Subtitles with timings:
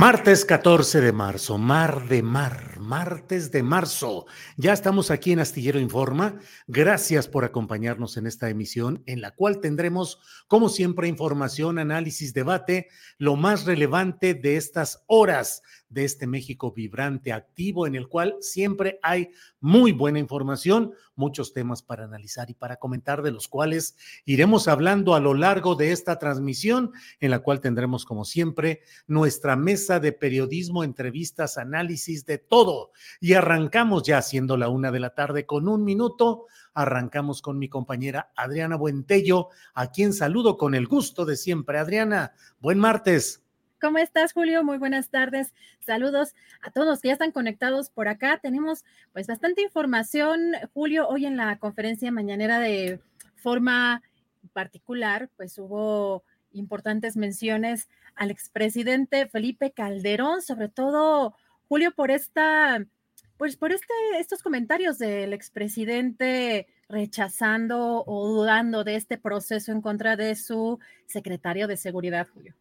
[0.00, 4.26] Martes 14 de marzo, mar de mar, martes de marzo.
[4.56, 6.38] Ya estamos aquí en Astillero Informa.
[6.66, 12.88] Gracias por acompañarnos en esta emisión en la cual tendremos, como siempre, información, análisis, debate,
[13.18, 18.98] lo más relevante de estas horas de este México vibrante, activo, en el cual siempre
[19.02, 24.68] hay muy buena información, muchos temas para analizar y para comentar, de los cuales iremos
[24.68, 29.98] hablando a lo largo de esta transmisión, en la cual tendremos, como siempre, nuestra mesa
[29.98, 32.69] de periodismo, entrevistas, análisis, de todo.
[33.20, 36.46] Y arrancamos ya siendo la una de la tarde con un minuto.
[36.74, 41.78] Arrancamos con mi compañera Adriana Buentello, a quien saludo con el gusto de siempre.
[41.78, 43.42] Adriana, buen martes.
[43.80, 44.62] ¿Cómo estás, Julio?
[44.62, 45.54] Muy buenas tardes.
[45.80, 48.38] Saludos a todos que ya están conectados por acá.
[48.42, 53.00] Tenemos pues bastante información, Julio, hoy en la conferencia mañanera de
[53.36, 54.02] forma
[54.52, 61.34] particular, pues hubo importantes menciones al expresidente Felipe Calderón, sobre todo,
[61.70, 62.84] Julio, por esta,
[63.36, 70.16] pues por este, estos comentarios del expresidente rechazando o dudando de este proceso en contra
[70.16, 72.56] de su secretario de seguridad, Julio.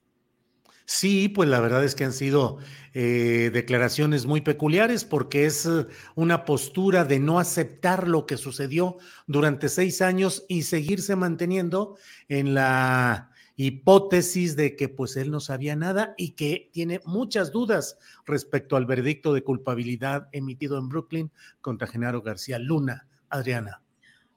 [0.85, 2.59] Sí, pues la verdad es que han sido
[2.93, 5.67] eh, declaraciones muy peculiares porque es
[6.13, 11.97] una postura de no aceptar lo que sucedió durante seis años y seguirse manteniendo
[12.27, 13.28] en la
[13.65, 18.85] hipótesis de que pues él no sabía nada y que tiene muchas dudas respecto al
[18.85, 21.31] veredicto de culpabilidad emitido en Brooklyn
[21.61, 23.05] contra Genaro García Luna.
[23.31, 23.83] Adriana.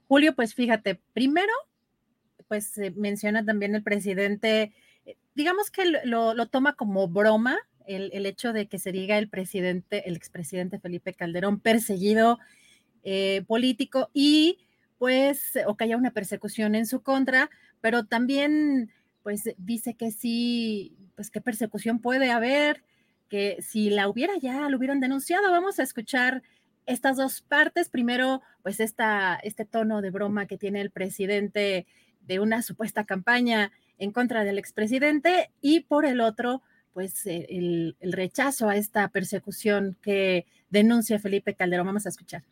[0.06, 1.52] Julio, pues fíjate, primero,
[2.46, 4.74] pues se menciona también el presidente
[5.34, 10.08] digamos que lo, toma como broma el, el, hecho de que se diga el presidente,
[10.08, 12.38] el expresidente Felipe Calderón perseguido
[13.02, 14.66] eh, político y
[14.98, 17.50] pues, o que haya una persecución en su contra,
[17.80, 22.82] pero también pues dice que sí, pues qué persecución puede haber,
[23.28, 25.50] que si la hubiera ya, lo hubieran denunciado.
[25.50, 26.42] Vamos a escuchar
[26.86, 27.88] estas dos partes.
[27.88, 31.86] Primero, pues esta, este tono de broma que tiene el presidente
[32.20, 36.62] de una supuesta campaña en contra del expresidente y por el otro,
[36.92, 41.86] pues eh, el, el, rechazo a esta persecución que denuncia Felipe Calderón.
[41.86, 42.42] Vamos a escuchar.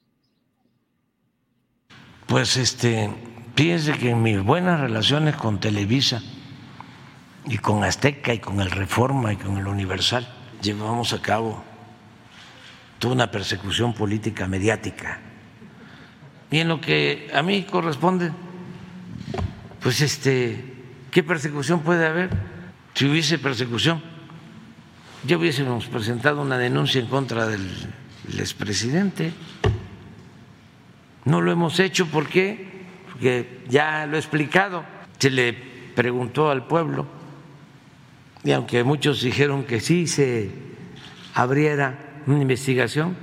[2.27, 3.11] Pues este,
[3.57, 6.23] fíjense que en mis buenas relaciones con Televisa
[7.47, 10.29] y con Azteca y con el Reforma y con el Universal,
[10.63, 11.63] llevamos a cabo
[12.99, 15.21] toda una persecución política mediática.
[16.51, 18.33] Y en lo que a mí corresponde,
[19.81, 20.71] pues este,
[21.11, 22.31] ¿Qué persecución puede haber?
[22.95, 24.01] Si hubiese persecución,
[25.25, 27.69] ya hubiésemos presentado una denuncia en contra del,
[28.39, 29.33] expresidente.
[31.25, 32.87] No lo hemos hecho ¿por qué?
[33.11, 34.85] porque ya lo he explicado.
[35.19, 37.07] Se le preguntó al pueblo
[38.45, 40.51] y aunque muchos dijeron que sí se
[41.35, 43.17] abriera una investigación,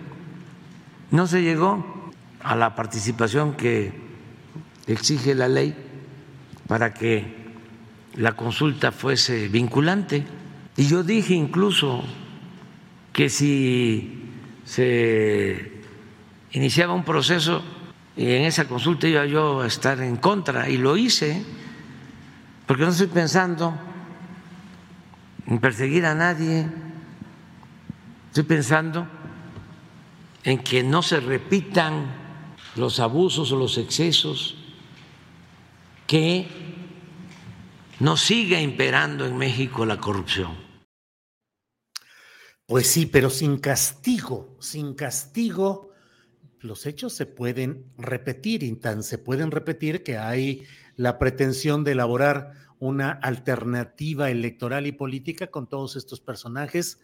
[1.11, 2.11] no se llegó
[2.41, 3.91] a la participación que
[4.85, 5.75] exige la ley
[6.67, 7.35] para que
[8.15, 10.25] la consulta fuese vinculante.
[10.75, 12.03] Y yo dije incluso
[13.11, 14.23] que si
[14.65, 15.71] se
[16.51, 17.63] iniciaba un proceso
[18.15, 21.43] y en esa consulta iba yo a estar en contra y lo hice,
[22.65, 23.73] porque no estoy pensando
[25.47, 26.67] en perseguir a nadie,
[28.27, 29.07] estoy pensando
[30.43, 32.13] en que no se repitan
[32.75, 34.55] los abusos o los excesos,
[36.05, 36.47] que
[37.99, 40.55] no siga imperando en México la corrupción.
[42.65, 45.91] Pues sí, pero sin castigo, sin castigo,
[46.59, 50.65] los hechos se pueden repetir y tan se pueden repetir que hay
[50.97, 56.99] la pretensión de elaborar una alternativa electoral y política con todos estos personajes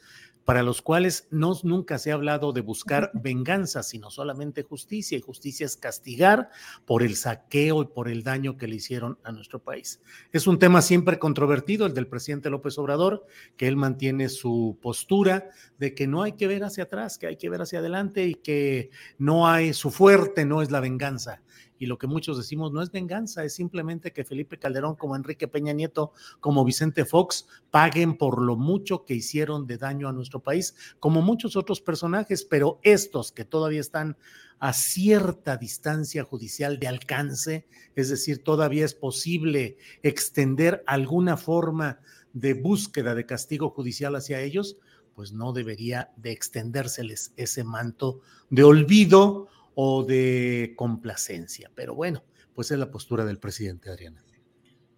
[0.46, 5.22] para los cuales no, nunca se ha hablado de buscar venganza, sino solamente justicia, y
[5.22, 6.50] justicia es castigar
[6.86, 10.02] por el saqueo y por el daño que le hicieron a nuestro país.
[10.32, 13.26] Es un tema siempre controvertido, el del presidente López Obrador,
[13.58, 17.38] que él mantiene su postura de que no hay que ver hacia atrás, que hay
[17.38, 21.42] que ver hacia adelante y que no hay, su fuerte no es la venganza
[21.84, 25.50] y lo que muchos decimos no es venganza, es simplemente que Felipe Calderón, como Enrique
[25.50, 30.40] Peña Nieto, como Vicente Fox, paguen por lo mucho que hicieron de daño a nuestro
[30.40, 34.16] país, como muchos otros personajes, pero estos que todavía están
[34.60, 42.00] a cierta distancia judicial de alcance, es decir, todavía es posible extender alguna forma
[42.32, 44.78] de búsqueda de castigo judicial hacia ellos,
[45.16, 51.72] pues no debería de extendérseles ese manto de olvido o de complacencia.
[51.76, 52.24] Pero bueno,
[52.54, 54.24] pues es la postura del presidente Adriana.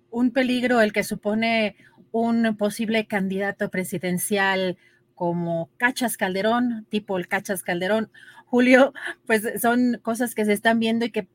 [0.10, 1.75] Un peligro el que supone
[2.12, 4.77] un posible candidato presidencial
[5.16, 8.10] como Cachas Calderón, tipo el Cachas Calderón,
[8.45, 8.94] Julio,
[9.25, 11.28] pues son cosas que se están viendo y que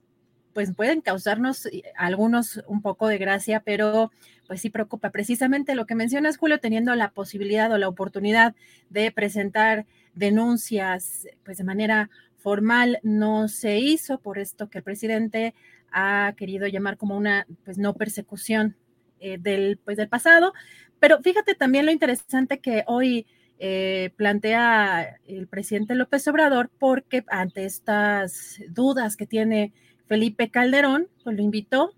[0.52, 4.10] pues pueden causarnos eh, algunos un poco de gracia, pero
[4.46, 5.10] pues sí preocupa.
[5.10, 8.54] Precisamente lo que mencionas, Julio, teniendo la posibilidad o la oportunidad
[8.88, 12.10] de presentar denuncias pues de manera
[12.40, 15.54] formal no se hizo por esto que el presidente
[15.92, 18.76] ha querido llamar como una pues no persecución
[19.20, 20.52] eh, del pues del pasado.
[20.98, 23.26] Pero fíjate también lo interesante que hoy
[23.58, 29.72] eh, plantea el presidente López Obrador porque ante estas dudas que tiene
[30.06, 31.94] Felipe Calderón pues lo invitó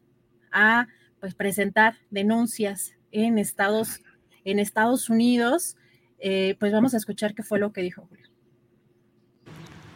[0.51, 0.89] a
[1.21, 4.01] pues presentar denuncias en Estados
[4.45, 5.77] en Estados Unidos.
[6.19, 8.22] Eh, pues vamos a escuchar qué fue lo que dijo Julio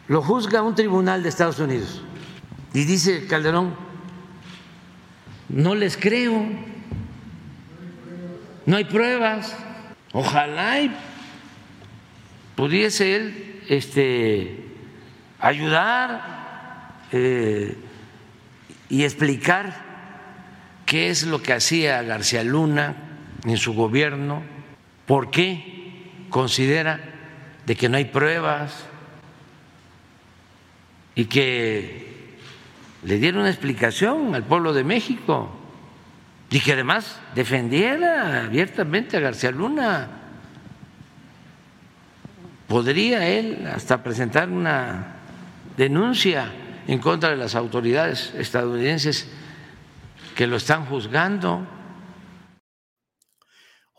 [0.07, 2.01] lo juzga un tribunal de Estados Unidos.
[2.73, 3.75] Y dice Calderón,
[5.49, 6.45] no les creo,
[8.65, 9.55] no hay pruebas.
[10.13, 10.95] Ojalá y
[12.55, 14.65] pudiese él este,
[15.39, 17.77] ayudar eh,
[18.89, 19.85] y explicar
[20.85, 22.95] qué es lo que hacía García Luna
[23.43, 24.41] en su gobierno,
[25.05, 26.99] por qué considera
[27.65, 28.85] de que no hay pruebas
[31.17, 32.37] y que
[33.03, 35.49] le diera una explicación al pueblo de México
[36.51, 40.09] y que además defendiera abiertamente a García Luna.
[42.67, 45.15] Podría él hasta presentar una
[45.75, 46.51] denuncia
[46.87, 49.27] en contra de las autoridades estadounidenses
[50.35, 51.67] que lo están juzgando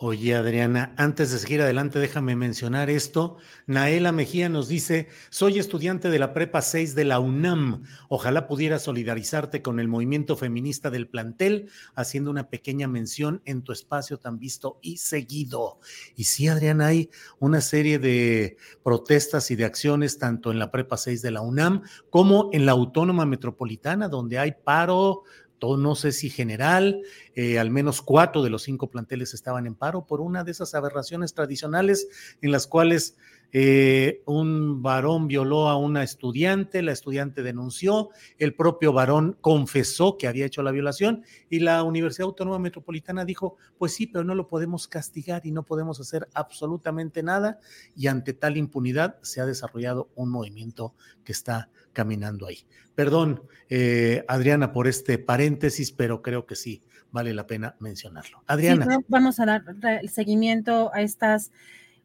[0.00, 3.39] Oye, Adriana, antes de seguir adelante, déjame mencionar esto.
[3.67, 7.82] Naela Mejía nos dice, soy estudiante de la Prepa 6 de la UNAM.
[8.08, 13.72] Ojalá pudiera solidarizarte con el movimiento feminista del plantel, haciendo una pequeña mención en tu
[13.72, 15.81] espacio tan visto y seguido.
[16.15, 20.96] Y sí, Adriana, hay una serie de protestas y de acciones tanto en la Prepa
[20.96, 25.25] 6 de la UNAM como en la Autónoma Metropolitana, donde hay paro
[25.60, 27.03] no sé si general,
[27.34, 30.74] eh, al menos cuatro de los cinco planteles estaban en paro por una de esas
[30.74, 32.08] aberraciones tradicionales
[32.41, 33.17] en las cuales
[33.50, 40.27] eh, un varón violó a una estudiante, la estudiante denunció, el propio varón confesó que
[40.27, 44.48] había hecho la violación y la Universidad Autónoma Metropolitana dijo, pues sí, pero no lo
[44.48, 47.58] podemos castigar y no podemos hacer absolutamente nada
[47.96, 52.59] y ante tal impunidad se ha desarrollado un movimiento que está caminando ahí.
[52.95, 58.43] Perdón, eh, Adriana, por este paréntesis, pero creo que sí vale la pena mencionarlo.
[58.47, 58.99] Adriana.
[59.09, 59.63] vamos a dar
[60.03, 61.51] el seguimiento a estas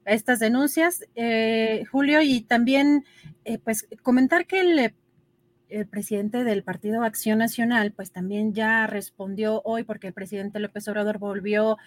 [0.05, 3.05] estas denuncias, eh, Julio, y también
[3.45, 4.93] eh, pues comentar que el,
[5.69, 10.87] el, presidente del Partido Acción Nacional pues también ya respondió hoy porque el presidente López
[10.87, 11.77] Obrador volvió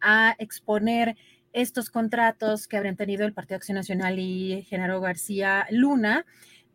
[0.00, 1.16] a exponer
[1.52, 6.26] estos contratos que habrían tenido el Partido Acción Nacional y Genaro García Luna.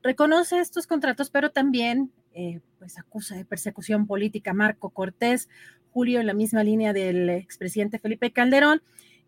[0.04, 5.50] Reconoce estos contratos, pero también eh, pues acusa de persecución política Marco Cortés,
[5.92, 8.82] Julio en la misma línea del expresidente Felipe Calderón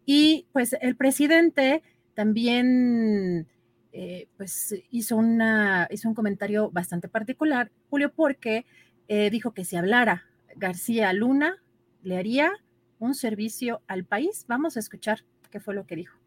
[0.05, 3.47] Y pues el presidente también
[3.91, 8.65] eh, pues hizo, una, hizo un comentario bastante particular, Julio, porque
[9.07, 10.25] eh, dijo que si hablara
[10.55, 11.57] García Luna,
[12.01, 12.51] le haría
[12.99, 14.45] un servicio al país.
[14.47, 16.17] Vamos a escuchar qué fue lo que dijo.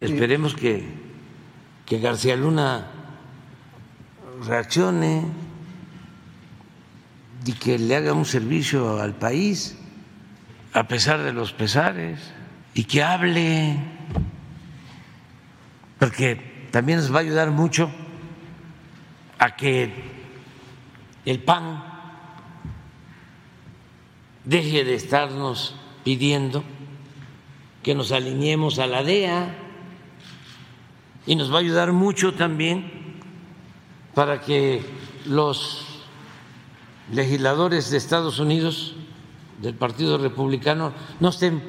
[0.00, 0.84] Esperemos que,
[1.84, 2.95] que García Luna
[4.44, 5.24] reaccione
[7.44, 9.78] y que le haga un servicio al país,
[10.72, 12.18] a pesar de los pesares,
[12.74, 13.76] y que hable,
[15.98, 17.90] porque también nos va a ayudar mucho
[19.38, 19.92] a que
[21.24, 21.84] el PAN
[24.44, 26.64] deje de estarnos pidiendo
[27.82, 29.54] que nos alineemos a la DEA
[31.26, 32.95] y nos va a ayudar mucho también
[34.16, 34.82] para que
[35.26, 35.84] los
[37.12, 38.94] legisladores de Estados Unidos
[39.60, 41.62] del Partido Republicano no estén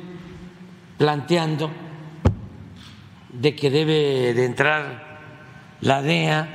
[0.97, 1.69] planteando
[3.33, 5.19] de que debe de entrar
[5.81, 6.47] la DEA.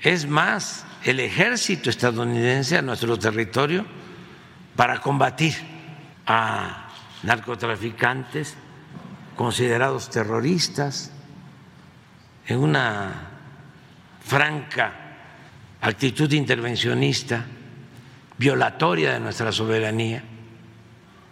[0.00, 3.86] Es más, el ejército estadounidense a nuestro territorio
[4.76, 5.54] para combatir
[6.26, 6.90] a
[7.22, 8.54] narcotraficantes
[9.34, 11.10] considerados terroristas
[12.46, 13.29] en una
[14.20, 14.92] franca
[15.80, 17.44] actitud intervencionista
[18.36, 20.22] violatoria de nuestra soberanía.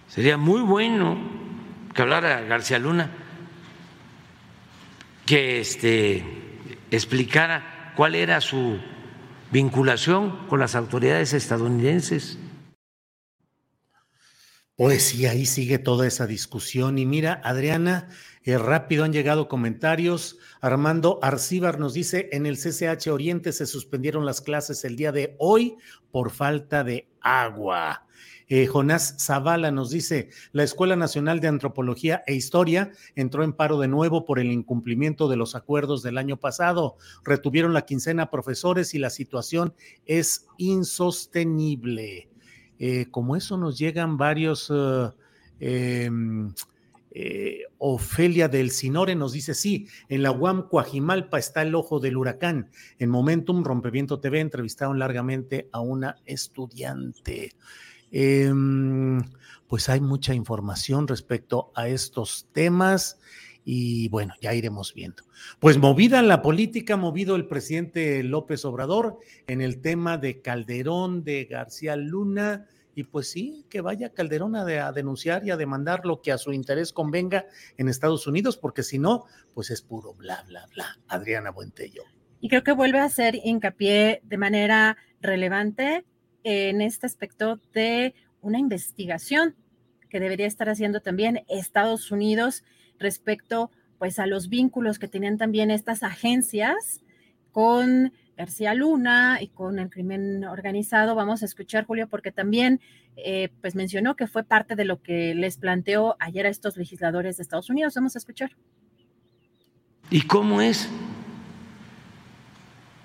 [0.09, 1.19] Sería muy bueno
[1.95, 3.11] que hablara García Luna,
[5.27, 6.25] que este,
[6.91, 8.79] explicara cuál era su
[9.51, 12.39] vinculación con las autoridades estadounidenses.
[14.79, 16.99] Pues sí, ahí sigue toda esa discusión.
[16.99, 18.11] Y mira, Adriana,
[18.45, 20.39] eh, rápido han llegado comentarios.
[20.61, 25.35] Armando Arcíbar nos dice, en el CCH Oriente se suspendieron las clases el día de
[25.41, 25.79] hoy
[26.13, 28.07] por falta de agua.
[28.47, 33.81] Eh, Jonás Zavala nos dice, la Escuela Nacional de Antropología e Historia entró en paro
[33.81, 36.99] de nuevo por el incumplimiento de los acuerdos del año pasado.
[37.25, 39.75] Retuvieron la quincena profesores y la situación
[40.07, 42.29] es insostenible.
[42.79, 44.71] Eh, como eso nos llegan varios...
[44.71, 45.11] Eh,
[45.61, 46.53] em,
[47.11, 52.17] eh, Ofelia del Sinore nos dice, sí, en la UAM Coajimalpa está el ojo del
[52.17, 52.71] huracán.
[52.99, 57.55] En Momentum, Rompeviento TV entrevistaron largamente a una estudiante.
[58.11, 59.21] Em,
[59.67, 63.19] pues hay mucha información respecto a estos temas
[63.71, 65.25] y bueno, ya iremos viendo.
[65.59, 71.45] Pues movida la política, movido el presidente López Obrador en el tema de Calderón, de
[71.45, 76.33] García Luna y pues sí, que vaya Calderón a, denunciar y a demandar lo que
[76.33, 77.45] a su interés convenga
[77.77, 80.99] en Estados Unidos, porque si no, pues es puro bla, bla, bla.
[81.07, 82.05] Adriana Buentello.
[82.41, 86.07] Y creo que vuelve a hacer hincapié de manera relevante
[86.43, 89.57] en este aspecto de una investigación
[90.09, 92.65] que debería estar haciendo también Estados Unidos
[92.99, 97.01] respecto pues a los vínculos que tenían también estas agencias
[97.53, 101.17] con García Luna y con el crimen organizado.
[101.17, 102.81] Vamos a escuchar, Julio, porque también
[103.17, 107.37] eh, pues mencionó que fue parte de lo que les planteó ayer a estos legisladores
[107.37, 107.95] de Estados Unidos.
[107.97, 108.53] Vamos a escuchar.
[110.11, 110.89] ¿Y cómo es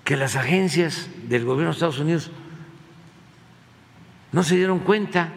[0.04, 2.30] que las agencias del gobierno de Estados Unidos
[4.30, 5.32] no se dieron cuenta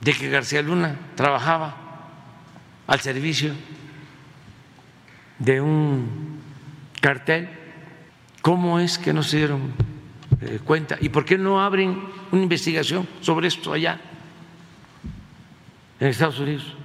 [0.00, 1.81] de que García Luna trabajaba
[2.86, 3.52] al servicio
[5.38, 6.40] de un
[7.00, 7.48] cartel?
[8.40, 9.72] ¿Cómo es que no se dieron
[10.40, 10.96] eh, cuenta?
[11.00, 14.00] ¿Y por qué no abren una investigación sobre esto allá,
[16.00, 16.76] en Estados Unidos?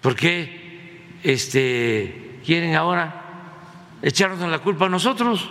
[0.00, 3.22] ¿Por qué este, quieren ahora
[4.02, 5.48] echarnos la culpa a nosotros?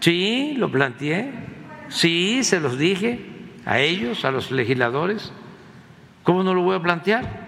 [0.00, 1.32] Sí, lo planteé.
[1.88, 3.18] Sí, se los dije
[3.64, 5.32] a ellos, a los legisladores.
[6.26, 7.46] ¿Cómo no lo voy a plantear?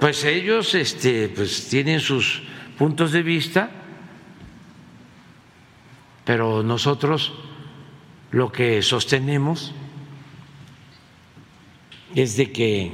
[0.00, 2.42] Pues ellos este, pues tienen sus
[2.76, 3.70] puntos de vista,
[6.24, 7.32] pero nosotros
[8.32, 9.72] lo que sostenemos
[12.16, 12.90] es de que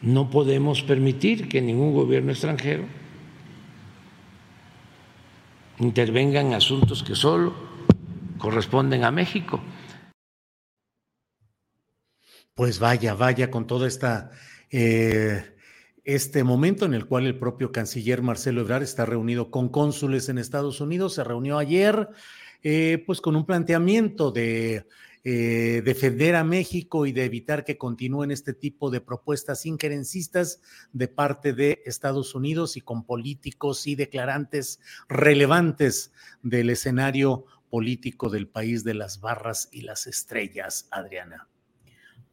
[0.00, 2.84] no podemos permitir que ningún gobierno extranjero
[5.78, 7.52] intervenga en asuntos que solo
[8.38, 9.60] corresponden a México.
[12.56, 14.30] Pues vaya, vaya con esta
[14.70, 15.44] eh,
[16.04, 20.38] este momento en el cual el propio canciller Marcelo Ebrard está reunido con cónsules en
[20.38, 22.08] Estados Unidos, se reunió ayer,
[22.62, 24.86] eh, pues con un planteamiento de
[25.22, 30.62] eh, defender a México y de evitar que continúen este tipo de propuestas injerencistas
[30.94, 36.10] de parte de Estados Unidos y con políticos y declarantes relevantes
[36.42, 41.50] del escenario político del país de las barras y las estrellas, Adriana.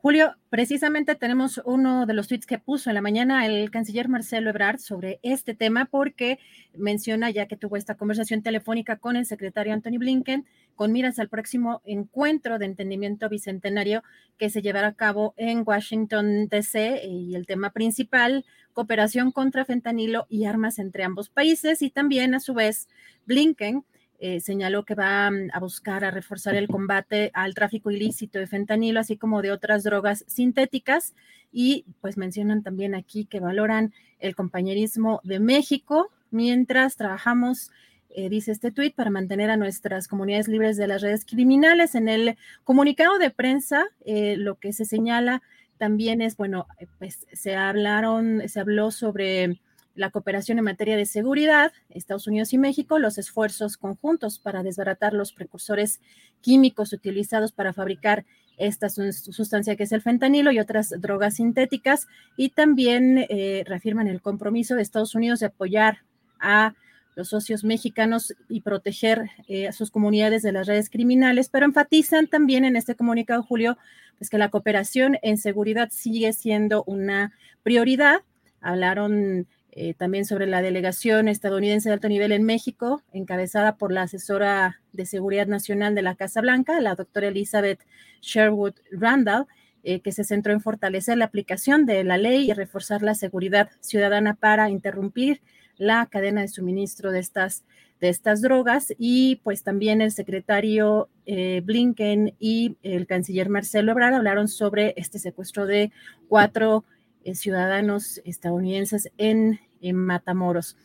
[0.04, 4.50] Julio, precisamente tenemos uno de los tweets que puso en la mañana el canciller Marcelo
[4.50, 6.40] Ebrard sobre este tema porque
[6.76, 10.46] menciona ya que tuvo esta conversación telefónica con el secretario Anthony Blinken
[10.76, 14.04] con miras al próximo encuentro de entendimiento bicentenario
[14.38, 17.06] que se llevará a cabo en Washington, D.C.
[17.06, 18.44] y el tema principal,
[18.74, 22.90] cooperación contra fentanilo y armas entre ambos países y también a su vez
[23.26, 23.86] Blinken
[24.26, 28.48] eh, señaló que va mm, a buscar a reforzar el combate al tráfico ilícito de
[28.48, 31.14] fentanilo, así como de otras drogas sintéticas.
[31.52, 37.72] Y pues mencionan también aquí que valoran el compañerismo de México mientras trabajamos
[38.12, 41.94] eh, dice este tuit, para mantener a nuestras comunidades libres de las redes criminales.
[41.94, 45.42] En el comunicado de prensa, eh, lo que se señala
[45.78, 49.60] también es, bueno, pues se hablaron, se habló sobre
[49.96, 55.14] la cooperación en materia de seguridad, Estados Unidos y México, los esfuerzos conjuntos para desbaratar
[55.14, 56.00] los precursores
[56.42, 58.26] químicos utilizados para fabricar
[58.58, 62.08] esta sustancia que es el fentanilo y otras drogas sintéticas,
[62.38, 66.00] y también eh, reafirman el compromiso de Estados Unidos de apoyar
[66.40, 66.76] a
[67.16, 72.28] los socios mexicanos y proteger eh, a sus comunidades de las redes criminales, pero enfatizan
[72.28, 73.78] también en este comunicado, Julio,
[74.18, 78.22] pues que la cooperación en seguridad sigue siendo una prioridad.
[78.62, 84.04] Hablaron eh, también sobre la delegación estadounidense de alto nivel en México, encabezada por la
[84.04, 87.80] asesora de Seguridad Nacional de la Casa Blanca, la doctora Elizabeth
[88.22, 89.48] Sherwood Randall,
[89.84, 93.72] eh, que se centró en fortalecer la aplicación de la ley y reforzar la seguridad
[93.80, 95.42] ciudadana para interrumpir
[95.78, 97.64] la cadena de suministro de estas,
[98.00, 98.94] de estas drogas.
[99.00, 105.18] Y pues también el secretario eh, Blinken y el canciller Marcelo Ebrard hablaron sobre este
[105.18, 105.92] secuestro de
[106.28, 106.86] cuatro
[107.34, 110.78] ciudadanos estadounidenses en, Matamoros.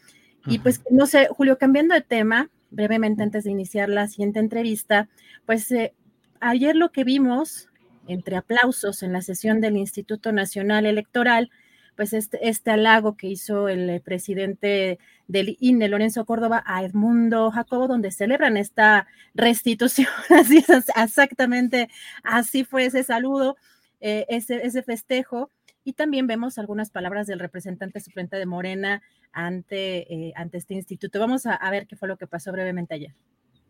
[0.46, 5.08] Y pues, no sé, Julio, cambiando de tema, brevemente antes de iniciar la siguiente entrevista,
[5.46, 5.94] pues eh,
[6.40, 7.68] ayer lo que vimos,
[8.08, 11.50] entre aplausos en la sesión del Instituto Nacional Electoral,
[11.94, 14.98] pues este, este halago que hizo el eh, presidente
[15.28, 21.88] del INE, Lorenzo Córdoba, a Edmundo Jacobo, donde celebran esta restitución, así es, exactamente,
[22.24, 23.56] así fue ese saludo,
[24.00, 25.50] ese, ese festejo,
[25.88, 29.00] y también vemos algunas palabras del representante suplente de Morena
[29.32, 31.18] ante, eh, ante este instituto.
[31.18, 33.14] Vamos a, ver qué fue lo que pasó brevemente ayer.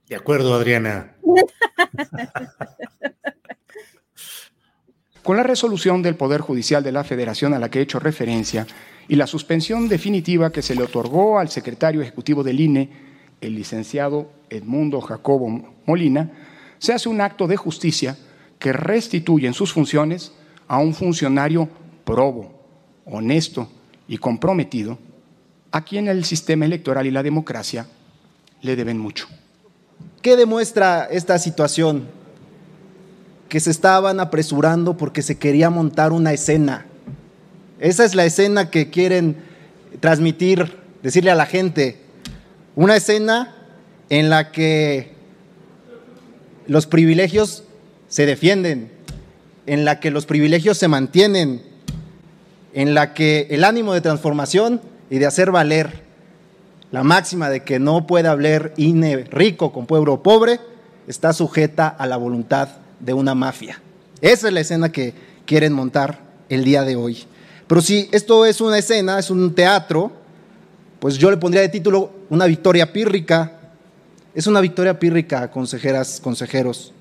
[0.09, 1.15] De acuerdo, Adriana.
[5.23, 8.67] Con la resolución del Poder Judicial de la Federación a la que he hecho referencia
[9.07, 12.91] y la suspensión definitiva que se le otorgó al secretario ejecutivo del INE,
[13.41, 16.33] el licenciado Edmundo Jacobo Molina,
[16.79, 18.17] se hace un acto de justicia
[18.59, 20.33] que restituye en sus funciones
[20.67, 21.69] a un funcionario
[22.09, 22.51] probo,
[23.05, 23.69] honesto
[24.09, 24.99] y comprometido,
[25.71, 27.87] a quien el sistema electoral y la democracia
[28.63, 29.29] le deben mucho.
[30.23, 32.09] ¿Qué demuestra esta situación?
[33.51, 36.87] Que se estaban apresurando porque se quería montar una escena.
[37.79, 39.37] Esa es la escena que quieren
[40.01, 41.99] transmitir, decirle a la gente.
[42.75, 43.55] Una escena
[44.09, 45.13] en la que
[46.67, 47.65] los privilegios
[48.09, 48.91] se defienden,
[49.67, 51.68] en la que los privilegios se mantienen,
[52.73, 56.03] en la que el ánimo de transformación y de hacer valer
[56.91, 60.61] la máxima de que no puede hablar INE rico con pueblo pobre
[61.07, 62.69] está sujeta a la voluntad
[63.01, 63.81] de una mafia.
[64.21, 65.15] Esa es la escena que
[65.47, 67.25] quieren montar el día de hoy.
[67.67, 70.13] Pero si esto es una escena, es un teatro,
[70.99, 73.53] pues yo le pondría de título una victoria pírrica.
[74.35, 76.93] Es una victoria pírrica, consejeras, consejeros.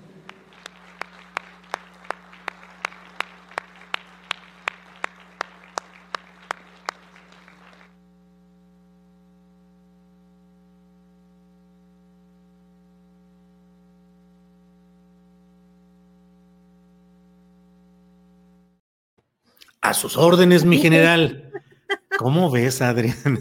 [19.87, 21.49] A sus órdenes, mi general.
[22.17, 23.39] ¿Cómo ves, Adriana?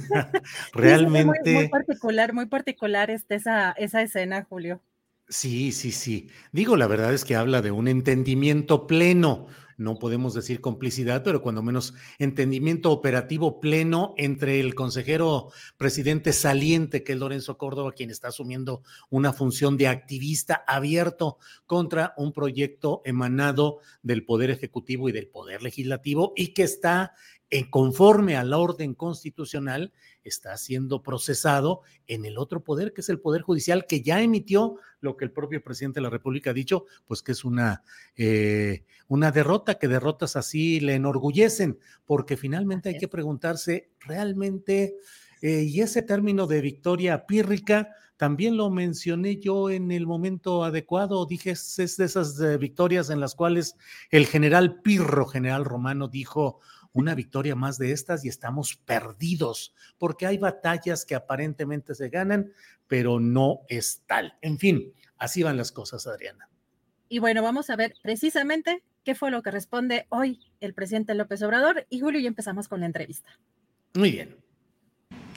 [0.73, 1.53] Realmente.
[1.53, 4.81] muy, particular, muy particular este, esa, esa escena, Julio.
[5.29, 6.31] Sí, sí, sí.
[6.53, 11.43] Digo, la verdad es que habla de un entendimiento pleno no podemos decir complicidad, pero
[11.43, 18.11] cuando menos entendimiento operativo pleno entre el consejero presidente saliente, que es Lorenzo Córdoba, quien
[18.11, 25.13] está asumiendo una función de activista abierto contra un proyecto emanado del Poder Ejecutivo y
[25.13, 27.13] del Poder Legislativo y que está
[27.71, 29.93] conforme al orden constitucional
[30.25, 34.77] está siendo procesado en el otro poder, que es el Poder Judicial, que ya emitió
[35.01, 37.83] lo que el propio presidente de la República ha dicho, pues que es una,
[38.17, 44.97] eh, una derrota, que derrotas así le enorgullecen, porque finalmente hay que preguntarse realmente,
[45.41, 51.27] eh, y ese término de victoria pírrica, también lo mencioné yo en el momento adecuado.
[51.27, 53.77] Dije, es de esas eh, victorias en las cuales
[54.11, 56.61] el general Pirro, general romano, dijo,
[56.97, 62.53] una victoria más de estas y estamos perdidos, porque hay batallas que aparentemente se ganan,
[62.89, 64.35] pero no es tal.
[64.41, 66.49] En fin, así van las cosas, Adriana.
[67.09, 71.43] Y bueno, vamos a ver precisamente qué fue lo que responde hoy el presidente López
[71.43, 71.87] Obrador.
[71.91, 73.31] Y Julio, ya empezamos con la entrevista.
[73.95, 74.37] Muy bien.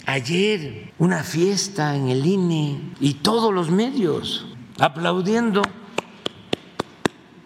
[0.05, 4.47] Ayer una fiesta en el INE y todos los medios
[4.79, 5.61] aplaudiendo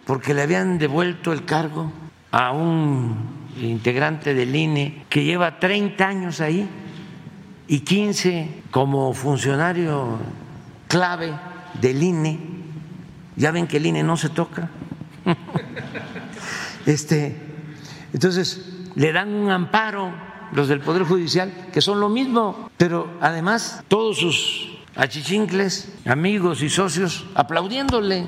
[0.06, 1.92] porque le habían devuelto el cargo
[2.30, 6.68] a un integrante del INE que lleva 30 años ahí
[7.66, 10.18] y 15 como funcionario
[10.88, 11.32] clave
[11.80, 12.38] del INE.
[13.36, 14.70] Ya ven que el INE no se toca.
[16.86, 17.34] Este,
[18.12, 20.12] entonces, le dan un amparo
[20.52, 26.68] los del Poder Judicial, que son lo mismo, pero además todos sus achichincles, amigos y
[26.68, 28.26] socios aplaudiéndole.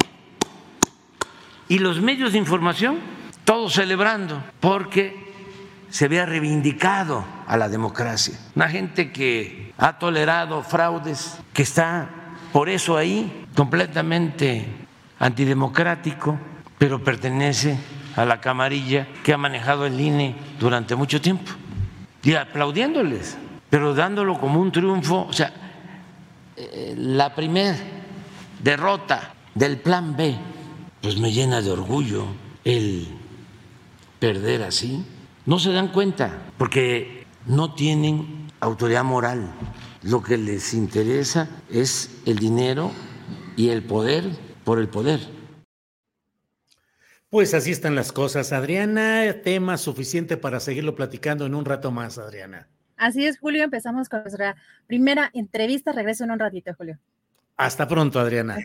[1.68, 2.96] Y los medios de información,
[3.46, 5.32] todos celebrando, porque
[5.88, 8.36] se había reivindicado a la democracia.
[8.54, 12.10] Una gente que ha tolerado fraudes, que está
[12.52, 14.66] por eso ahí completamente
[15.20, 16.38] antidemocrático,
[16.76, 17.78] pero pertenece
[18.16, 21.52] a la camarilla que ha manejado el INE durante mucho tiempo
[22.24, 23.38] y aplaudiéndoles,
[23.70, 25.24] pero dándolo como un triunfo.
[25.28, 25.52] O sea,
[26.56, 27.76] eh, la primera
[28.60, 30.36] derrota del plan B,
[31.00, 32.26] pues me llena de orgullo
[32.64, 33.25] el
[34.18, 35.04] perder así.
[35.44, 39.52] No se dan cuenta porque no tienen autoridad moral.
[40.02, 42.90] Lo que les interesa es el dinero
[43.56, 44.24] y el poder
[44.64, 45.20] por el poder.
[47.28, 49.42] Pues así están las cosas, Adriana.
[49.42, 52.68] Tema suficiente para seguirlo platicando en un rato más, Adriana.
[52.96, 53.64] Así es, Julio.
[53.64, 55.92] Empezamos con nuestra primera entrevista.
[55.92, 56.98] Regreso en un ratito, Julio.
[57.56, 58.58] Hasta pronto, Adriana.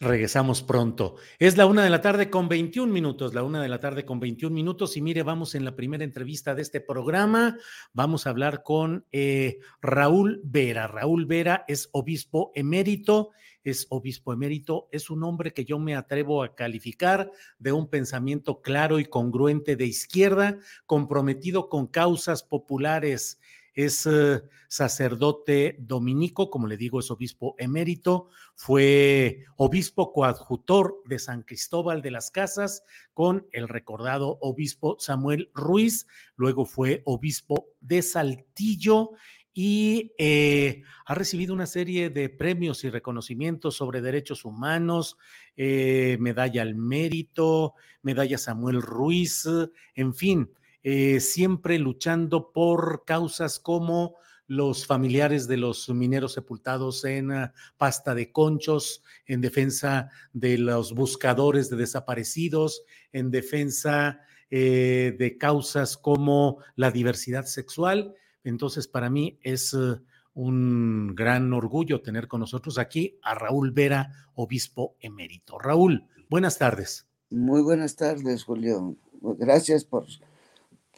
[0.00, 1.16] Regresamos pronto.
[1.38, 4.18] Es la una de la tarde con 21 minutos, la una de la tarde con
[4.18, 4.96] 21 minutos.
[4.96, 7.58] Y mire, vamos en la primera entrevista de este programa.
[7.92, 10.86] Vamos a hablar con eh, Raúl Vera.
[10.86, 13.32] Raúl Vera es obispo emérito
[13.64, 18.62] es obispo emérito, es un hombre que yo me atrevo a calificar de un pensamiento
[18.62, 23.39] claro y congruente de izquierda, comprometido con causas populares.
[23.74, 31.42] Es eh, sacerdote dominico, como le digo, es obispo emérito, fue obispo coadjutor de San
[31.42, 36.06] Cristóbal de las Casas con el recordado obispo Samuel Ruiz,
[36.36, 39.10] luego fue obispo de Saltillo
[39.52, 45.18] y eh, ha recibido una serie de premios y reconocimientos sobre derechos humanos,
[45.56, 49.46] eh, medalla al mérito, medalla Samuel Ruiz,
[49.94, 50.50] en fin,
[50.82, 54.16] eh, siempre luchando por causas como
[54.46, 60.92] los familiares de los mineros sepultados en ah, pasta de conchos, en defensa de los
[60.92, 69.74] buscadores de desaparecidos, en defensa de causas como la diversidad sexual entonces, para mí es
[69.74, 70.00] eh,
[70.34, 75.58] un gran orgullo tener con nosotros aquí a Raúl Vera, obispo emérito.
[75.58, 77.06] Raúl, buenas tardes.
[77.30, 78.96] Muy buenas tardes, Julio.
[79.20, 80.06] Gracias por,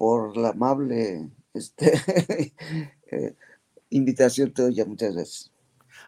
[0.03, 1.93] por la amable este,
[3.13, 3.37] eh,
[3.91, 4.85] invitación tuya.
[4.85, 5.53] Muchas gracias.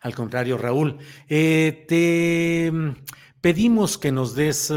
[0.01, 2.97] Al contrario, Raúl, eh, te mm,
[3.41, 4.73] pedimos que nos des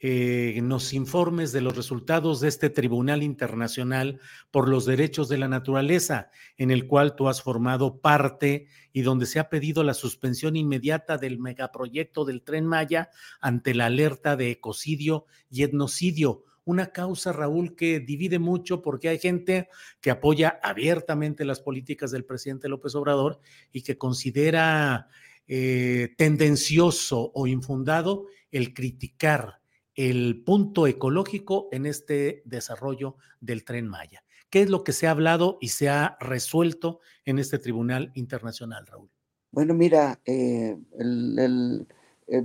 [0.00, 4.18] eh, nos informes de los resultados de este Tribunal Internacional
[4.50, 9.26] por los Derechos de la Naturaleza, en el cual tú has formado parte y donde
[9.26, 13.10] se ha pedido la suspensión inmediata del megaproyecto del tren Maya
[13.42, 16.44] ante la alerta de ecocidio y etnocidio.
[16.68, 19.70] Una causa, Raúl, que divide mucho porque hay gente
[20.02, 23.40] que apoya abiertamente las políticas del presidente López Obrador
[23.72, 25.08] y que considera
[25.46, 29.62] eh, tendencioso o infundado el criticar
[29.94, 34.22] el punto ecológico en este desarrollo del tren Maya.
[34.50, 38.86] ¿Qué es lo que se ha hablado y se ha resuelto en este Tribunal Internacional,
[38.86, 39.08] Raúl?
[39.52, 42.44] Bueno, mira, eh, eh,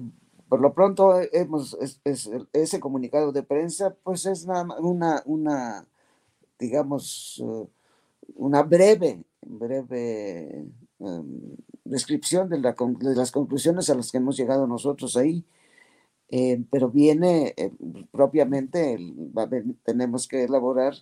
[0.54, 1.76] por lo pronto hemos,
[2.54, 5.88] ese comunicado de prensa, pues es una, una,
[6.60, 7.68] digamos, uh,
[8.36, 10.68] una breve, breve
[11.00, 15.44] um, descripción de, de las conclusiones a las que hemos llegado nosotros ahí.
[16.30, 17.72] Eh, pero viene eh,
[18.12, 19.00] propiamente,
[19.84, 20.94] tenemos que elaborar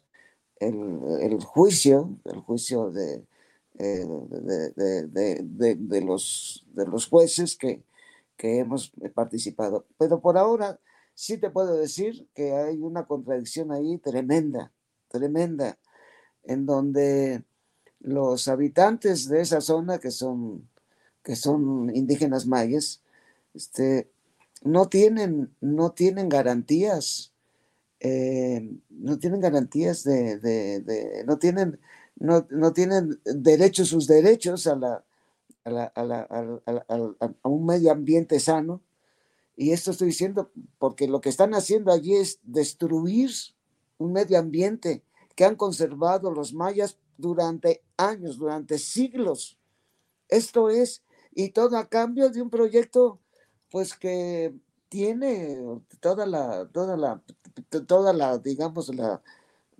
[0.61, 3.21] el, juicio, el juicio eh,
[3.77, 7.81] de, de, los, de los jueces que,
[8.41, 9.85] que hemos participado.
[9.99, 10.79] Pero por ahora
[11.13, 14.71] sí te puedo decir que hay una contradicción ahí tremenda,
[15.09, 15.77] tremenda,
[16.43, 17.43] en donde
[17.99, 20.67] los habitantes de esa zona, que son
[21.21, 23.03] que son indígenas mayas,
[23.53, 24.09] este,
[24.63, 27.31] no tienen, no tienen garantías,
[27.99, 31.79] eh, no tienen garantías de, no tienen,
[32.15, 35.03] no, no, tienen derechos, sus derechos a la,
[35.65, 38.81] a, un medio ambiente sano.
[39.55, 43.31] Y esto estoy diciendo porque lo que están haciendo allí es destruir
[43.97, 45.03] un medio ambiente
[45.35, 49.57] que han conservado los mayas durante años, durante siglos.
[50.27, 53.19] Esto es, y todo a cambio de un proyecto,
[53.69, 54.53] pues que
[54.89, 55.57] tiene
[55.99, 57.21] toda la, toda la,
[57.87, 59.21] toda la, digamos, la,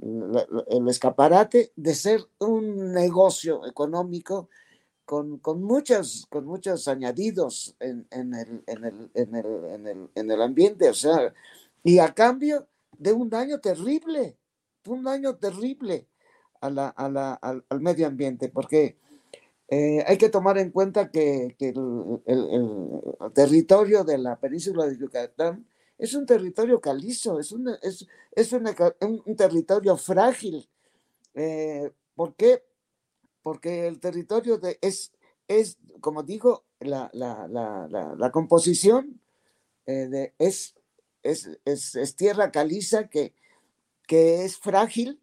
[0.01, 4.49] el escaparate de ser un negocio económico
[5.11, 10.09] con, con, muchos, con muchos añadidos en, en, el, en, el, en, el, en, el,
[10.15, 11.33] en el ambiente, o sea,
[11.83, 12.65] y a cambio
[12.97, 14.37] de un daño terrible,
[14.85, 16.07] un daño terrible
[16.61, 18.95] a la, a la, al, medio ambiente, porque
[19.67, 24.97] eh, hay que tomar en cuenta que, que el, el, territorio de la península de
[24.97, 28.63] Yucatán es un territorio calizo, es, un, es, es un,
[29.25, 30.69] un, territorio frágil.
[31.33, 32.63] Eh, ¿Por qué?
[33.43, 35.11] Porque el territorio de, es,
[35.47, 39.19] es, como digo, la, la, la, la composición
[39.85, 40.75] eh, de, es,
[41.23, 43.33] es, es, tierra caliza que,
[44.07, 45.19] que es frágil,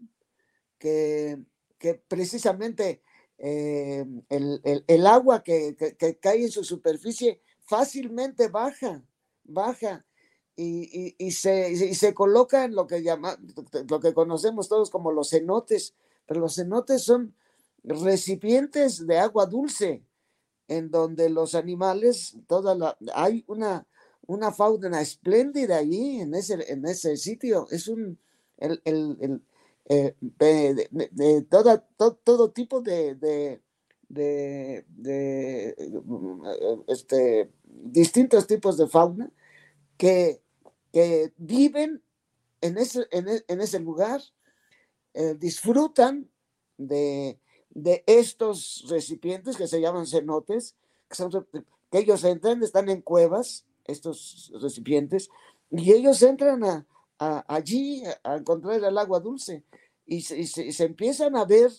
[0.78, 1.38] que,
[1.78, 3.02] que precisamente
[3.38, 9.02] eh, el, el, el, agua que, que, cae en su superficie fácilmente baja,
[9.44, 10.04] baja.
[10.56, 13.38] Y, y, y, se, y se coloca en lo que, llama,
[13.88, 15.94] lo que conocemos todos como los cenotes,
[16.26, 17.32] pero los cenotes son,
[17.84, 20.02] recipientes de agua dulce
[20.68, 23.86] en donde los animales, toda la, hay una,
[24.26, 27.66] una fauna espléndida allí en ese, en ese sitio.
[27.70, 28.18] Es un,
[28.58, 29.42] el, el,
[29.86, 33.60] eh, de, toda, todo tipo de,
[36.86, 39.30] este, distintos tipos de fauna
[39.96, 40.42] que,
[40.92, 42.02] que viven
[42.60, 44.20] en ese, en, e, ese lugar,
[45.14, 46.28] eh, disfrutan
[46.76, 47.38] de,
[47.82, 50.74] de estos recipientes que se llaman cenotes,
[51.08, 55.30] que, ellos entran, están en cuevas, estos recipientes,
[55.70, 56.86] y ellos entran a,
[57.48, 59.64] allí a encontrar el agua dulce
[60.06, 61.70] y se, empiezan a ver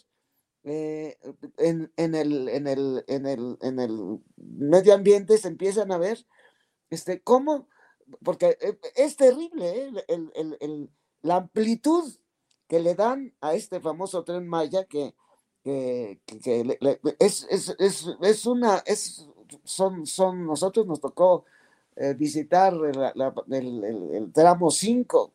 [0.64, 1.18] eh,
[1.58, 6.26] en, el, en, el, en, el, en, el, medio ambiente, se empiezan a ver
[6.90, 7.68] este, cómo,
[8.24, 10.88] porque eh, es terrible eh,
[11.22, 12.14] la amplitud
[12.68, 15.16] que le dan a este famoso tren Maya que
[15.70, 16.78] que,
[17.20, 19.28] es, es, es, es, una, es,
[19.64, 21.46] son, son, nosotros nos tocó
[21.96, 25.34] eh, visitar el, el, tramo 5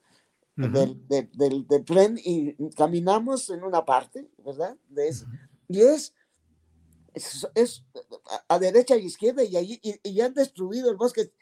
[0.57, 4.77] del, del, del, tren y caminamos en una parte, ¿verdad?
[4.89, 5.27] De eso.
[5.69, 6.15] Y es,
[7.13, 7.85] es,
[8.49, 11.33] a, derecha y izquierda y, allí, y, han destruido el bosque.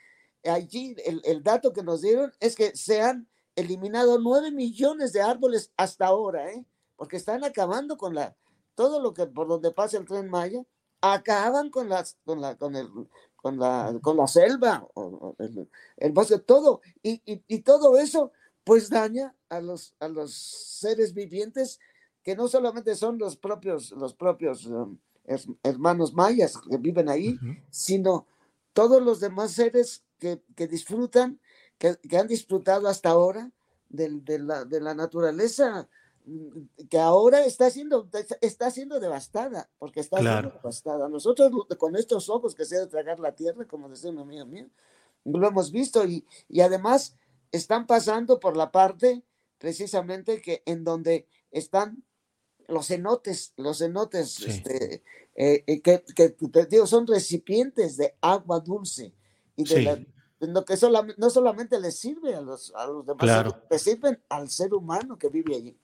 [0.44, 5.20] Allí el, el dato que nos dieron es que se han eliminado 9 millones de
[5.20, 6.64] árboles hasta ahora, ¿eh?
[6.96, 8.35] porque están acabando con la,
[8.74, 10.64] todo lo que por donde pasa el tren Maya,
[11.00, 12.88] acaban con las, con la, con el,
[13.37, 14.87] con la, con la selva,
[15.96, 18.32] el, bosque, todo, y, y, todo eso,
[18.64, 21.80] pues daña a los, a los seres vivientes
[22.22, 24.96] que no solamente son los propios, los propios um,
[25.64, 27.37] hermanos mayas que viven ahí,
[27.68, 28.26] sino
[28.72, 31.40] todos los demás seres que, que disfrutan,
[31.78, 33.50] que, que, han disfrutado hasta ahora
[33.88, 35.88] de, de, la, de la naturaleza
[36.88, 38.08] que ahora está siendo,
[38.40, 41.08] está siendo devastada, porque está siendo devastada.
[41.08, 44.68] Nosotros con estos ojos que se de tragar la tierra, como decía un amigo mío,
[45.24, 46.04] lo hemos visto.
[46.06, 47.16] Y, y además
[47.50, 49.24] están pasando por la parte
[49.58, 52.04] precisamente que en donde están
[52.68, 55.02] los cenotes, los cenotes, este,
[55.35, 56.35] eh, eh, que, que,
[56.68, 59.14] digo, son recipientes de agua dulce
[59.56, 60.06] y de
[60.40, 64.50] lo que solamente, no solamente les sirve a los, a los demás, les sirven al
[64.50, 65.78] ser humano que vive allí.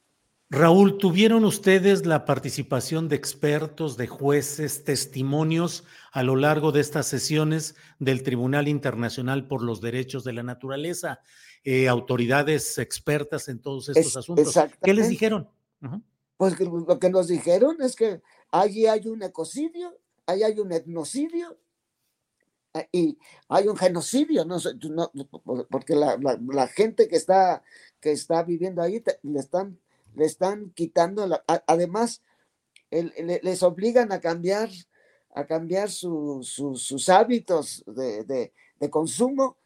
[0.50, 7.06] Raúl, ¿tuvieron ustedes la participación de expertos, de jueces, testimonios a lo largo de estas
[7.06, 11.20] sesiones del Tribunal Internacional por los Derechos de la Naturaleza?
[11.64, 14.58] Eh, autoridades expertas en todos estos asuntos.
[14.82, 15.50] ¿Qué les dijeron?
[16.38, 21.58] Pues lo que nos dijeron es que allí hay un ecocidio, allí hay un etnocidio
[22.72, 23.18] eh, y
[23.50, 24.58] hay un genocidio, no,
[25.68, 27.62] porque la, gente que está,
[28.00, 29.78] que está viviendo ahí le están
[30.14, 31.28] le están quitando,
[31.66, 32.22] además,
[32.90, 34.70] les obligan a cambiar,
[35.34, 38.52] a cambiar sus hábitos de,
[38.90, 39.56] consumo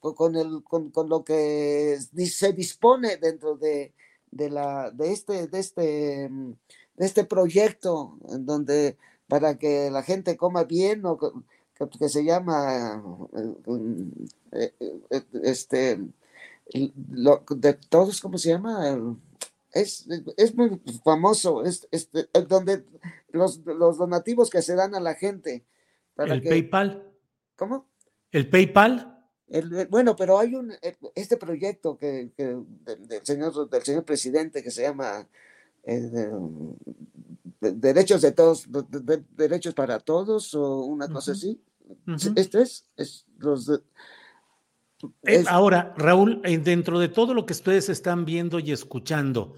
[0.00, 3.92] con, el, con, lo que se dispone dentro de,
[4.32, 8.96] la, de, este, de, este, de este proyecto, en donde
[9.28, 13.02] para que la gente coma bien, o, que, se llama
[15.42, 16.00] este
[16.70, 19.16] de todos, ¿cómo se llama?
[19.74, 20.06] Es,
[20.36, 21.88] es muy famoso, es,
[22.48, 22.84] donde
[23.30, 25.64] los, los, donativos que se dan a la gente.
[26.16, 27.12] ¿El PayPal?
[27.56, 27.88] ¿Cómo?
[28.30, 29.10] ¿El PayPal?
[29.90, 30.72] bueno, pero hay un
[31.14, 35.28] este proyecto que, del señor del señor presidente que se llama
[35.84, 36.30] eh,
[37.60, 38.66] derechos de todos,
[39.36, 41.60] derechos para todos o una cosa así.
[42.36, 43.70] Este es, es los
[45.22, 49.56] eh, ahora, Raúl, eh, dentro de todo lo que ustedes están viendo y escuchando,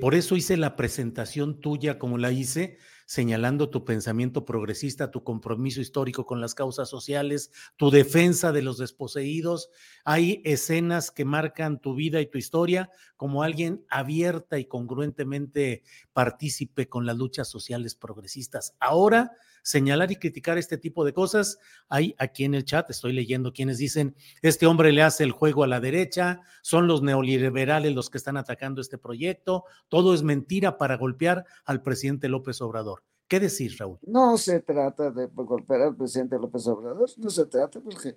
[0.00, 5.80] por eso hice la presentación tuya como la hice, señalando tu pensamiento progresista, tu compromiso
[5.80, 9.70] histórico con las causas sociales, tu defensa de los desposeídos.
[10.04, 15.82] Hay escenas que marcan tu vida y tu historia como alguien abierta y congruentemente
[16.12, 18.74] partícipe con las luchas sociales progresistas.
[18.80, 19.32] Ahora,
[19.64, 23.78] señalar y criticar este tipo de cosas, hay aquí en el chat, estoy leyendo quienes
[23.78, 28.18] dicen, este hombre le hace el juego a la derecha, son los neoliberales los que
[28.18, 33.02] están atacando este proyecto, todo es mentira para golpear al presidente López Obrador.
[33.26, 33.98] ¿Qué decir, Raúl?
[34.02, 38.16] No se trata de golpear al presidente López Obrador, no se trata porque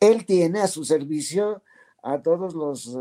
[0.00, 1.62] él tiene a su servicio
[2.02, 2.96] a todos los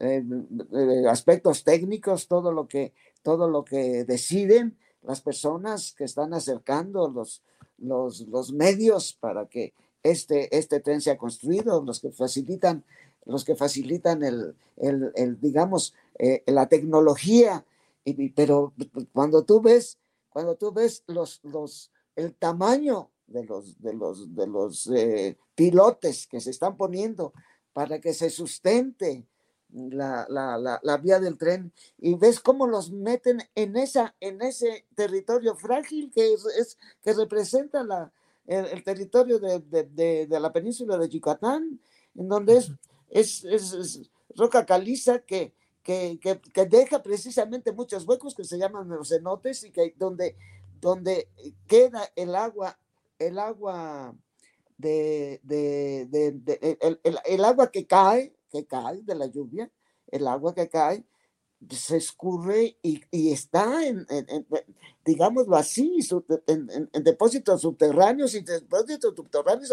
[0.00, 0.24] eh,
[0.72, 7.08] eh, aspectos técnicos, todo lo que, todo lo que deciden las personas que están acercando
[7.08, 7.42] los,
[7.78, 12.84] los, los medios para que este, este tren sea construido, los que facilitan,
[13.26, 17.64] los que facilitan el, el, digamos, eh, la tecnología,
[18.34, 18.72] pero
[19.12, 19.98] cuando tú ves
[20.30, 26.26] cuando tú ves los, los, el tamaño de los, de los, de los eh, pilotes
[26.26, 27.32] que se están poniendo
[27.72, 29.26] para que se sustente
[29.72, 34.86] la, la, la, vía del tren y ves cómo los meten en, esa, en ese
[34.94, 38.12] territorio frágil que, es, que representa la,
[38.46, 41.80] el, territorio de, de, de, la península de Yucatán,
[42.16, 42.72] en donde es,
[43.10, 49.64] es, es roca caliza que, que, deja precisamente muchos huecos que se llaman los cenotes
[49.64, 50.36] y que donde,
[50.80, 51.28] donde
[51.66, 52.78] queda el agua,
[53.18, 54.14] el agua
[54.78, 55.40] de,
[57.24, 59.70] el, agua que cae, que cae de la lluvia,
[60.08, 61.04] el agua que cae,
[61.68, 64.06] se escurre y, está en,
[65.04, 65.98] digámoslo así,
[66.46, 69.70] en, depósitos subterráneos y depósitos subterráneos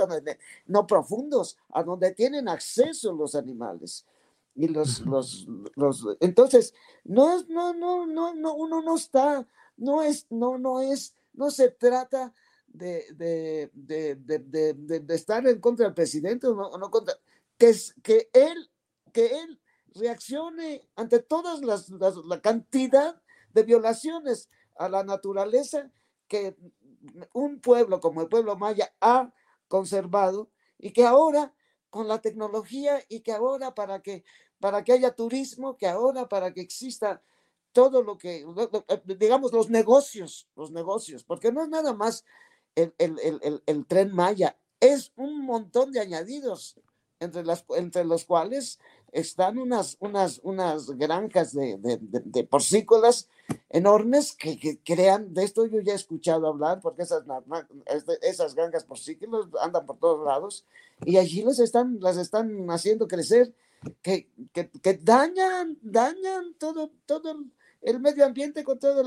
[0.66, 4.06] no profundos, a donde tienen acceso los animales.
[4.54, 10.26] Y los, los, los, entonces, no, no, no, no, no, uno no está, no es,
[10.32, 12.34] no, no es, no se trata
[12.66, 17.13] de, de, de, de estar en contra del presidente o no, no, contra,
[17.58, 18.72] que, que él,
[19.13, 19.62] que él
[19.96, 23.22] reaccione ante todas las, la cantidad
[23.54, 25.91] de violaciones a la naturaleza
[26.28, 26.56] que
[27.34, 29.34] un pueblo como el pueblo maya ha
[29.67, 31.54] conservado y que ahora
[31.89, 34.24] con la tecnología y que ahora para que
[34.60, 37.22] para que haya turismo, que ahora para que exista
[37.72, 38.43] todo lo que,
[38.88, 42.26] eh, digamos, los negocios, los negocios, porque no es nada más
[42.76, 46.80] el, tren Maya, es un montón de añadidos,
[47.19, 48.80] entre, las, entre los cuales
[49.12, 53.30] están unas, unas, unas granjas de, de, porcícolas
[53.69, 57.23] enormes que, crean, de esto yo ya he escuchado hablar, porque esas,
[58.21, 60.65] esas granjas porcícolas andan por todos lados
[61.06, 63.53] y allí las están, las están haciendo crecer
[64.01, 67.38] que, que, dañan, dañan todo, todo
[67.82, 69.06] el medio ambiente con todos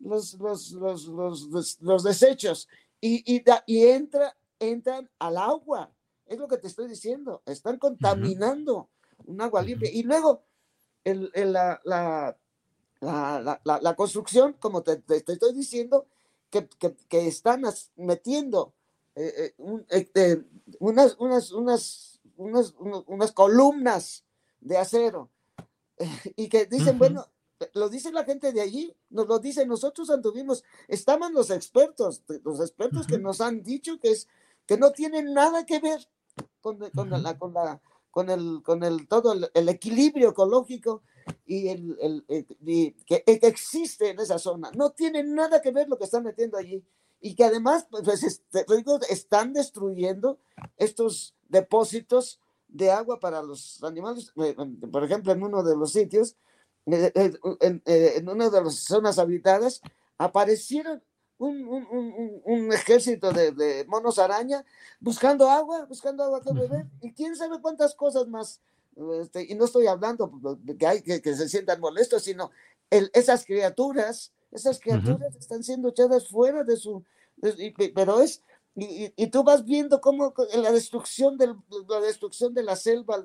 [0.00, 2.68] los, los, los, los, desechos
[3.00, 5.90] y, y, y, entra, entran al agua.
[6.26, 7.42] Es lo que te estoy diciendo.
[7.46, 8.88] Están contaminando
[9.26, 9.90] un agua limpia.
[9.92, 10.42] Y luego
[11.04, 12.36] el, la, la,
[13.00, 16.06] la, la, construcción, como te, te, estoy diciendo,
[16.50, 17.62] que, que, que están
[17.96, 18.72] metiendo
[19.14, 19.54] eh,
[19.90, 20.42] eh, eh,
[20.78, 22.74] unas, unas, unas unas,
[23.06, 24.24] unas columnas
[24.60, 25.30] de acero
[26.36, 27.26] y que dicen, bueno,
[27.72, 32.60] lo dice la gente de allí, nos lo dicen, nosotros anduvimos, estaban los expertos, los
[32.60, 34.28] expertos que nos han dicho que es
[34.66, 36.08] que no tienen nada que ver
[36.60, 41.02] con, con la, con la con el, con el todo el, equilibrio ecológico
[41.44, 44.70] y el, el, que, existe en esa zona.
[44.76, 46.84] No tiene nada que ver lo que están metiendo allí.
[47.20, 48.64] Y que además, pues, este,
[49.10, 50.38] están destruyendo
[50.76, 54.32] estos, depósitos de agua para los animales.
[54.36, 54.54] Eh,
[54.92, 56.36] por ejemplo, en uno de los sitios,
[56.86, 59.80] eh, eh, en, una de las zonas habitadas,
[60.18, 61.02] aparecieron
[61.46, 64.64] un, ejército de, monos araña
[65.00, 68.60] buscando agua, buscando agua que beber, y quién sabe cuántas cosas más.
[69.20, 70.30] Este, y no estoy hablando
[70.62, 72.50] de que hay que, que se sientan molestos, sino
[72.90, 77.04] el, esas criaturas, esas criaturas están siendo echadas fuera de su,
[77.94, 78.42] pero es
[78.76, 81.54] y, tú vas viendo cómo la destrucción, del,
[81.88, 83.24] la destrucción de la selva,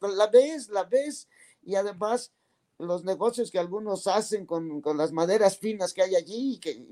[0.00, 1.28] la, ves, la ves,
[1.62, 2.32] y además
[2.78, 6.84] los negocios que algunos hacen con, las maderas finas que hay allí, que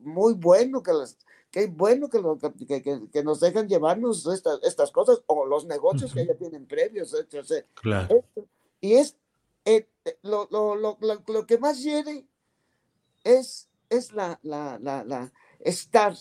[0.00, 1.16] muy bueno que las
[1.50, 2.82] que bueno que,
[3.12, 7.14] que, nos dejan llevarnos estas cosas, o los negocios que ya tienen previos.
[8.80, 9.16] y es
[9.64, 12.26] eh, eh, lo, lo, lo, lo, que más hiere
[13.22, 16.14] es, es la, la, la, estar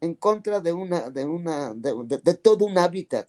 [0.00, 3.28] en contra de una, de una, de, todo un hábitat.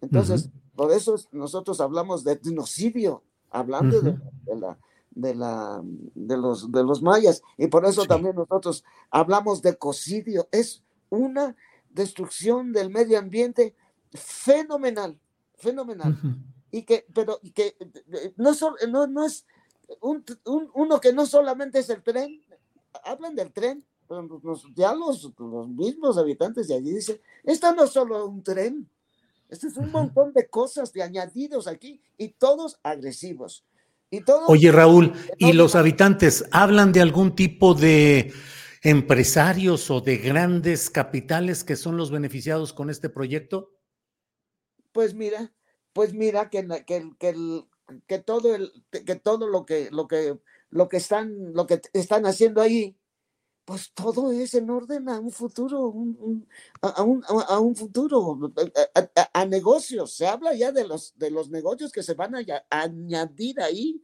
[0.00, 4.18] Entonces, por eso nosotros hablamos de genocidio, hablando de,
[4.56, 4.78] la,
[5.10, 10.48] de, la, de, los, de los mayas, y por eso también nosotros hablamos de cocidio.
[10.52, 11.56] Es una
[11.90, 13.74] destrucción del medio ambiente
[14.12, 15.18] fenomenal,
[15.56, 16.16] fenomenal.
[16.70, 17.76] Y que, pero que
[18.36, 18.52] no,
[18.88, 19.44] no, no es
[20.00, 20.24] un,
[20.74, 22.40] uno que no solamente es el tren,
[23.04, 23.84] hablan del tren,
[24.74, 28.88] ya los, los mismos habitantes de allí dicen, esto no es solo un tren,
[29.50, 33.64] esto es un montón de cosas de añadidos aquí y todos agresivos.
[34.10, 38.32] Y todos, Oye, Raúl, ¿y los habitantes hablan de algún tipo de
[38.82, 43.72] empresarios o de grandes capitales que son los beneficiados con este proyecto?
[44.92, 45.52] Pues mira,
[45.92, 47.34] pues mira que, que, que,
[48.06, 50.38] que todo el, que todo lo que, lo que,
[50.70, 52.96] lo que están, lo que están haciendo ahí
[53.70, 55.94] pues todo es en orden a un futuro,
[56.82, 58.52] a, un, a, un, futuro,
[59.32, 60.12] a, negocios.
[60.12, 64.02] Se habla ya de los, de los negocios que se van a, añadir ahí.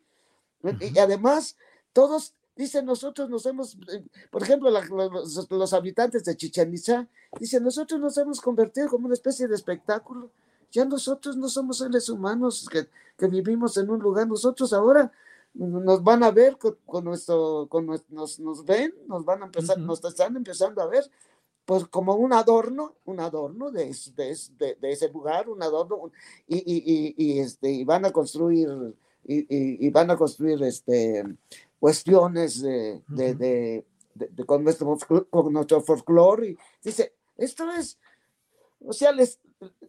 [0.80, 1.56] Y además,
[1.92, 7.08] todos dicen, nosotros nos hemos, eh, por ejemplo, los, habitantes de Chichen Itza,
[7.40, 10.30] dicen, nosotros nos hemos convertido como una especie de espectáculo.
[10.70, 12.86] Ya nosotros no somos seres humanos que,
[13.18, 15.10] que vivimos en un lugar, nosotros ahora
[15.58, 20.04] nos van a ver con, nuestro, con nos, nos ven, nos van a empezar, nos
[20.04, 21.10] están empezando a ver,
[21.64, 26.10] pues como un adorno, un adorno de, de, de, ese lugar, un adorno,
[26.46, 28.68] y, y, y, este, y van a construir,
[29.24, 31.24] y, van a construir este,
[31.80, 33.84] cuestiones de, de,
[34.46, 34.96] con, nuestro,
[35.30, 37.98] con nuestro folclore, y dice, esto es,
[38.84, 39.40] o sea, les,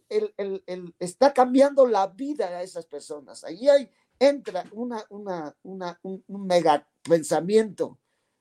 [0.08, 3.44] el, el, el, está cambiando la vida a esas personas.
[3.44, 7.98] Ahí hay, entra una, una, una, un, mega pensamiento,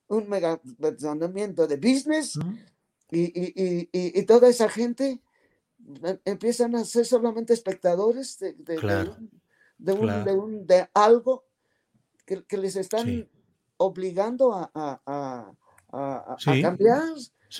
[0.07, 2.37] un mega pensamiento de business
[3.11, 5.21] y, y, y, y, toda esa gente
[6.03, 9.09] em, empiezan a ser solamente espectadores de, de,
[9.77, 9.93] de,
[10.33, 11.45] un, de, algo
[12.25, 13.29] que, que les están
[13.77, 15.51] obligando a, a,
[15.91, 17.03] a, a cambiar.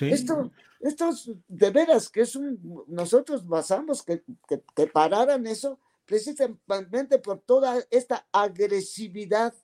[0.00, 0.50] Esto,
[0.80, 1.10] esto
[1.48, 7.84] de veras que es un, nosotros basamos que, que, que pararan eso precisamente por toda
[7.90, 9.54] esta agresividad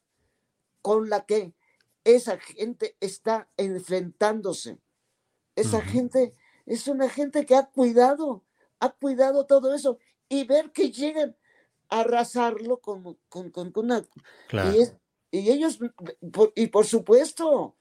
[0.83, 1.55] con la que
[2.05, 4.79] esa gente está enfrentándose.
[5.57, 6.35] Esa gente
[6.67, 8.45] es una gente que ha cuidado,
[8.79, 11.35] ha cuidado todo eso y ver que llegan
[11.89, 14.05] a arrasarlo con, con, con, una...
[15.31, 15.79] Y, ellos,
[16.55, 17.75] y por supuesto,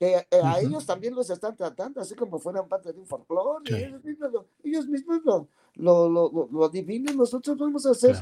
[0.00, 3.76] eh, a ellos también los están tratando así como fueran parte de un folclore.
[3.76, 7.16] Ellos mismos, lo, ellos mismos lo, lo, lo, lo, adivinan.
[7.16, 8.16] Nosotros vamos a hacer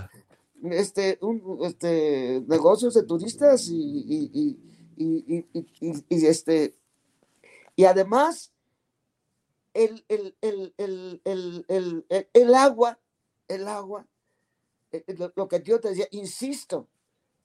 [0.64, 4.58] este, un, este, negocios de turistas y, y,
[4.96, 5.46] y,
[6.08, 6.76] y, este,
[7.76, 8.52] y además
[9.72, 11.20] el, el, el, el,
[11.68, 12.98] el, el agua,
[13.48, 14.06] el agua,
[14.92, 16.88] eh, eh, lo que yo te decía, insisto,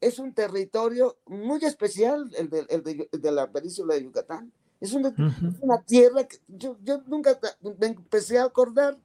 [0.01, 2.83] es un territorio muy especial, el de, el
[3.21, 4.53] de, la península de Yucatán.
[4.79, 5.13] Es una,
[5.61, 7.37] una tierra que yo, yo, nunca
[7.79, 8.97] me empecé a acordar.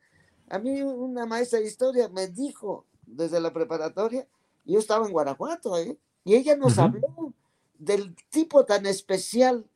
[0.49, 4.27] A mí una maestra de historia me dijo desde la preparatoria,
[4.65, 5.99] yo estaba en Guanajuato, ¿eh?
[6.25, 7.35] y ella nos habló
[7.79, 9.67] del tipo tan especial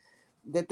[0.43, 0.63] de,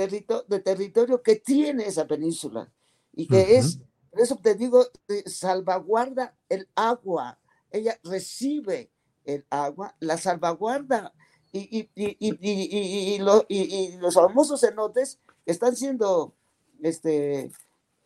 [0.49, 2.71] de territorio que tiene esa península
[3.15, 3.79] y que es,
[4.11, 4.87] por eso te digo,
[5.27, 7.39] salvaguarda el agua,
[7.71, 8.91] ella recibe
[9.25, 11.13] el agua, la salvaguarda
[11.53, 16.35] y, y, los famosos cenotes están siendo
[16.83, 17.51] este,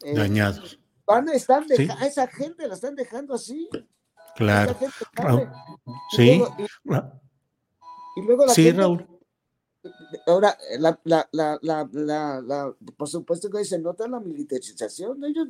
[0.03, 0.80] eh, dañados.
[1.11, 3.69] Van a estar esa gente la están dejando así.
[4.37, 4.77] Claro.
[6.15, 6.41] Sí.
[8.17, 9.07] Y luego, la sí, Raúl.
[10.29, 11.59] Ahora, la, la, la,
[11.91, 15.25] la, por supuesto que se nota la militarización.
[15.25, 15.49] Ellos,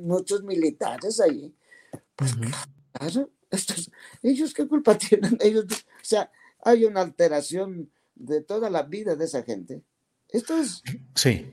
[0.00, 1.52] muchos militares ahí.
[2.14, 2.36] Pues
[2.92, 3.30] claro,
[4.22, 6.30] ellos qué culpa tienen, ellos, o sea,
[6.62, 9.82] hay una alteración de toda la vida de esa gente.
[10.28, 10.82] Esto es...
[11.16, 11.52] Sí.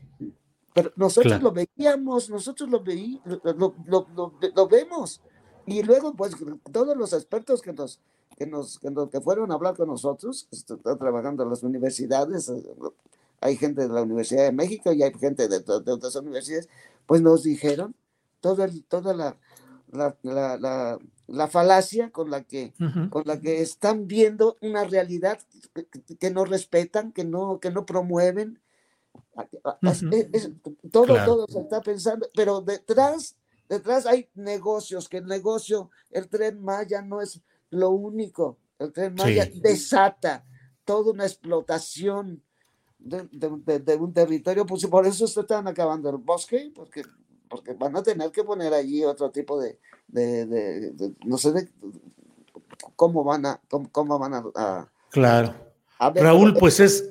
[0.76, 4.08] Pero nosotros lo veíamos, nosotros lo, veí, lo, lo,
[4.56, 5.22] lo, vemos.
[5.66, 6.36] Y luego, pues,
[6.70, 8.02] todos los expertos que nos,
[8.36, 12.52] que nos, que, fueron a hablar con nosotros, están trabajando en las universidades,
[13.40, 16.68] hay gente de la Universidad de México y hay gente de, de otras universidades,
[17.06, 17.96] pues nos dijeron
[18.42, 19.38] toda, toda la,
[20.24, 22.74] la, la, falacia con la, que,
[23.10, 25.40] con la que están viendo una realidad
[26.20, 28.60] que, no respetan, que no, que no promueven.
[30.92, 33.36] Todo, todo se está pensando, pero detrás,
[33.68, 39.16] detrás hay negocios, que el negocio, el tren Maya no es lo único, el tren
[39.16, 40.46] Maya desata
[40.84, 42.44] toda una explotación
[43.00, 47.04] de, de, un territorio, pues por eso se están acabando el bosque, porque
[47.48, 49.80] porque van a tener que poner allí otro tipo de,
[51.26, 51.70] no sé
[52.96, 53.62] cómo van a,
[53.92, 55.56] cómo, van a, claro.
[55.98, 57.10] Raúl, pues es,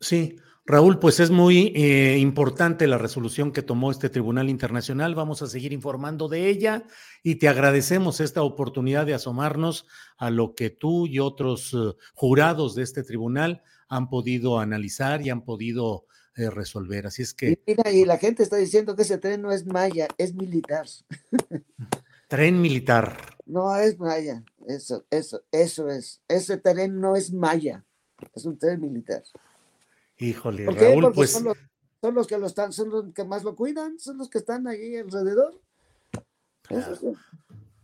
[0.00, 5.16] sí, Raúl, pues es muy eh, importante la resolución que tomó este Tribunal Internacional.
[5.16, 6.84] Vamos a seguir informando de ella
[7.24, 9.86] y te agradecemos esta oportunidad de asomarnos
[10.18, 15.30] a lo que tú y otros eh, jurados de este tribunal han podido analizar y
[15.30, 16.06] han podido
[16.36, 17.08] eh, resolver.
[17.08, 17.50] Así es que.
[17.50, 20.86] Y mira, y la gente está diciendo que ese tren no es maya, es militar.
[22.28, 23.18] Tren militar.
[23.44, 26.22] No es maya, eso, eso, eso es.
[26.28, 27.84] Ese tren no es maya,
[28.34, 29.22] es un tren militar.
[30.22, 31.32] Híjole, Raúl, pues.
[31.32, 34.66] Son los, que lo están, son los que más lo cuidan, son los que están
[34.66, 35.60] ahí alrededor.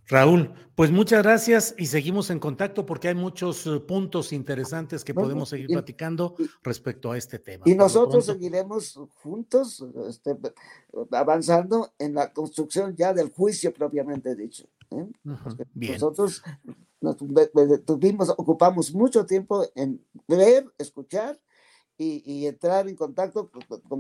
[0.07, 5.12] Raúl, pues muchas gracias y seguimos en contacto porque hay muchos eh, puntos interesantes que
[5.12, 7.64] podemos seguir platicando respecto a este tema.
[7.66, 10.36] Y nosotros seguiremos juntos este,
[11.12, 14.66] avanzando en la construcción ya del juicio propiamente dicho.
[14.91, 15.07] ¿eh?
[15.74, 16.43] Nosotros
[17.84, 21.39] tuvimos, ocupamos mucho tiempo en ver, escuchar
[21.99, 23.51] y, entrar en contacto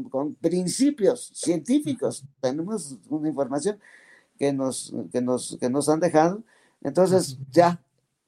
[0.08, 2.24] con principios científicos.
[2.40, 3.78] Tenemos una información
[4.38, 6.42] que nos, que nos, que nos han dejado.
[6.82, 7.82] Entonces, ya,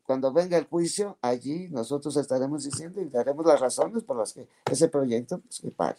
[0.05, 4.49] cuando venga el juicio, allí nosotros estaremos diciendo y daremos las razones por las que
[4.71, 5.99] ese proyecto pues, que pare.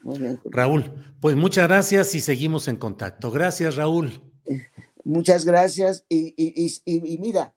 [0.00, 0.40] Muy bien.
[0.44, 3.30] Raúl, pues muchas gracias y seguimos en contacto.
[3.30, 4.20] Gracias, Raúl.
[5.04, 6.04] Muchas gracias.
[6.08, 7.52] Y, y, y, mira,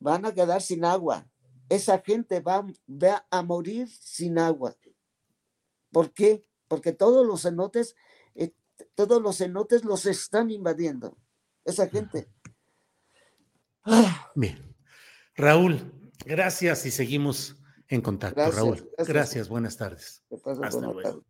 [0.00, 1.26] van a quedar sin agua.
[1.68, 4.76] Esa gente va, va a morir sin agua.
[5.90, 6.44] ¿Por qué?
[6.68, 7.94] Porque todos los cenotes
[8.94, 11.16] todos los cenotes los están invadiendo.
[11.64, 12.28] Esa gente.
[14.34, 14.74] Bien.
[15.34, 15.92] Raúl,
[16.24, 17.56] gracias y seguimos
[17.88, 18.90] en contacto, Raúl.
[18.98, 19.48] Gracias.
[19.48, 20.24] buenas tardes.
[20.62, 21.24] Hasta luego.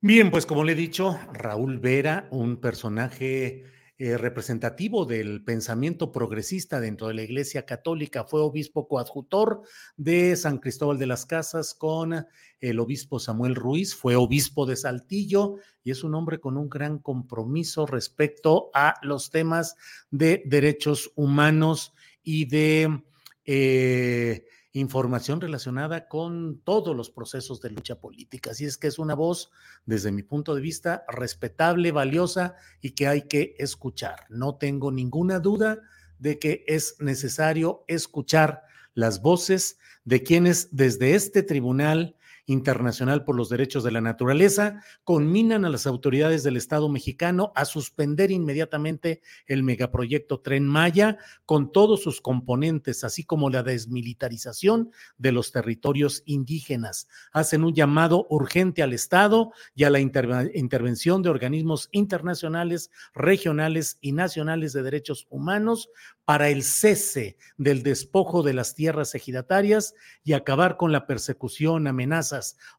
[0.00, 3.64] Bien, pues como le he dicho, Raúl Vera, un personaje
[4.00, 9.62] eh, representativo del pensamiento progresista dentro de la Iglesia Católica, fue obispo coadjutor
[9.96, 12.24] de San Cristóbal de las Casas con
[12.60, 16.98] el obispo Samuel Ruiz, fue obispo de Saltillo y es un hombre con un gran
[16.98, 19.74] compromiso respecto a los temas
[20.12, 21.92] de derechos humanos
[22.22, 23.02] y de...
[23.44, 28.50] Eh, información relacionada con todos los procesos de lucha política.
[28.50, 29.50] Así es que es una voz,
[29.86, 34.26] desde mi punto de vista, respetable, valiosa y que hay que escuchar.
[34.28, 35.80] No tengo ninguna duda
[36.18, 38.64] de que es necesario escuchar
[38.94, 42.16] las voces de quienes desde este tribunal
[42.48, 47.66] Internacional por los Derechos de la Naturaleza, conminan a las autoridades del Estado mexicano a
[47.66, 55.32] suspender inmediatamente el megaproyecto Tren Maya con todos sus componentes, así como la desmilitarización de
[55.32, 57.06] los territorios indígenas.
[57.32, 64.12] Hacen un llamado urgente al Estado y a la intervención de organismos internacionales, regionales y
[64.12, 65.90] nacionales de derechos humanos
[66.24, 69.94] para el cese del despojo de las tierras ejidatarias
[70.24, 71.86] y acabar con la persecución,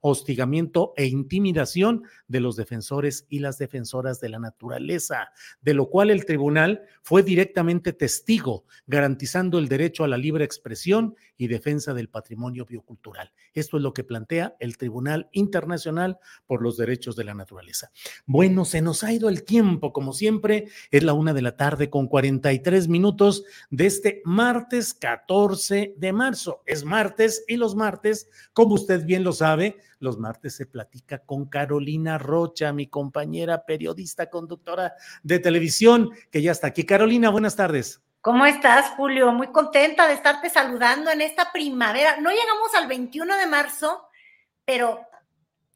[0.01, 5.31] hostigamiento e intimidación de los defensores y las defensoras de la naturaleza,
[5.61, 11.15] de lo cual el tribunal fue directamente testigo, garantizando el derecho a la libre expresión
[11.39, 13.31] y defensa del patrimonio biocultural.
[13.53, 17.91] Esto es lo que plantea el Tribunal Internacional por los Derechos de la Naturaleza.
[18.25, 21.89] Bueno, se nos ha ido el tiempo, como siempre, es la una de la tarde
[21.89, 26.61] con 43 minutos de este martes 14 de marzo.
[26.65, 31.45] Es martes y los martes, como usted bien lo sabe, los martes se platica con
[31.45, 36.83] Carolina Rocha, mi compañera periodista, conductora de televisión, que ya está aquí.
[36.83, 38.01] Carolina, buenas tardes.
[38.21, 39.31] ¿Cómo estás, Julio?
[39.31, 42.19] Muy contenta de estarte saludando en esta primavera.
[42.19, 44.09] No llegamos al 21 de marzo,
[44.65, 44.99] pero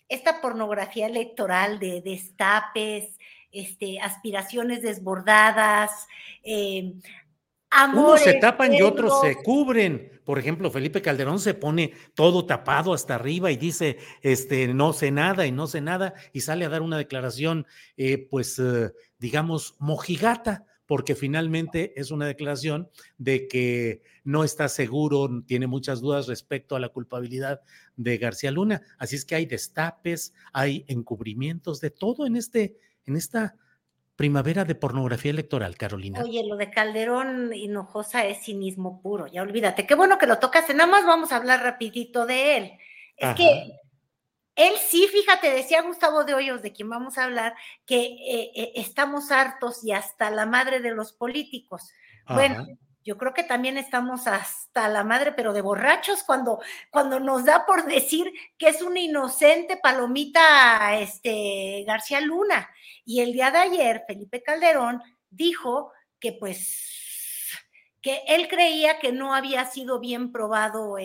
[0.09, 3.17] esta pornografía electoral de destapes,
[3.49, 6.05] este, aspiraciones desbordadas,
[6.43, 6.95] eh,
[7.93, 10.21] unos se tapan y otros se cubren.
[10.25, 15.11] Por ejemplo, Felipe Calderón se pone todo tapado hasta arriba y dice, este, no sé
[15.11, 17.65] nada y no sé nada, y sale a dar una declaración,
[17.95, 22.87] eh, pues, eh, digamos, mojigata porque finalmente es una declaración
[23.17, 27.61] de que no está seguro, tiene muchas dudas respecto a la culpabilidad
[27.95, 28.83] de García Luna.
[28.99, 32.77] Así es que hay destapes, hay encubrimientos de todo en este,
[33.07, 33.55] en esta
[34.15, 36.21] primavera de pornografía electoral, Carolina.
[36.21, 39.87] Oye, lo de Calderón Hinojosa es cinismo puro, ya olvídate.
[39.87, 42.71] Qué bueno que lo tocaste, nada más vamos a hablar rapidito de él.
[43.17, 43.79] Es que
[44.55, 48.71] él sí, fíjate, decía Gustavo de Hoyos, de quien vamos a hablar, que eh, eh,
[48.75, 51.91] estamos hartos y hasta la madre de los políticos.
[52.27, 52.65] Bueno,
[53.03, 57.65] yo creo que también estamos hasta la madre, pero de borrachos, cuando, cuando nos da
[57.65, 62.69] por decir que es una inocente palomita este, García Luna.
[63.03, 67.02] Y el día de ayer, Felipe Calderón dijo que pues
[68.03, 70.97] que él creía que no había sido bien probado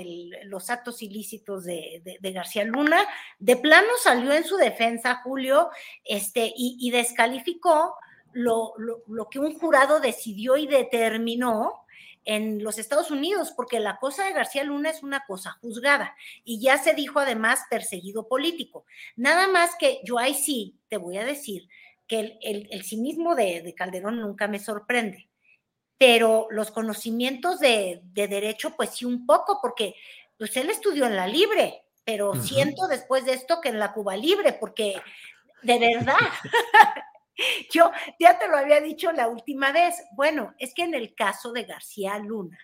[0.43, 3.07] los actos ilícitos de, García Luna.
[3.39, 5.71] De plano salió en su defensa, Julio,
[6.05, 7.95] este, y, descalificó
[8.33, 8.75] lo,
[9.31, 11.85] que un jurado decidió y determinó
[12.25, 16.61] en los Estados Unidos, porque la cosa de García Luna es una cosa juzgada y
[16.61, 18.85] ya se dijo además perseguido político.
[19.15, 21.69] Nada más que yo ahí sí te voy a decir
[22.09, 25.28] que el, cinismo de Calderón nunca me sorprende
[25.99, 29.97] pero los conocimientos de, derecho, pues sí un poco, porque
[30.39, 34.17] pues él estudió en la libre, pero siento después de esto que en la Cuba
[34.17, 35.03] libre, porque
[35.63, 36.17] de verdad,
[37.73, 37.91] yo
[38.21, 41.65] ya te lo había dicho la última vez, bueno, es que en el caso de
[41.65, 42.59] García Luna,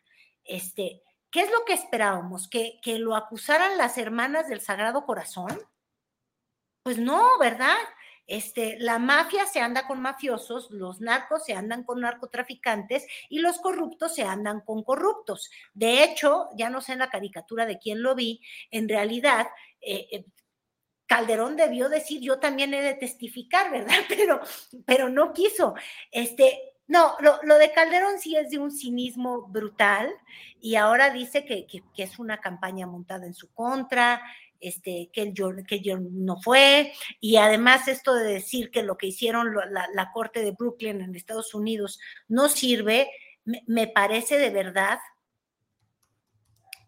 [0.45, 2.49] este, ¿qué es lo que esperábamos?
[2.49, 5.61] ¿Que, que lo acusaran las hermanas del Sagrado Corazón?
[6.85, 7.77] Pues no, ¿verdad?
[8.27, 13.59] Este, la mafia se anda con mafiosos, los narcos se andan con narcotraficantes y los
[13.59, 15.51] corruptos se andan con corruptos.
[15.75, 19.47] De hecho, ya no sé en la caricatura de quién lo vi, en realidad,
[19.81, 20.25] eh, eh,
[21.07, 23.95] Calderón debió decir, yo también he de testificar, ¿verdad?
[24.09, 24.41] Pero,
[24.87, 25.75] pero no quiso.
[26.11, 30.13] Este, no, lo, de Calderón sí es de un cinismo brutal
[30.61, 34.23] y ahora dice que, que, es una campaña montada en su contra,
[34.61, 39.09] este, que, yo, que yo no fue, y además esto de decir que lo que
[39.09, 41.99] hicieron la, Corte de Brooklyn en Estados Unidos
[42.29, 43.11] no sirve,
[43.45, 44.99] me, parece de verdad,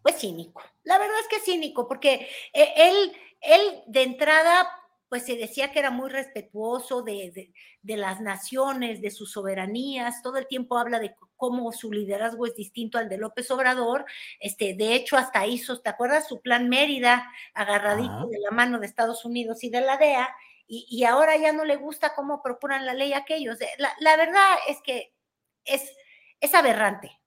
[0.01, 0.63] pues cínico.
[0.83, 3.11] La verdad es que cínico, porque eh, él,
[3.41, 4.67] él de entrada
[5.09, 7.53] pues se decía que era muy respetuoso de,
[7.83, 12.97] las naciones, de sus soberanías, todo el tiempo habla de cómo su liderazgo es distinto
[12.97, 14.05] al de López Obrador,
[14.39, 16.27] este, de hecho hasta hizo, ¿te acuerdas?
[16.27, 20.27] Su plan Mérida, agarradito de la mano de Estados Unidos y de la DEA,
[20.69, 23.57] y, ahora ya no le gusta cómo procuran la ley aquellos.
[23.77, 25.13] La, la verdad es que
[25.63, 25.95] es,
[26.41, 27.17] es aberrante,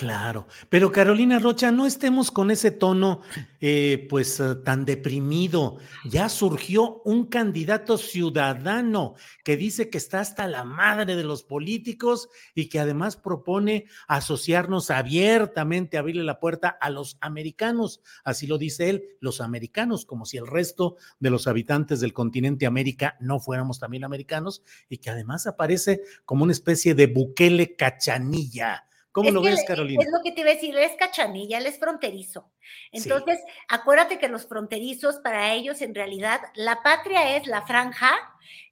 [0.00, 3.20] Claro, pero Carolina Rocha, no estemos con ese tono
[3.60, 5.76] eh, pues eh, tan deprimido.
[6.06, 12.30] Ya surgió un candidato ciudadano que dice que está hasta la madre de los políticos
[12.54, 18.00] y que además propone asociarnos abiertamente, abrirle la puerta a los americanos.
[18.24, 22.64] Así lo dice él, los americanos, como si el resto de los habitantes del continente
[22.64, 28.86] América no fuéramos también americanos y que además aparece como una especie de buquele cachanilla
[29.12, 30.02] ¿Cómo lo ves, Carolina?
[30.04, 32.48] Es lo que te iba a decir, es cachanilla, él es fronterizo.
[32.92, 38.12] Entonces, acuérdate que los fronterizos, para ellos, en realidad, la patria es la franja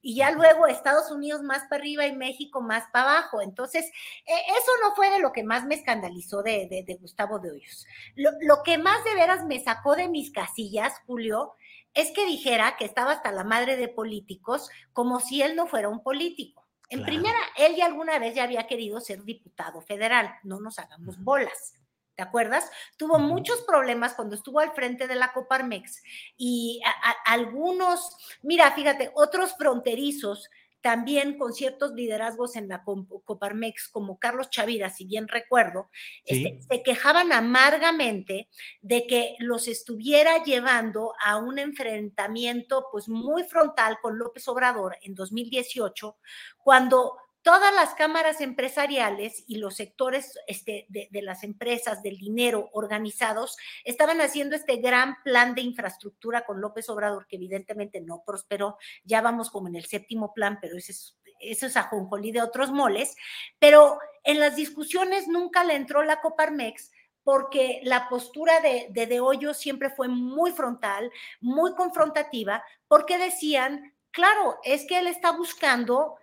[0.00, 3.42] y ya luego Estados Unidos más para arriba y México más para abajo.
[3.42, 7.86] Entonces, e, eso no fue de lo que más me escandalizó de, Gustavo de Hoyos.
[8.14, 11.54] Lo, lo que más de veras me sacó de mis casillas, Julio,
[11.94, 15.88] es que dijera que estaba hasta la madre de políticos como si él no fuera
[15.88, 16.67] un político.
[16.90, 21.22] En primera, él ya alguna vez ya había querido ser diputado federal, no nos hagamos
[21.22, 21.74] bolas.
[22.14, 22.68] ¿Te acuerdas?
[22.96, 26.02] Tuvo muchos problemas cuando estuvo al frente de la Coparmex
[26.36, 26.80] y
[27.24, 30.50] algunos, mira, fíjate, otros fronterizos
[30.80, 35.90] también con ciertos liderazgos en la Coparmex, como Carlos Chavira, si bien recuerdo,
[36.24, 38.48] este, se quejaban amargamente
[38.80, 45.14] de que los estuviera llevando a un enfrentamiento pues muy frontal con López Obrador en
[45.14, 46.16] 2018,
[46.62, 47.16] cuando
[47.48, 54.20] todas las cámaras empresariales y los sectores este, de, las empresas, del dinero organizados, estaban
[54.20, 58.76] haciendo este gran plan de infraestructura con López Obrador, que evidentemente no prosperó.
[59.02, 63.16] Ya vamos como en el séptimo plan, pero es, eso es ajonjolí de otros moles.
[63.58, 66.92] Pero en las discusiones nunca le entró la Coparmex
[67.24, 73.94] porque la postura de, de De Hoyo siempre fue muy frontal, muy confrontativa, porque decían,
[74.10, 76.18] claro, es que él está buscando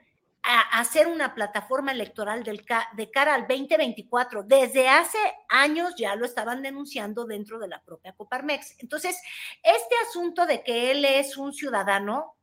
[0.45, 4.43] a hacer una plataforma electoral del, de cara al 2024.
[4.43, 5.17] Desde hace
[5.49, 8.75] años ya lo estaban denunciando dentro de la propia Coparmex.
[8.79, 9.19] Entonces,
[9.63, 12.35] este asunto de que él es un ciudadano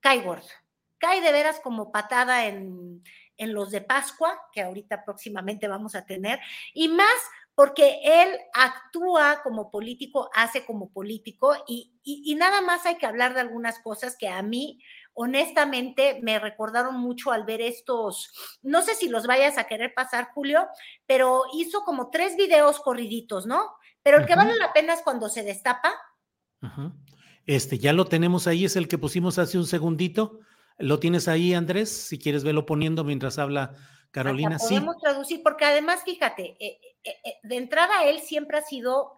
[0.00, 0.48] cae gordo,
[0.98, 3.02] cae de veras como patada en,
[3.36, 6.38] en los de Pascua, que ahorita próximamente vamos a tener,
[6.74, 7.06] y más
[7.54, 13.34] porque él actúa como político, hace como político, y, y, nada más hay que hablar
[13.34, 14.82] de algunas cosas que a mí,
[15.14, 18.32] honestamente, me recordaron mucho al ver estos,
[18.62, 20.66] no sé si los vayas a querer pasar, Julio,
[21.06, 23.74] pero hizo como tres videos corriditos, ¿no?
[24.02, 25.92] Pero el que vale la pena es cuando se destapa.
[27.46, 30.40] Este, ya lo tenemos ahí, es el que pusimos hace un segundito.
[30.78, 31.90] ¿Lo tienes ahí, Andrés?
[31.90, 33.74] Si quieres verlo poniendo mientras habla
[34.10, 34.58] Carolina.
[34.58, 34.74] sí.
[34.74, 39.12] Podemos traducir, porque además, fíjate, eh, eh, eh, de entrada él siempre ha sido,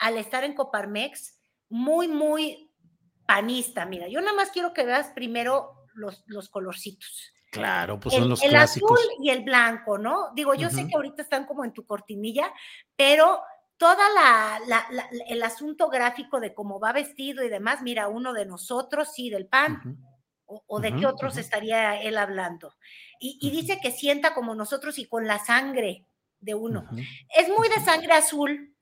[0.00, 2.67] al estar en Coparmex, muy, muy
[3.28, 3.84] panista.
[3.84, 7.34] Mira, yo nada más quiero que veas primero los, los colorcitos.
[7.50, 8.98] Claro, pues son los el clásicos.
[8.98, 10.32] El azul y el blanco, ¿no?
[10.34, 12.50] Digo, yo sé que ahorita están como en tu cortinilla,
[12.96, 13.42] pero
[13.76, 14.86] toda la,
[15.28, 19.46] el asunto gráfico de cómo va vestido y demás, mira, uno de nosotros, sí, del
[19.46, 19.98] PAN,
[20.46, 22.74] o, de qué otros estaría él hablando.
[23.20, 26.06] Y, dice que sienta como nosotros y con la sangre
[26.40, 26.88] de uno.
[27.36, 28.74] Es muy de sangre azul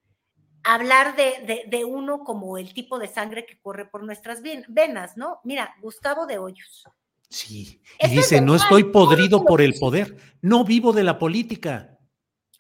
[0.67, 5.41] hablar de, de, uno como el tipo de sangre que corre por nuestras venas, ¿no?
[5.45, 6.85] Mira, Gustavo de Hoyos.
[7.29, 11.97] Sí, y dice, no estoy podrido por el poder, no vivo de la política.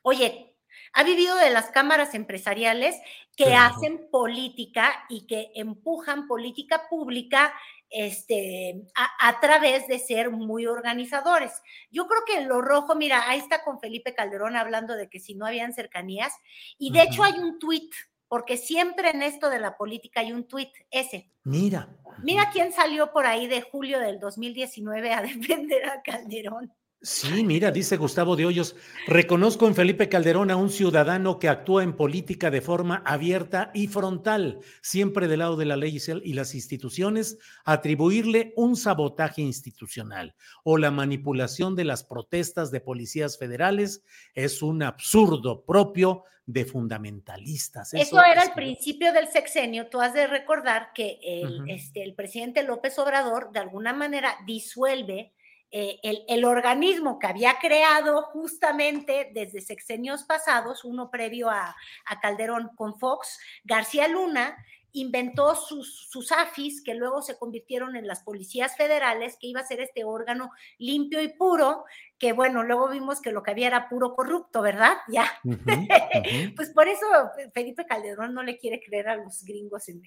[0.02, 0.56] Oye,
[0.92, 2.96] ha vivido de las cámaras empresariales
[3.36, 7.52] que hacen política y que empujan política pública
[7.90, 11.52] este, a, través de ser muy organizadores.
[11.90, 15.34] Yo creo que lo rojo, mira, ahí está con Felipe Calderón hablando de que si
[15.34, 16.32] no habían cercanías,
[16.78, 17.92] y de hecho hay un tuit,
[18.28, 21.30] porque siempre en esto de la política hay un tuit, ese.
[21.44, 21.88] Mira.
[22.22, 26.72] Mira quién salió por ahí de julio del 2019 a defender a Calderón.
[27.02, 28.74] Sí, mira, dice Gustavo de Hoyos,
[29.06, 33.86] reconozco en Felipe Calderón a un ciudadano que actúa en política de forma abierta y
[33.86, 40.34] frontal, siempre del lado de la ley y las instituciones, atribuirle un sabotaje institucional
[40.64, 44.02] o la manipulación de las protestas de policías federales
[44.34, 47.92] es un absurdo propio de fundamentalistas.
[47.92, 49.88] Eso, era el principio del sexenio.
[49.88, 55.34] Tú has de recordar que el, este, el presidente López Obrador de alguna manera disuelve
[55.70, 55.98] eh,
[56.28, 61.74] el, organismo que había creado justamente desde sexenios pasados, uno previo a,
[62.06, 64.56] a Calderón con Fox, García Luna,
[64.96, 69.66] inventó sus, sus AFIS, que luego se convirtieron en las policías federales, que iba a
[69.66, 71.84] ser este órgano limpio y puro,
[72.18, 74.94] que bueno, luego vimos que lo que había era puro corrupto, ¿verdad?
[75.08, 75.30] Ya.
[76.56, 77.06] pues por eso
[77.52, 80.02] Felipe Calderón no le quiere creer a los gringos en,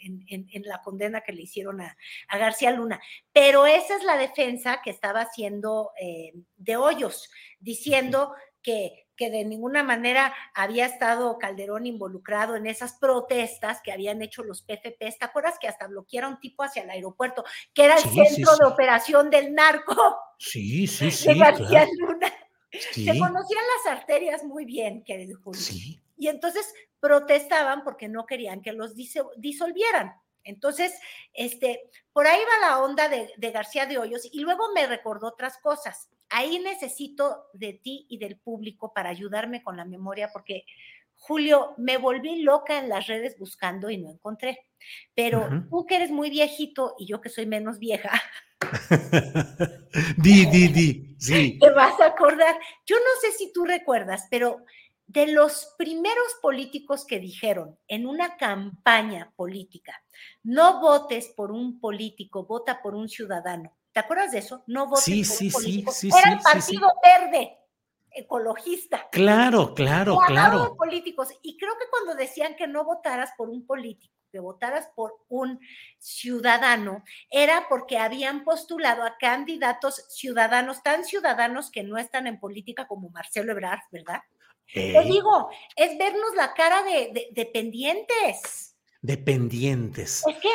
[0.64, 1.96] la condena que le hicieron a,
[2.32, 3.00] García Luna.
[3.32, 7.30] Pero esa es la defensa que estaba haciendo eh, de Hoyos,
[7.60, 8.34] diciendo
[8.64, 14.46] que que de ninguna manera había estado Calderón involucrado en esas protestas que habían hecho
[14.46, 14.98] los PFP.
[14.98, 17.44] ¿Te acuerdas que hasta bloquearon tipo hacia el aeropuerto,
[17.74, 20.18] que era el centro de operación del narco?
[20.38, 21.28] Sí, sí, sí.
[21.28, 22.34] De García Luna.
[22.72, 25.60] Se conocían las arterias muy bien, querido Julio.
[25.60, 26.02] Sí.
[26.16, 30.14] Y entonces protestaban porque no querían que los disolvieran.
[30.46, 30.94] Entonces,
[31.34, 35.28] este, por ahí va la onda de, de García de Hoyos y luego me recordó
[35.28, 40.66] otras cosas ahí necesito de ti y del público para ayudarme con la memoria, porque
[41.20, 44.58] Julio, me volví loca en las redes buscando y no encontré.
[45.14, 48.10] Pero tú que eres muy viejito y yo que soy menos vieja.
[50.18, 51.60] di, di, di, sí.
[51.60, 52.58] Te vas a acordar.
[52.86, 54.64] Yo no sé si tú recuerdas, pero
[55.08, 60.02] de los primeros políticos que dijeron en una campaña política,
[60.44, 63.76] no votes por un político, vota por un ciudadano.
[64.00, 64.64] ¿Te acuerdas de eso?
[64.66, 67.58] No votes sí, por sí, sí, sí, Era el Partido Verde,
[68.12, 69.10] ecologista.
[69.12, 70.78] Claro, claro, claro.
[70.78, 71.28] políticos.
[71.42, 75.60] Y creo que cuando decían que no votaras por un político, que votaras por un
[75.98, 82.88] ciudadano, era porque habían postulado a candidatos ciudadanos, tan ciudadanos que no están en política
[82.88, 84.22] como Marcelo Ebrard, ¿verdad?
[84.74, 88.78] Te digo, es vernos la cara de, de, dependientes.
[89.02, 90.24] Dependientes.
[90.26, 90.50] Es que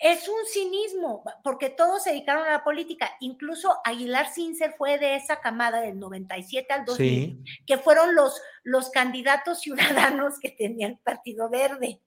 [0.00, 3.10] es un cinismo, porque todos se dedicaron a la política.
[3.20, 8.88] Incluso Aguilar Cincer fue de esa camada del 97 al 2000, que fueron los, los
[8.88, 12.00] candidatos ciudadanos que tenían el Partido Verde.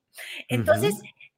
[0.48, 0.96] Entonces,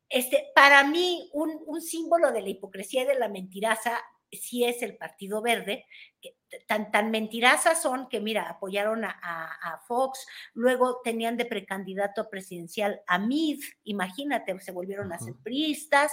[0.10, 3.99] este, para mí, un, un, símbolo de la hipocresía y de la mentiraza
[4.36, 5.86] sí es el Partido Verde,
[6.22, 6.36] que
[6.68, 13.20] tan, tan mentirazas son que, mira, apoyaron a, Fox, luego tenían de precandidato presidencial a
[13.20, 16.12] Mid, imagínate, se volvieron a ser priistas,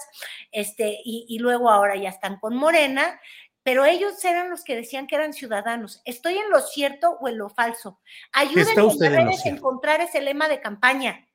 [0.51, 3.20] este, y, luego ahora ya están con Morena,
[3.62, 6.03] pero ellos eran los que decían que eran ciudadanos.
[6.05, 8.01] ¿Estoy en lo cierto o en lo falso?
[8.33, 8.83] Ayúdenme
[9.45, 11.29] a encontrar ese lema de campaña.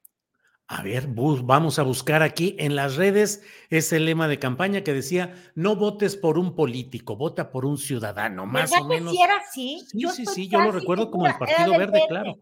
[0.69, 5.33] A ver, vamos a buscar aquí en las redes ese lema de campaña que decía,
[5.55, 9.13] no votes por un político, vota por un ciudadano, más o menos.
[9.13, 9.85] Si era así?
[9.87, 12.37] Sí, sí, sí, yo lo recuerdo como el Partido Verde, claro.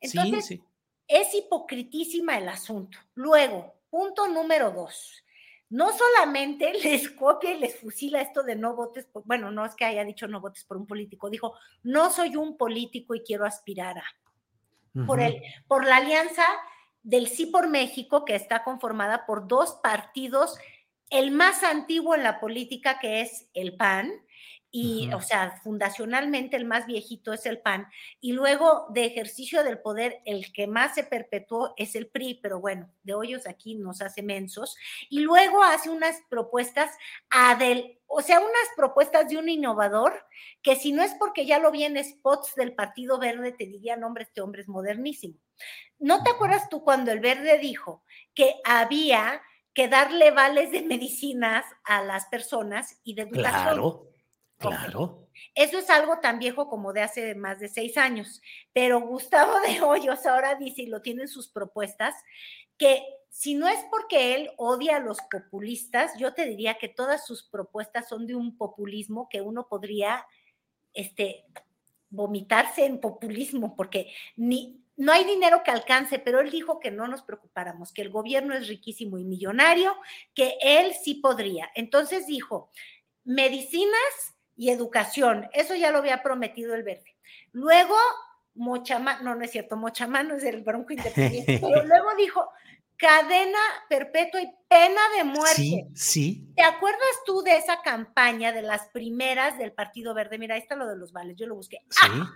[0.00, 0.62] Entonces, sí, sí.
[1.08, 2.96] es hipocritísima el asunto.
[3.14, 5.24] Luego, punto número dos.
[5.68, 9.74] No solamente les copia y les fusila esto de no votes, por, bueno, no es
[9.74, 13.44] que haya dicho no votes por un político, dijo, no soy un político y quiero
[13.44, 14.04] aspirar a.
[15.06, 16.44] por, el, por la alianza
[17.04, 20.58] del Sí por México, que está conformada por dos partidos,
[21.10, 24.10] el más antiguo en la política, que es el PAN,
[24.76, 27.86] y, o sea, fundacionalmente el más viejito es el PAN,
[28.20, 32.58] y luego de ejercicio del poder, el que más se perpetuó es el PRI, pero
[32.58, 34.76] bueno, de hoyos aquí nos hace mensos,
[35.08, 36.90] y luego hace unas propuestas
[37.30, 40.26] a del, o sea, unas propuestas de un innovador,
[40.60, 43.94] que si no es porque ya lo vi en spots del Partido Verde, te diría,
[44.04, 45.38] hombre, este hombre es modernísimo.
[46.00, 48.02] ¿No te acuerdas tú cuando el Verde dijo
[48.34, 49.40] que había
[49.72, 53.62] que darle vales de medicinas a las personas y de educación?
[53.62, 54.13] Claro
[54.58, 55.28] Claro.
[55.54, 58.40] Eso es algo tan viejo como de hace más de seis años,
[58.72, 62.14] pero Gustavo de Hoyos ahora dice, y lo tiene en sus propuestas,
[62.78, 67.26] que si no es porque él odia a los populistas, yo te diría que todas
[67.26, 70.24] sus propuestas son de un populismo que uno podría
[70.92, 71.44] este,
[72.10, 77.08] vomitarse en populismo, porque ni, no hay dinero que alcance, pero él dijo que no
[77.08, 79.96] nos preocupáramos, que el gobierno es riquísimo y millonario,
[80.34, 81.70] que él sí podría.
[81.74, 82.70] Entonces dijo,
[83.24, 85.48] medicinas y educación.
[85.52, 87.16] Eso ya lo había prometido el verde.
[87.52, 87.96] Luego,
[88.54, 92.48] Mochamán, no, no es cierto, Mochamán no es el Bronco Independiente, pero luego dijo
[92.96, 95.54] cadena perpetua y pena de muerte.
[95.56, 96.52] Sí, sí.
[96.54, 100.38] ¿Te acuerdas tú de esa campaña de las primeras del Partido Verde?
[100.38, 101.78] Mira, ahí está lo de los vales, yo lo busqué.
[101.90, 102.06] Sí.
[102.10, 102.32] ¡Ah!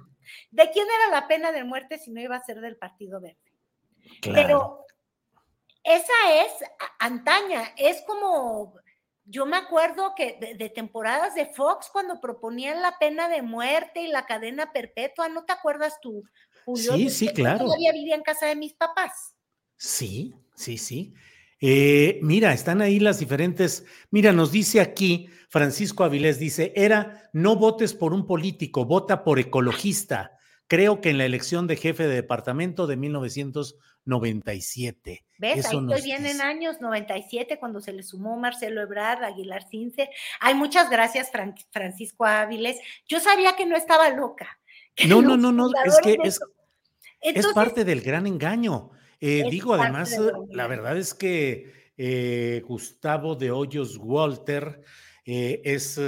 [0.51, 3.39] ¿De quién era la pena de muerte si no iba a ser del Partido Verde?
[4.21, 4.35] Claro.
[4.35, 4.87] Pero
[5.85, 6.53] esa es
[6.99, 8.75] antaña, es como
[9.31, 14.09] yo me acuerdo que de, temporadas de Fox cuando proponían la pena de muerte y
[14.09, 16.25] la cadena perpetua, ¿no te acuerdas tú,
[16.65, 16.95] Julio?
[16.95, 17.67] Sí, sí, claro.
[17.67, 19.35] Todavía vivía en casa de mis papás.
[19.77, 21.15] Sí, sí, sí.
[21.61, 23.85] Eh, mira, están ahí las diferentes.
[24.11, 29.39] Mira, nos dice aquí Francisco Avilés, dice, era no votes por un político, vota por
[29.39, 30.38] ecologista.
[30.69, 35.25] Creo que en la elección de jefe de departamento de 1997.
[35.39, 35.67] ¿Ves?
[35.67, 40.11] Ahí estoy bien en años 97 cuando se le sumó Marcelo Ebrard, Aguilar Cince.
[40.41, 41.31] Ay, muchas gracias,
[41.71, 42.77] Francisco Áviles.
[43.07, 44.61] Yo sabía que no estaba loca.
[45.09, 46.41] No, no, no, no, es que es,
[47.21, 48.91] es, parte del gran engaño.
[49.21, 50.19] Eh, digo, además,
[50.51, 54.83] la verdad es que eh, Gustavo de Hoyos Walter
[55.25, 56.01] eh, es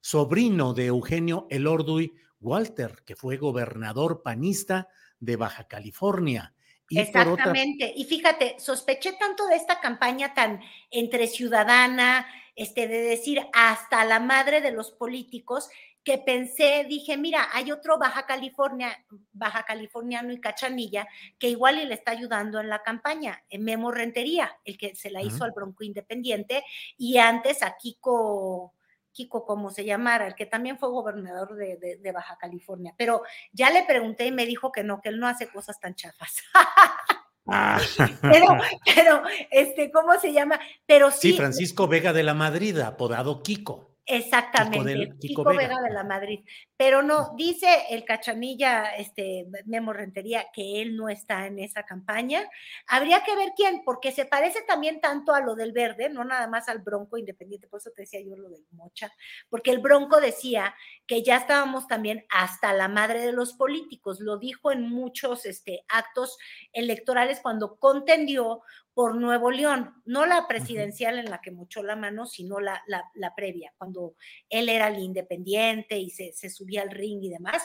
[0.00, 4.88] sobrino de Eugenio Elorduy Walter, que fue gobernador panista
[5.18, 6.54] de Baja California.
[6.90, 7.92] Exactamente.
[7.96, 14.20] Y fíjate, sospeché tanto de esta campaña tan entre ciudadana, este, de decir hasta la
[14.20, 15.70] madre de los políticos,
[16.04, 21.06] que pensé, dije, mira, hay otro Baja California, Baja Californiano y Cachanilla,
[21.38, 25.10] que igual y le está ayudando en la campaña, en Memo Rentería, el que se
[25.10, 26.64] la hizo al Bronco Independiente,
[26.98, 28.74] y antes a Kiko,
[29.12, 32.94] Kiko, como se llamara, el que también fue gobernador de, Baja California.
[32.96, 35.94] Pero ya le pregunté y me dijo que no, que él no hace cosas tan
[35.94, 36.36] chafas.
[37.44, 37.80] Ah.
[38.20, 38.46] pero,
[38.94, 40.60] pero, este, ¿cómo se llama?
[40.86, 41.32] Pero sí.
[41.32, 43.91] Sí, Francisco Vega de la Madrid, apodado Kiko.
[44.04, 45.80] Exactamente, Kiko, Vega.
[45.80, 46.40] de la Madrid.
[46.76, 52.42] Pero no, dice el Cachanilla, este Memo Rentería, que él no está en esa campaña.
[52.88, 56.48] Habría que ver quién, porque se parece también tanto a lo del verde, no nada
[56.48, 59.12] más al Bronco Independiente, por eso te decía yo lo del Mocha,
[59.48, 60.74] porque el Bronco decía
[61.06, 65.84] que ya estábamos también hasta la madre de los políticos, lo dijo en muchos este,
[65.88, 66.38] actos
[66.72, 68.62] electorales cuando contendió
[68.94, 73.34] por Nuevo León, no la presidencial en la que muchó la mano, sino la, la,
[73.34, 74.14] previa, cuando
[74.50, 77.62] él era el independiente y se, se, subía al ring y demás.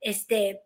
[0.00, 0.62] Este,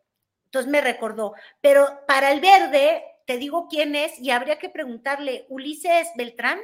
[0.46, 5.44] entonces me recordó, pero para el verde, te digo quién es y habría que preguntarle,
[5.50, 6.58] Ulises Beltrán,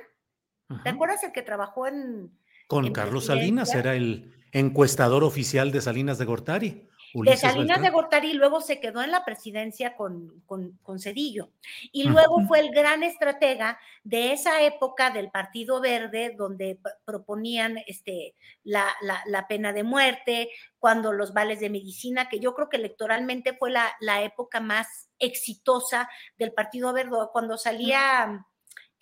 [0.82, 2.30] ¿te acuerdas el que trabajó en...
[2.66, 6.88] Con Carlos Salinas, era el encuestador oficial de Salinas de Gortari
[7.22, 11.50] de Salinas de Gortari luego se quedó en la presidencia con, con, Cedillo.
[11.92, 18.34] Y luego fue el gran estratega de esa época del Partido Verde, donde proponían este,
[18.64, 18.86] la,
[19.26, 23.70] la, pena de muerte, cuando los vales de medicina, que yo creo que electoralmente fue
[23.70, 26.08] la, la época más exitosa
[26.38, 28.46] del Partido Verde, cuando salía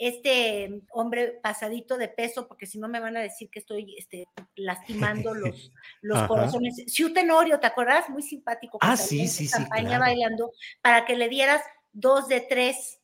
[0.08, 4.24] este hombre pasadito de peso, porque si no me van a decir que estoy este,
[4.56, 6.74] lastimando los, los corazones.
[6.86, 8.08] Siu Tenorio, ¿te acuerdas?
[8.10, 8.78] Muy simpático.
[8.80, 10.50] Ah, sí, sí, campaña bailando
[10.80, 12.98] para que le dieras dos de tres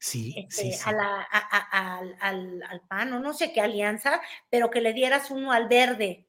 [0.00, 0.82] Sí, este, sí, sí.
[0.86, 4.80] A la, a- a- al, al- al PAN o no sé qué alianza, pero que
[4.80, 6.24] le dieras uno al verde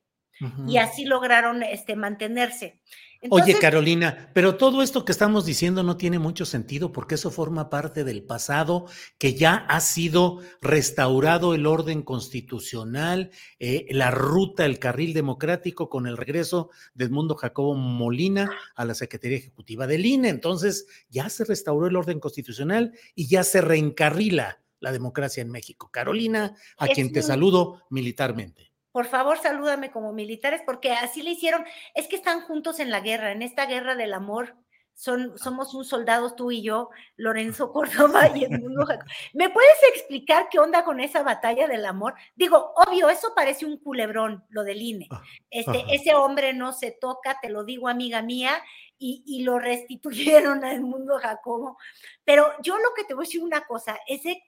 [0.68, 2.82] y así lograron este, mantenerse.
[3.30, 7.70] Oye, Carolina, pero todo esto que estamos diciendo no tiene mucho sentido porque eso forma
[7.70, 8.86] parte del pasado,
[9.18, 16.08] que ya ha sido restaurado el orden constitucional, eh, la ruta, el carril democrático con
[16.08, 20.30] el regreso de Edmundo Jacobo Molina a la Secretaría Ejecutiva del INE.
[20.30, 25.90] Entonces, ya se restauró el orden constitucional y ya se reencarrila la democracia en México.
[25.92, 28.69] Carolina, a quien te saludo militarmente.
[29.00, 31.64] Por favor, salúdame como militares, porque así le hicieron.
[31.96, 34.58] Es que están juntos en la guerra, en esta guerra del amor.
[34.94, 39.08] Son, somos un soldado tú y yo, Lorenzo Córdoba y Edmundo Jacob.
[39.34, 42.14] ¿Me puedes explicar qué onda con esa batalla del amor?
[42.36, 45.08] Digo, obvio, eso parece un culebrón, lo del INE.
[45.50, 45.94] Este, ajá.
[45.94, 48.62] ese hombre no se toca, te lo digo, amiga mía,
[48.98, 51.78] y, y lo restituyeron a Edmundo Jacobo.
[52.26, 54.44] Pero yo lo que te voy a decir una cosa, ese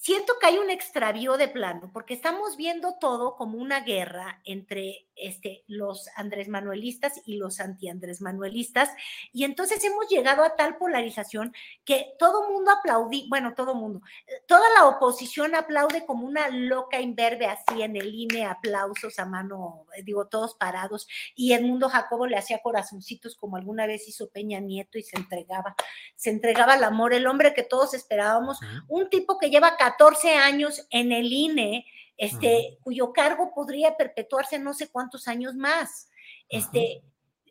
[0.00, 5.06] siento que hay un extravío de plano, porque estamos viendo todo como una guerra entre
[5.16, 8.90] este, los Andrés Manuelistas y los anti-Andrés Manuelistas,
[9.32, 14.02] y entonces hemos llegado a tal polarización que todo mundo aplaudí, bueno, todo mundo,
[14.46, 19.86] toda la oposición aplaude como una loca imberbe así en el INE, aplausos a mano,
[20.04, 24.98] digo, todos parados, y Edmundo Jacobo le hacía corazoncitos como alguna vez hizo Peña Nieto
[24.98, 25.74] y se entregaba,
[26.14, 30.86] se entregaba al amor, el hombre que todos esperábamos, un tipo que lleva 14 años
[30.90, 36.08] en el INE, este, cuyo cargo podría perpetuarse no sé cuántos años más.
[36.48, 37.02] Este,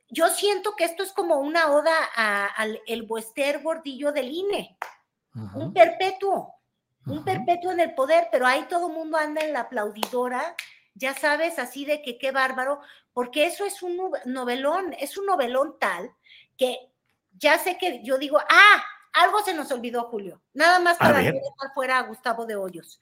[0.10, 1.96] yo siento que esto es como una oda
[2.58, 4.78] al el Buester gordillo del INE,
[5.54, 6.56] un perpetuo,
[7.06, 10.56] un perpetuo en el poder, pero ahí todo el mundo anda en la aplaudidora,
[10.94, 12.80] ya sabes, así de que qué bárbaro,
[13.14, 16.10] porque eso es un no- novelón, es un novelón tal
[16.58, 16.78] que
[17.38, 18.84] ya sé que yo digo, ah,
[19.16, 23.00] algo se nos olvidó, Julio, nada más para no dejar fuera a Gustavo de Hoyos.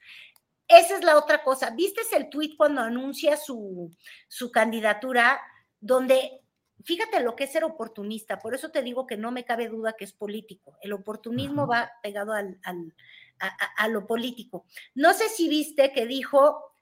[0.66, 1.70] Esa es la otra cosa.
[1.70, 3.90] ¿Viste el tuit cuando anuncia su,
[4.28, 5.40] su candidatura?
[5.78, 6.40] Donde,
[6.82, 9.92] fíjate lo que es ser oportunista, por eso te digo que no me cabe duda
[9.92, 10.78] que es político.
[10.80, 12.94] El oportunismo va pegado al, al-
[13.40, 14.64] a, a- a lo político.
[14.94, 16.72] No sé si viste que dijo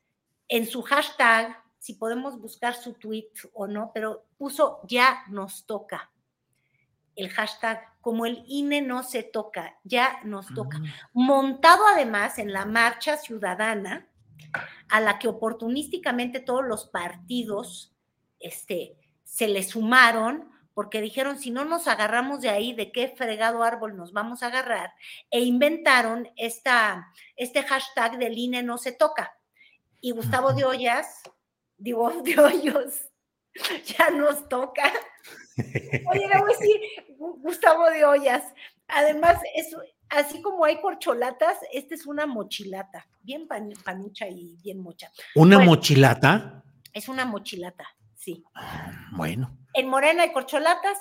[0.49, 6.13] en su hashtag, si podemos buscar su tweet o no, pero puso ya nos toca.
[7.17, 10.81] El hashtag, como el INE no se toca, ya nos toca.
[11.13, 14.09] Montado además en la marcha ciudadana,
[14.89, 17.95] a la que oportunísticamente todos los partidos
[18.41, 23.63] este, se le sumaron, porque dijeron, si no nos agarramos de ahí, ¿de qué fregado
[23.63, 24.93] árbol nos vamos a agarrar?
[25.31, 29.37] E inventaron esta, este hashtag del INE no se toca.
[30.01, 31.23] Y Gustavo de Ollas,
[31.77, 33.09] digo, de Hoyos,
[33.85, 34.91] ya nos toca.
[35.57, 36.81] Oye, a decir,
[37.19, 38.43] Gu- Gustavo de Ollas,
[38.89, 39.75] además, es,
[40.09, 45.11] así como hay corcholatas, esta es una mochilata, bien pan- panucha y bien mocha.
[45.35, 46.63] ¿Una Bueno, mochilata?
[46.93, 48.45] Es una mochilata, sí.
[49.13, 49.57] Bueno.
[49.75, 50.99] En Morena hay corcholatas,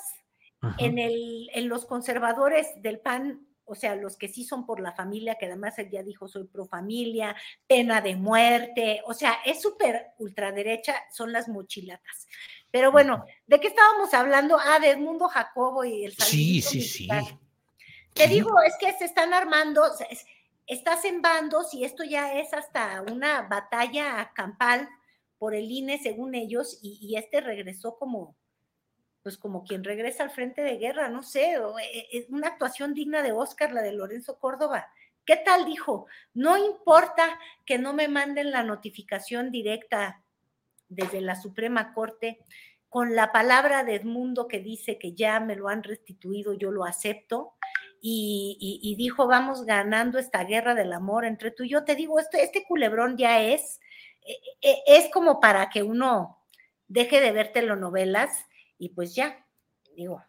[0.60, 0.76] Ajá.
[0.78, 4.92] en, el, en los conservadores del PAN, o sea, los que sí son por la
[4.92, 7.34] familia, que además él ya dijo soy pro familia,
[7.66, 12.26] pena de muerte, o sea, es súper ultraderecha, son las mochilatas.
[12.72, 14.58] Pero bueno, ¿de qué estábamos hablando?
[14.58, 17.06] Ah, de Edmundo Jacobo y el Sí, sí, sí.
[18.14, 19.84] Te digo, es que se están armando,
[20.66, 24.88] estás en bandos y esto ya es hasta una batalla campal
[25.38, 28.36] por el INE, según ellos, y, y este regresó como,
[29.22, 32.94] pues como quien regresa al frente de guerra, no sé, o, eh, es una actuación
[32.94, 34.88] digna de Oscar, la de Lorenzo Córdoba.
[35.26, 36.06] ¿Qué tal dijo?
[36.32, 40.21] No importa que no me manden la notificación directa
[40.94, 42.38] desde la Suprema Corte
[42.88, 46.84] con la palabra de Edmundo que dice que ya me lo han restituido, yo lo
[46.84, 47.54] acepto.
[48.00, 51.84] Y, y- y dijo, vamos ganando esta guerra del amor entre tú y yo.
[51.84, 53.80] Te digo, este, este culebrón ya es,
[54.26, 56.38] eh, eh, es como para que uno
[56.88, 58.44] deje de ver telenovelas
[58.76, 59.46] y pues ya,
[59.96, 60.22] digo,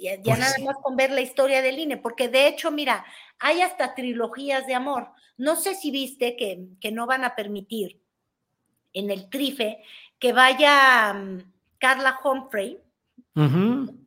[0.00, 0.64] ya, ya Pues nada sí.
[0.64, 3.04] más con ver la historia del INE, porque de hecho, mira,
[3.38, 5.10] hay hasta trilogías de amor.
[5.36, 8.00] No sé si viste que, que no van a permitir
[8.98, 9.82] en el trife
[10.18, 12.78] que vaya mm, Carla Humphrey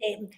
[0.01, 0.29] eh,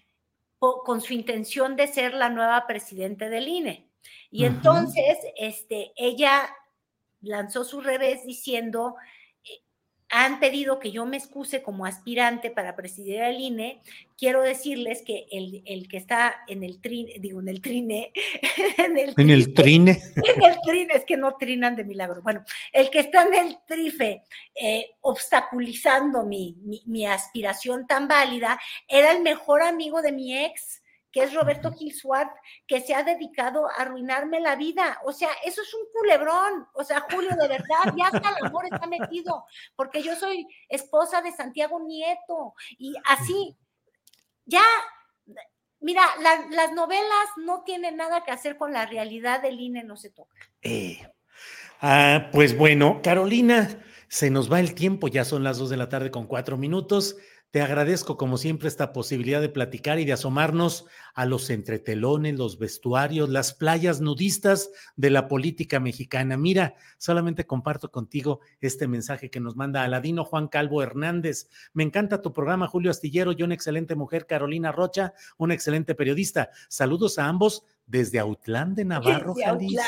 [0.60, 3.88] po- con su intención de ser la nueva presidente del INE.
[4.30, 6.50] Y entonces, este, ella
[7.22, 8.96] lanzó su revés diciendo,
[10.16, 13.82] han pedido que yo me excuse como aspirante para presidir el INE.
[14.16, 18.12] Quiero decirles que el, el que está en el trine, digo, en el trine,
[18.78, 20.00] en el En el trine.
[20.16, 22.22] en el trine, es que no trinan de milagro.
[22.22, 24.22] Bueno, el que está en el trife
[24.54, 30.83] eh, obstaculizando mi, mi, mi aspiración tan válida era el mejor amigo de mi ex,
[31.14, 31.94] que es Roberto Gil
[32.68, 35.00] que se ha dedicado a arruinarme la vida.
[35.06, 36.68] O sea, eso es un culebrón.
[36.74, 39.46] O sea, Julio, de verdad, ya hasta el amor está metido,
[39.76, 43.56] porque yo soy esposa de Santiago Nieto y así,
[44.46, 44.64] ya,
[45.80, 46.02] mira,
[46.50, 50.36] las novelas no tienen nada que hacer con la realidad del INE, no se toca.
[50.64, 51.08] Eh,
[51.80, 53.70] ah, pues bueno, Carolina,
[54.08, 57.18] se nos va el tiempo, ya son las dos de la tarde con cuatro minutos.
[57.54, 62.58] Te agradezco, como siempre, esta posibilidad de platicar y de asomarnos a los entretelones, los
[62.58, 66.36] vestuarios, las playas nudistas de la política mexicana.
[66.36, 71.48] Mira, solamente comparto contigo este mensaje que nos manda Aladino Juan Calvo Hernández.
[71.74, 76.50] Me encanta tu programa, Julio Astillero, y una excelente mujer, Carolina Rocha, una excelente periodista.
[76.70, 79.84] Saludos a ambos desde Autlán de Navarro, Jalisco.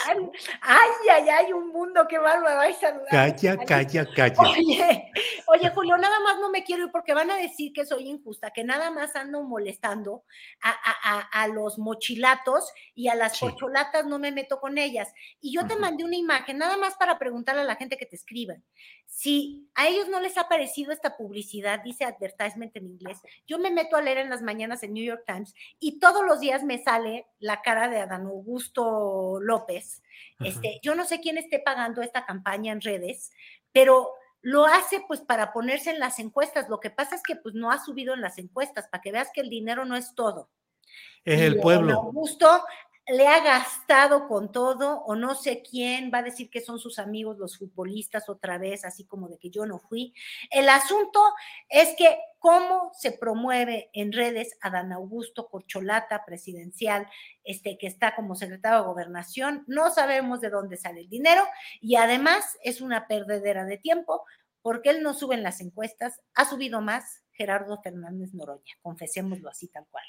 [0.61, 2.59] Ay, ay, ay, un mundo que bárbaro.
[2.59, 3.07] Ay, saludar.
[3.09, 4.41] Calla, calla, calla.
[4.41, 5.11] Oye,
[5.47, 8.51] oye, Julio, nada más no me quiero ir porque van a decir que soy injusta,
[8.51, 10.23] que nada más ando molestando
[10.61, 15.13] a, a, a, los mochilatos y a las porcholatas no me meto con ellas.
[15.39, 18.15] Y yo te mandé una imagen, nada más para preguntarle a la gente que te
[18.17, 18.63] escriban.
[19.15, 23.71] Si a ellos no les ha parecido esta publicidad, dice advertisement en inglés, yo me
[23.71, 26.83] meto a leer en las mañanas en New York Times y todos los días me
[26.83, 30.03] sale la cara de Adán Augusto López.
[30.41, 33.31] Este, yo no sé quién esté pagando esta campaña en redes,
[33.71, 34.11] pero
[34.41, 36.67] lo hace pues para ponerse en las encuestas.
[36.67, 39.29] Lo que pasa es que pues no ha subido en las encuestas, para que veas
[39.33, 40.49] que el dinero no es todo.
[41.23, 41.93] Es el pueblo.
[41.93, 42.65] Augusto
[43.07, 46.97] le ha gastado con todo o no sé quién va a decir que son sus
[46.97, 50.13] amigos los futbolistas otra vez, así como de que yo no fui.
[50.49, 51.19] El asunto
[51.69, 57.07] es que cómo se promueve en redes a Dan Augusto Corcholata presidencial,
[57.43, 61.43] este que está como secretario de gobernación, no sabemos de dónde sale el dinero
[61.81, 64.25] y además es una perdedera de tiempo
[64.63, 69.67] porque él no sube en las encuestas, ha subido más Gerardo Fernández Noroña, confesémoslo así
[69.67, 70.05] tal cual.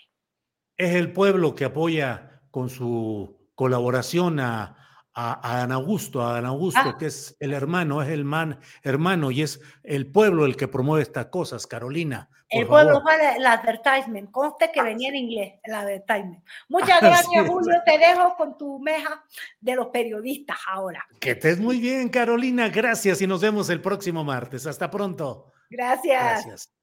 [0.79, 4.75] Es el pueblo que apoya con su colaboración a,
[5.13, 6.97] a, a Augusto, a Dan Augusto, ah.
[6.99, 11.03] que es el hermano, es el man, hermano y es el pueblo el que promueve
[11.03, 12.31] estas cosas, Carolina.
[12.49, 16.43] El pueblo fue el advertisement, conste que ah, venía en inglés, el advertisement.
[16.71, 19.23] Muchas gracias, Julio, te dejo con tu meja
[19.61, 21.05] de los periodistas ahora.
[21.21, 24.67] Que estés muy bien, Carolina, gracias y nos vemos el próximo martes.
[24.67, 25.53] Hasta pronto.
[25.69, 26.23] Gracias.
[26.23, 26.76] Gracias.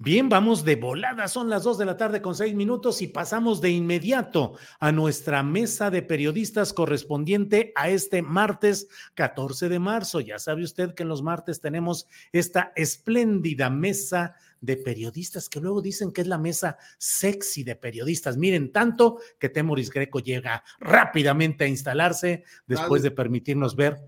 [0.00, 3.60] Bien, vamos de volada, son las dos de la tarde con seis minutos y pasamos
[3.60, 10.20] de inmediato a nuestra mesa de periodistas correspondiente a este martes 14 de marzo.
[10.20, 15.82] Ya sabe usted que en los martes tenemos esta espléndida mesa de periodistas que luego
[15.82, 18.36] dicen que es la mesa sexy de periodistas.
[18.36, 23.98] Miren, tanto que Temoris Greco llega rápidamente a instalarse después de permitirnos ver.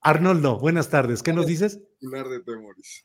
[0.00, 1.22] Arnoldo, buenas tardes.
[1.22, 1.80] ¿Qué nos dices?
[2.00, 3.04] de Temoris.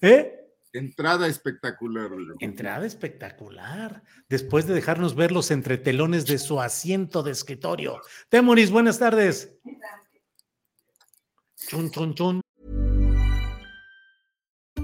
[0.00, 0.41] ¿Eh?
[0.72, 2.10] Entrada espectacular.
[2.40, 4.02] Entrada espectacular.
[4.28, 8.00] Después de dejarnos ver los entretelones de su asiento de escritorio.
[8.30, 9.52] Temoris, buenas tardes.
[11.68, 12.40] Chun, chun, chun.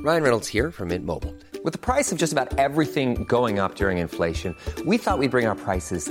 [0.05, 1.35] Ryan Reynolds here from Mint Mobile.
[1.65, 4.55] With the price of just about everything going up during inflation,
[4.87, 6.11] we thought we'd bring our prices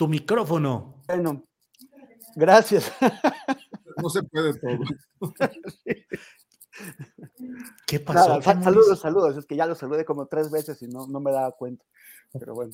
[0.00, 1.02] Tu micrófono.
[1.08, 1.44] Bueno,
[2.34, 2.90] Gracias.
[3.98, 4.78] No se puede todo.
[7.86, 8.40] ¿Qué pasó?
[8.40, 9.36] saludos, saludos.
[9.36, 11.84] Es que ya lo saludé como tres veces y no, no me daba cuenta.
[12.32, 12.72] Pero bueno.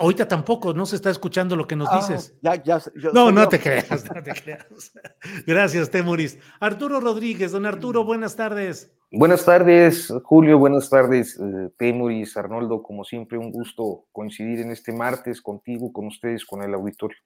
[0.00, 2.34] Ahorita tampoco, no se está escuchando lo que nos ah, dices.
[2.42, 2.82] Ya, ya,
[3.12, 4.92] no, no te creas, no te creas.
[5.46, 6.36] Gracias, Temuris.
[6.58, 8.90] Arturo Rodríguez, don Arturo, buenas tardes.
[9.10, 14.92] Buenas tardes, Julio, buenas tardes, eh, Temuris, Arnoldo, como siempre, un gusto coincidir en este
[14.92, 17.18] martes contigo, con ustedes, con el auditorio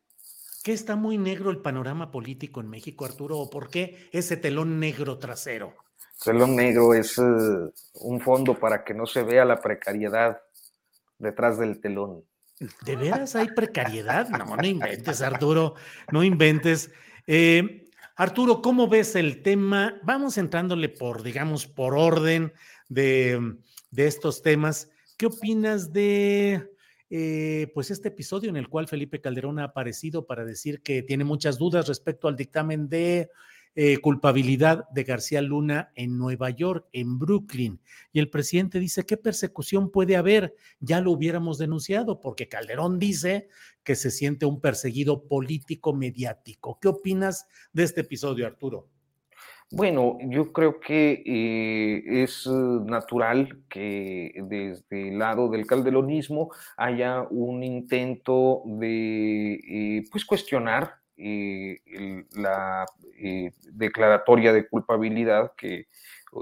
[0.69, 3.39] qué está muy negro el panorama político en México, Arturo?
[3.39, 5.75] ¿O por qué ese telón negro trasero?
[6.23, 7.23] Telón negro es eh,
[8.03, 10.43] un fondo para que no se vea la precariedad
[11.17, 12.23] detrás del telón.
[12.85, 14.29] ¿De veras hay precariedad?
[14.29, 15.75] No, no inventes, Arturo,
[16.13, 16.93] no inventes.
[17.27, 17.88] Eh,
[18.21, 20.01] Arturo, ¿cómo ves el tema?
[20.03, 22.53] Vamos entrándole por, digamos, por orden
[22.89, 23.55] de,
[23.93, 24.91] de estos temas.
[25.17, 26.69] ¿Qué opinas de
[27.11, 31.23] eh, pues este episodio en el cual Felipe Calderón ha aparecido para decir que tiene
[31.23, 33.31] muchas dudas respecto al dictamen de
[33.81, 37.79] eh, culpabilidad de García Luna en Nueva York, en Brooklyn.
[38.13, 40.57] Y el presidente dice, ¿qué persecución puede haber?
[40.81, 43.47] Ya lo hubiéramos denunciado, porque Calderón dice
[43.85, 46.81] que se siente un perseguido político mediático.
[46.83, 48.89] ¿Qué opinas de este episodio, Arturo?
[49.71, 57.63] Bueno, yo creo que eh, es natural que desde el lado del calderonismo haya un
[57.63, 61.81] intento de eh, pues cuestionar eh,
[62.37, 62.87] la
[63.21, 65.89] eh, declaratoria de culpabilidad que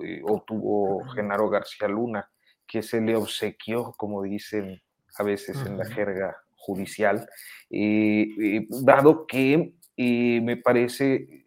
[0.04, 2.30] eh, obtuvo Genaro García Luna,
[2.66, 4.82] que se le obsequió, como dicen
[5.18, 7.26] a veces en la jerga judicial,
[8.68, 11.46] dado que me parece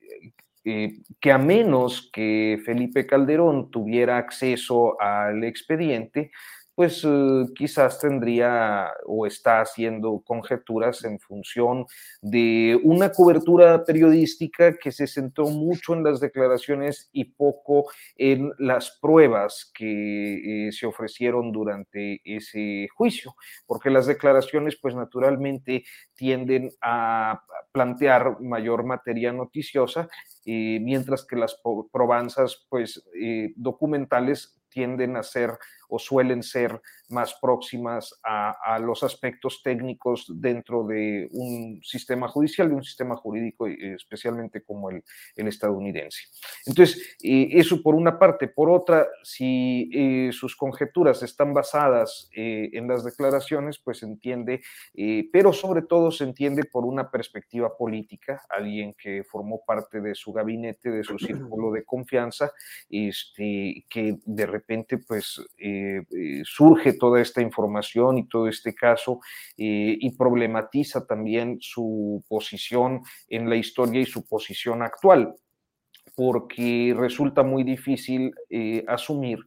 [0.64, 6.32] que a menos que Felipe Calderón tuviera acceso al expediente,
[6.80, 11.86] pues eh, quizás tendría o está haciendo conjeturas en función
[12.22, 18.98] de una cobertura periodística que se centró mucho en las declaraciones y poco en las
[19.02, 23.36] pruebas que eh, se ofrecieron durante ese juicio,
[23.68, 25.84] porque las declaraciones pues naturalmente
[26.14, 27.44] tienden a
[27.74, 30.08] plantear mayor materia noticiosa,
[30.46, 31.60] eh, mientras que las
[31.92, 33.04] probanzas pues
[33.58, 35.58] documentales tienden a ser
[35.90, 36.80] o suelen ser
[37.10, 43.68] más próximas a, los aspectos técnicos dentro de un sistema judicial, de un sistema jurídico,
[43.68, 45.04] especialmente como el,
[45.36, 46.26] estadounidense.
[46.68, 48.48] Entonces, eh, eso por una parte.
[48.48, 54.62] Por otra, si eh, sus conjeturas están basadas eh, en las declaraciones, pues se entiende,
[55.32, 60.32] pero sobre todo se entiende por una perspectiva política, alguien que formó parte de su
[60.32, 62.52] gabinete, de su círculo de confianza,
[62.90, 65.42] este, que de repente pues
[66.44, 69.20] surge toda esta información y todo este caso
[69.58, 75.36] eh, y problematiza también su posición en la historia y su posición actual,
[76.16, 79.40] porque resulta muy difícil eh, asumir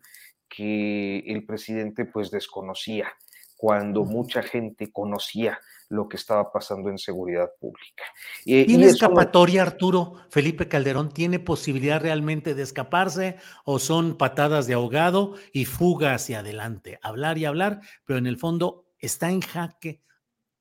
[0.49, 3.13] que el presidente pues desconocía
[3.57, 5.59] cuando mucha gente conocía
[5.93, 8.05] lo que estaba pasando en seguridad pública.
[8.47, 10.15] Eh, ¿Tiene escapatoria, Arturo?
[10.31, 16.39] ¿Felipe Calderón tiene posibilidad realmente de escaparse o son patadas de ahogado y fuga hacia
[16.39, 16.99] adelante?
[17.03, 20.01] Hablar y hablar, pero en el fondo está en jaque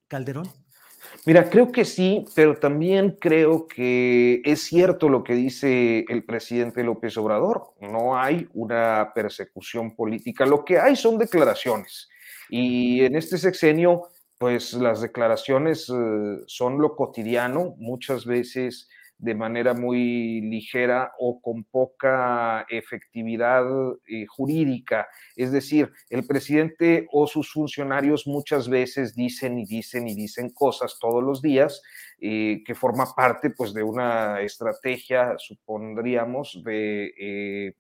[0.10, 0.50] Calderón.
[1.26, 6.84] Mira, creo que sí, pero también creo que es cierto lo que dice el presidente
[6.84, 7.74] López Obrador.
[7.80, 12.10] No hay una persecución política, lo que hay son declaraciones.
[12.50, 14.10] Y en este sexenio
[14.42, 18.90] pues las declaraciones eh, son lo cotidiano, muchas veces
[19.20, 23.64] de manera muy ligera o con poca efectividad
[24.08, 25.08] eh, jurídica.
[25.36, 30.98] Es decir, el presidente o sus funcionarios muchas veces dicen y dicen y dicen cosas
[31.00, 31.80] todos los días
[32.20, 37.76] eh, que forma parte pues de una estrategia, supondríamos, de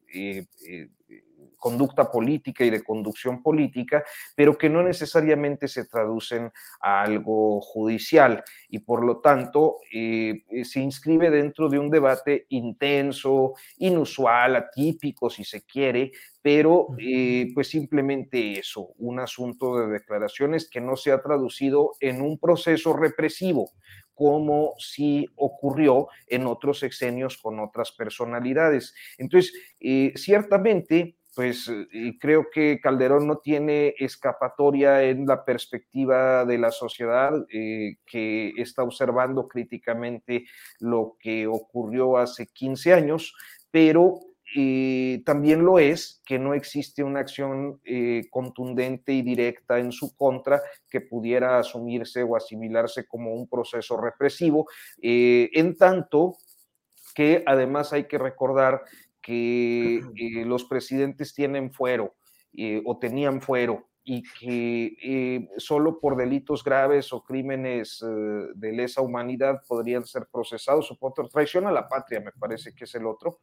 [1.62, 4.04] conducta política y de conducción política,
[4.36, 6.52] pero que no necesariamente se traducen
[6.82, 12.48] a algo judicial y por lo tanto eh, eh, se inscribe dentro de un debate
[12.50, 16.12] intenso, inusual, atípico si se quiere,
[16.42, 22.22] pero eh, pues simplemente eso, un asunto de declaraciones que no se ha traducido en
[22.22, 23.70] un proceso represivo
[24.16, 28.94] como si ocurrió en otros sexenios con otras personalidades.
[29.18, 29.52] Entonces,
[30.16, 37.32] ciertamente pues eh, creo que Calderón no tiene escapatoria en la perspectiva de la sociedad
[37.50, 40.46] eh, que está observando críticamente
[40.80, 43.34] lo que ocurrió hace 15 años,
[43.70, 44.20] pero
[44.58, 47.80] eh, también lo es que no existe una acción
[48.30, 54.68] contundente y directa en su contra que pudiera asumirse o asimilarse como un proceso represivo,
[55.02, 56.36] en tanto
[57.16, 58.84] que además hay que recordar
[59.22, 62.16] que eh, los presidentes tienen fuero
[62.54, 68.72] eh, o tenían fuero y que eh, solo por delitos graves o crímenes eh, de
[68.72, 72.96] lesa humanidad podrían ser procesados o por traición a la patria, me parece que es
[72.96, 73.40] el otro.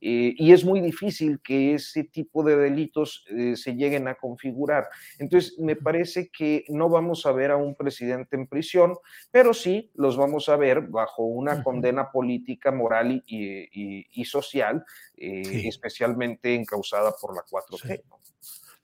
[0.00, 3.24] Eh, y es muy difícil que ese tipo de delitos
[3.54, 4.88] se lleguen a configurar.
[5.18, 8.96] Entonces, me parece que no vamos a ver a un presidente en prisión,
[9.30, 14.84] pero sí los vamos a ver bajo una condena política, moral y, social,
[15.16, 18.02] especialmente encausada por la 4G.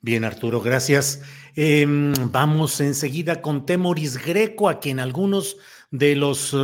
[0.01, 1.21] Bien, Arturo, gracias.
[1.55, 5.57] Em, vamos enseguida con Temoris Greco, a quien algunos
[5.91, 6.55] de los...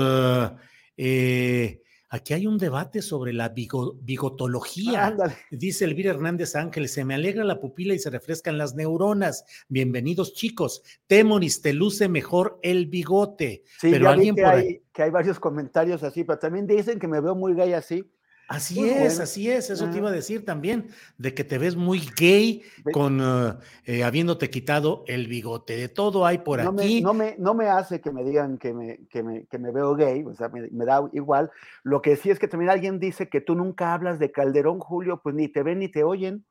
[0.95, 5.07] eh, aquí hay un debate sobre la bigo- bigotología.
[5.07, 5.35] Ándale.
[5.51, 9.43] Dice Elvira Hernández Ángeles, se me alegra la pupila y se refrescan las neuronas.
[9.67, 10.81] Bienvenidos, chicos.
[11.05, 13.63] Temoris, te luce mejor el bigote.
[13.81, 14.81] Sí, pero alguien que por hay, ahí...
[14.93, 18.09] que hay varios comentarios así, pero también dicen que me veo muy gay así.
[18.47, 20.15] Así es, así es, eso te iba a Ah.
[20.15, 22.61] decir también, de que te ves muy gay
[22.93, 23.53] con eh,
[23.85, 25.76] eh, habiéndote quitado el bigote.
[25.77, 27.01] De todo hay por no, me, aquí.
[27.01, 29.95] no, me, no me hace que me digan que me, que me, que me veo
[29.95, 31.49] gay, o sea, me, me da igual.
[31.84, 35.22] Lo que sí es que también alguien dice que tú nunca hablas de Calderón, Julio,
[35.23, 36.45] pues ni te ven ni te oyen.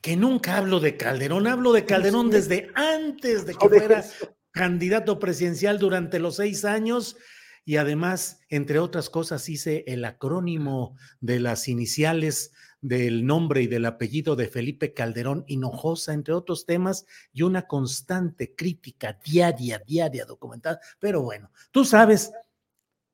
[0.00, 2.32] Que nunca hablo de Calderón, hablo de Calderón Sí.
[2.34, 4.04] desde antes de que fuera
[4.52, 7.16] candidato presidencial durante los seis años
[7.68, 13.84] y además, entre otras cosas, hice el acrónimo de las iniciales del nombre y del
[13.84, 20.80] apellido de Felipe Calderón Hinojosa, entre otros temas, y una constante crítica diaria, diaria, documentada.
[20.98, 22.32] Pero bueno, tú sabes,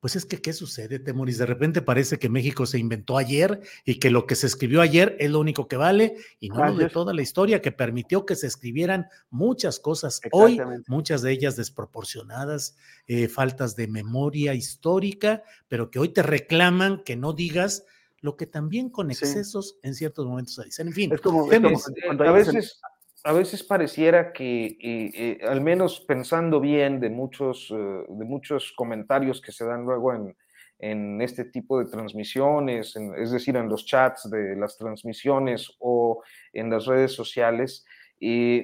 [0.04, 1.38] pues es que, ¿qué sucede, Temoris?
[1.38, 5.16] De repente parece que México se inventó ayer y que lo que se escribió ayer
[5.18, 8.36] es lo único que vale y no lo de toda la historia que permitió que
[8.36, 12.76] se escribieran muchas cosas hoy, muchas de ellas desproporcionadas,
[13.06, 17.86] eh, faltas de memoria histórica, pero que hoy te reclaman que no digas
[18.20, 19.24] lo que también con Sí.
[19.24, 20.88] excesos en ciertos momentos se dicen.
[20.88, 22.78] En fin, Es como, es Temoris, como cuando a veces,
[23.24, 24.78] a veces pareciera que, eh,
[25.14, 30.12] eh, al menos pensando bien de muchos, eh, de muchos comentarios que se dan luego
[30.14, 30.36] en,
[30.78, 36.22] en este tipo de transmisiones, en- es decir, en los chats de las transmisiones o
[36.52, 37.84] en las redes sociales,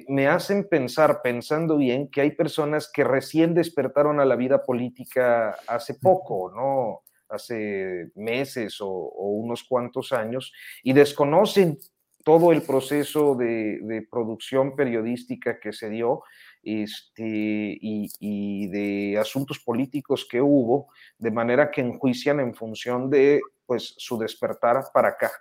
[0.07, 5.51] me hacen pensar, pensando bien, que hay personas que recién despertaron a la vida política
[5.67, 7.01] hace poco, ¿no?
[7.29, 10.51] Hace meses o, o unos cuantos años
[10.83, 11.77] y desconocen
[12.23, 16.23] todo el proceso de, de producción periodística que se dio
[16.63, 23.41] este, y, y de asuntos políticos que hubo, de manera que enjuician en función de
[23.65, 25.31] pues, su despertar para acá.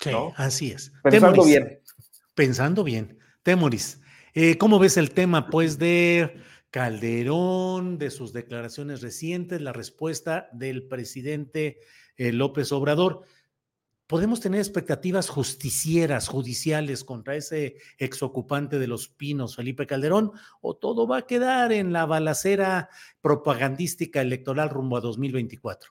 [0.00, 0.32] sí, ¿no?
[0.36, 0.92] así es.
[1.02, 1.80] Pensando Temoris, bien.
[2.34, 3.18] Pensando bien.
[3.42, 4.00] Temoris,
[4.34, 10.86] eh, ¿cómo ves el tema, pues, de Calderón, de sus declaraciones recientes, la respuesta del
[10.86, 11.78] presidente
[12.16, 13.22] eh, López Obrador?
[14.06, 20.30] ¿Podemos tener expectativas justicieras, judiciales contra ese exocupante de los Pinos, Felipe Calderón?
[20.60, 22.88] ¿O todo va a quedar en la balacera
[23.20, 25.90] propagandística electoral rumbo a 2024?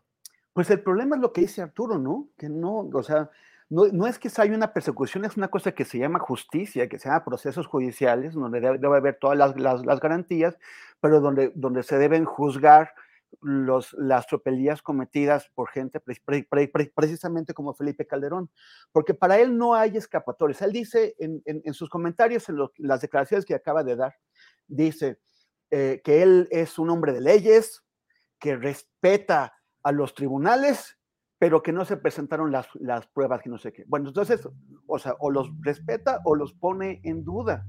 [0.53, 2.29] Pues el problema es lo que dice Arturo, ¿no?
[2.37, 3.29] Que no, o sea,
[3.69, 7.09] no, es que haya una persecución, es una cosa que se llama justicia, que se
[7.09, 10.57] llama procesos judiciales, donde debe, haber todas las, las- las garantías,
[11.01, 12.93] pero donde, donde se deben juzgar
[13.41, 18.49] los, las tropelías cometidas por gente pre- pre- pre- pre- precisamente como Felipe Calderón,
[18.91, 20.61] porque para él no hay escapatorias.
[20.61, 24.15] Él dice en, en- en sus comentarios, en lo- las declaraciones que acaba de dar,
[24.67, 25.19] dice
[25.71, 27.83] eh, que él es un hombre de leyes,
[28.39, 29.53] que respeta
[29.83, 30.97] a los tribunales,
[31.37, 33.83] pero que no se presentaron las, las pruebas que no sé qué.
[33.87, 34.47] Bueno, entonces,
[34.87, 37.65] o sea, o los respeta o los pone en duda.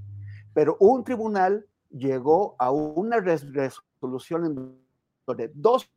[0.55, 4.86] Pero un tribunal llegó a una res- resolución en
[5.27, 5.89] donde 12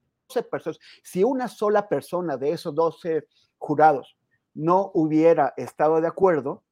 [0.50, 3.28] personas, si una sola persona de esos 12
[3.58, 4.18] jurados
[4.54, 6.64] no hubiera estado de acuerdo,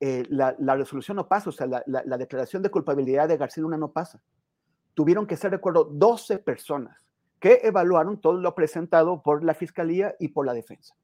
[0.00, 3.36] eh, la, la resolución no pasa, o sea, la, la- la declaración de culpabilidad de
[3.36, 4.22] García Luna no pasa.
[4.94, 6.96] Tuvieron que estar de acuerdo 12 personas
[7.40, 10.94] que evaluaron todo lo presentado por la fiscalía y por la defensa.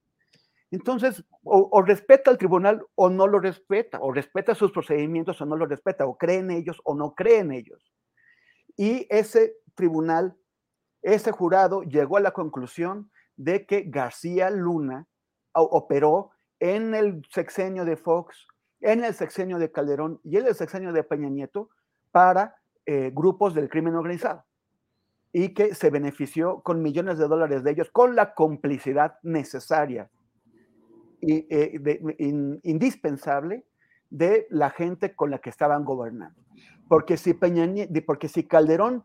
[0.71, 5.47] Entonces, o, o respeta al tribunal o no lo respeta, o respeta sus procedimientos o
[5.47, 7.93] no lo respeta, o cree en ellos o no cree en ellos.
[8.77, 10.37] Y ese tribunal,
[11.05, 15.07] ese jurado llegó a la conclusión de que García Luna
[15.53, 18.47] operó en el sexenio de Fox,
[18.81, 21.69] en el sexenio de Calderón y en el sexenio de Peña Nieto
[22.11, 22.57] para
[22.87, 24.45] eh, grupos del crimen organizado
[25.33, 30.11] y que se benefició con millones de dólares de ellos con la complicidad necesaria
[31.21, 33.65] y eh, indispensable
[34.11, 36.41] de la gente con la que estaban gobernando.
[36.89, 39.05] Porque si, Peña Nie- de- porque si Calderón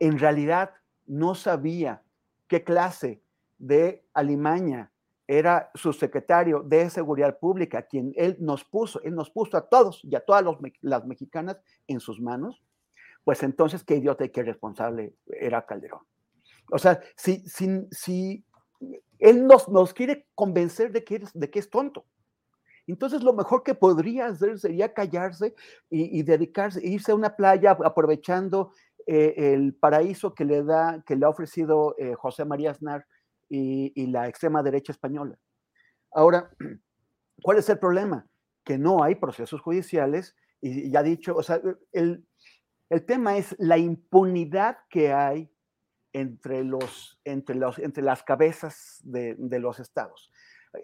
[0.00, 0.70] en realidad
[1.06, 2.02] no sabía
[2.48, 3.22] qué clase
[3.58, 4.90] de alimaña
[5.26, 10.00] era su secretario de Seguridad Pública, quien él nos puso, él nos puso a todos
[10.04, 10.44] y a todas
[10.80, 12.62] las mexicanas en sus manos,
[13.24, 16.00] pues entonces qué idiota y qué responsable era Calderón.
[16.70, 18.44] O sea, si, si, si
[19.20, 22.04] él nos, nos quiere convencer de que, eres- de que es tonto.
[22.88, 25.54] Entonces lo mejor que podría hacer sería callarse
[25.88, 28.72] y dedicarse, irse a una playa aprovechando
[29.06, 33.06] eh, el paraíso que le, da, que le ha ofrecido eh, José María Aznar
[33.48, 35.38] y, y la extrema derecha española.
[36.12, 36.50] Ahora,
[37.42, 38.26] ¿cuál es el problema?
[38.64, 41.60] que no hay procesos judiciales y ya dicho, o sea,
[41.92, 42.24] el,
[42.88, 45.50] el tema es la impunidad que hay
[46.12, 50.30] entre, los, entre, los, entre las cabezas de, de los estados.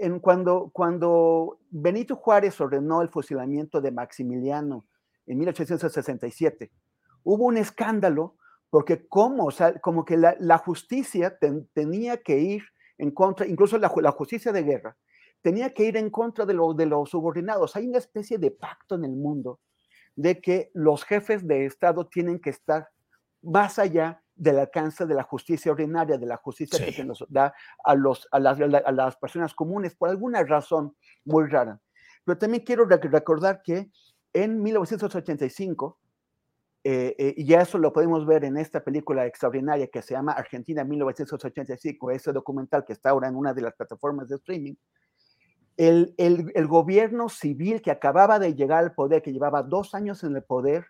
[0.01, 4.87] En cuando, cuando Benito Juárez ordenó el fusilamiento de Maximiliano
[5.27, 6.73] en 1867,
[7.29, 8.37] hubo un escándalo
[8.71, 12.63] porque como, o sea, como que la, la justicia ten, tenía que ir
[12.97, 14.97] en contra, incluso la, la, justicia de guerra,
[15.43, 17.77] tenía que ir en contra de, lo, de los subordinados.
[17.77, 19.61] Hay una especie de pacto en el mundo
[20.17, 22.89] de que los jefes de Estado tienen que estar
[23.43, 26.87] más allá del alcance de la justicia ordinaria, de la justicia sí.
[26.87, 27.53] que se nos da
[27.85, 31.79] a, los, a, las, a las personas comunes, por alguna razón muy rara.
[32.25, 33.91] Pero también quiero recordar que
[34.33, 35.99] en 1985,
[36.85, 40.85] eh, eh, y eso lo podemos ver en esta película extraordinaria que se llama Argentina
[40.85, 44.75] 1985, ese documental que está ahora en una de las plataformas de streaming,
[45.77, 50.25] el, el, el, gobierno civil que acababa de llegar al poder, que llevaba dos años
[50.25, 50.87] en el poder,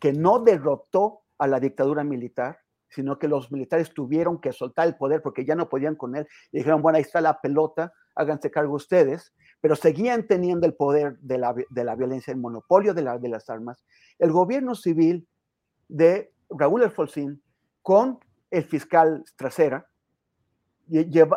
[0.00, 4.96] que no derrotó a la dictadura militar, sino que los militares tuvieron que soltar el
[4.96, 6.26] poder porque ya no podían con él.
[6.50, 11.18] Y dijeron, bueno, ahí está la pelota, háganse cargo ustedes, pero seguían teniendo el poder
[11.20, 13.84] de la, de la violencia, el monopolio de, la, de las armas.
[14.18, 15.26] El gobierno civil
[15.88, 17.42] de Raúl Alfonsín
[17.82, 18.18] con
[18.50, 19.86] el fiscal Trasera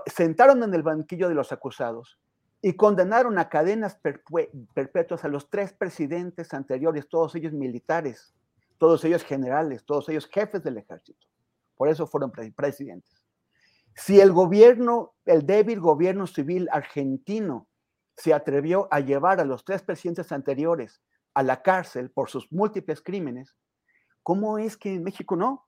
[0.07, 2.19] sentaron en el banquillo de los acusados
[2.61, 3.99] y condenaron a cadenas
[4.73, 8.34] perpetuas a los tres presidentes anteriores, todos ellos militares,
[8.77, 11.27] todos ellos generales, todos ellos jefes del ejército.
[11.76, 13.24] Por eso fueron presidentes.
[13.95, 17.67] Si el gobierno, el débil gobierno civil argentino
[18.17, 21.01] se atrevió a llevar a los tres presidentes anteriores
[21.34, 23.55] a la cárcel por sus múltiples crímenes,
[24.23, 25.67] ¿cómo es que en México no?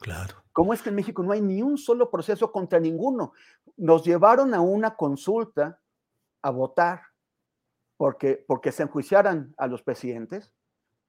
[0.00, 0.42] Claro.
[0.52, 3.32] ¿Cómo es que en México no hay ni un solo proceso contra ninguno?
[3.76, 5.80] Nos llevaron a una consulta
[6.42, 7.02] a votar
[7.96, 10.52] porque, porque se enjuiciaran a los presidentes,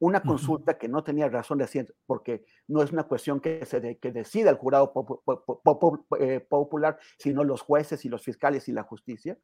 [0.01, 3.79] una consulta que no tenía razón de ser, porque no es una cuestión que, se
[3.79, 8.23] de, que decida el jurado pop, pop, pop, eh, popular, sino los jueces y los
[8.23, 9.37] fiscales y la justicia.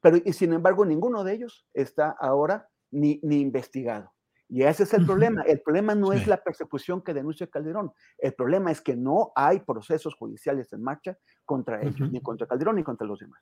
[0.00, 4.12] Pero, y sin embargo, ninguno de ellos está ahora ni, ni investigado.
[4.48, 5.42] Y ese es el problema.
[5.42, 6.18] El problema no sí.
[6.18, 7.92] es la persecución que denuncia Calderón.
[8.18, 12.10] El problema es que no hay procesos judiciales en marcha contra ellos, uh -huh.
[12.10, 13.40] ni contra Calderón ni contra los demás.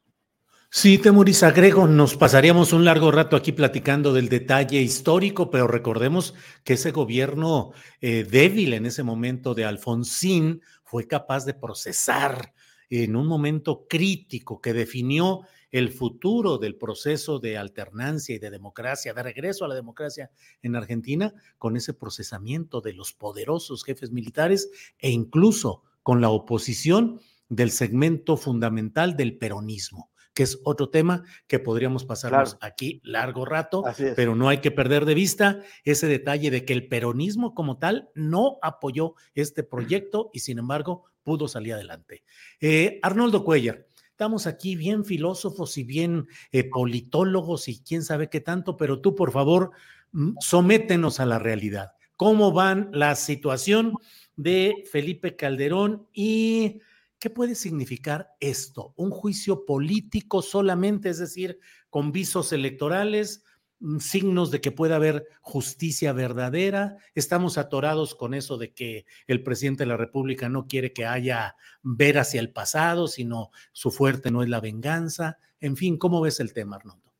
[0.74, 6.32] Sí, Temuris, agrego, nos pasaríamos un largo rato aquí platicando del detalle histórico, pero recordemos
[6.64, 12.54] que ese gobierno eh, débil en ese momento de Alfonsín fue capaz de procesar
[12.88, 19.12] en un momento crítico que definió el futuro del proceso de alternancia y de democracia,
[19.12, 20.30] de regreso a la democracia
[20.62, 27.20] en Argentina, con ese procesamiento de los poderosos jefes militares e incluso con la oposición
[27.50, 32.72] del segmento fundamental del peronismo que es otro tema que podríamos pasarnos claro.
[32.72, 33.84] aquí largo rato,
[34.16, 38.10] pero no hay que perder de vista ese detalle de que el peronismo como tal
[38.14, 42.24] no apoyó este proyecto y sin embargo pudo salir adelante.
[42.60, 48.40] Eh, Arnoldo Cuellar, estamos aquí bien filósofos y bien eh, politólogos y quién sabe qué
[48.40, 49.72] tanto, pero tú por favor
[50.12, 51.92] mm, sométenos a la realidad.
[52.16, 53.96] ¿Cómo van la situación
[54.36, 56.80] de Felipe Calderón y
[57.22, 58.94] ¿Qué puede significar esto?
[58.96, 63.44] ¿Un juicio político solamente, es decir, con visos electorales,
[63.78, 66.96] mm, signos de que pueda haber justicia verdadera?
[67.14, 71.54] ¿Estamos atorados con eso de que el presidente de la República no quiere que haya
[71.84, 75.38] ver hacia el pasado, sino su fuerte no es la venganza?
[75.60, 77.14] En fin, ¿cómo ves el tema, Arnoldo?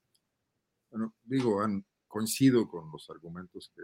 [0.91, 1.61] Bueno, digo,
[2.09, 3.83] coincido con los argumentos que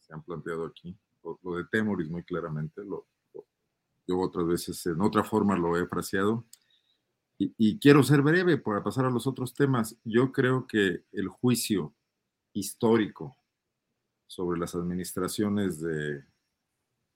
[0.00, 0.98] se han planteado aquí.
[1.22, 3.06] Lo, lo de Temoris muy claramente, lo,
[4.10, 6.44] yo otras veces en otra forma lo he fraseado.
[7.38, 9.96] Y, y, quiero ser breve para pasar a los otros temas.
[10.04, 11.94] Yo creo que el juicio
[12.52, 13.36] histórico
[14.26, 16.22] sobre las administraciones de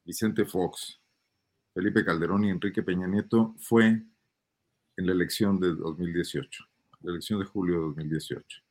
[0.04, 1.00] Vicente Fox,
[1.74, 3.88] Felipe Calderón y Enrique Peña Nieto fue
[4.96, 6.64] en la elección de 2018,
[7.02, 8.62] la elección de julio de 2018.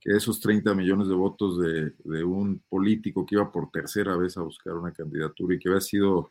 [0.00, 4.36] Que esos 30 millones de votos de, de un político que iba por tercera vez
[4.36, 6.30] a buscar una candidatura y que había sido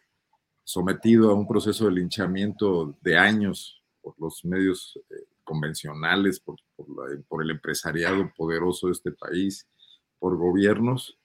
[0.72, 6.56] sometido a un proceso de linchamiento de años por los medios eh, convencionales, por,
[7.44, 9.68] el empresariado poderoso de este país,
[10.18, 11.20] por gobiernos,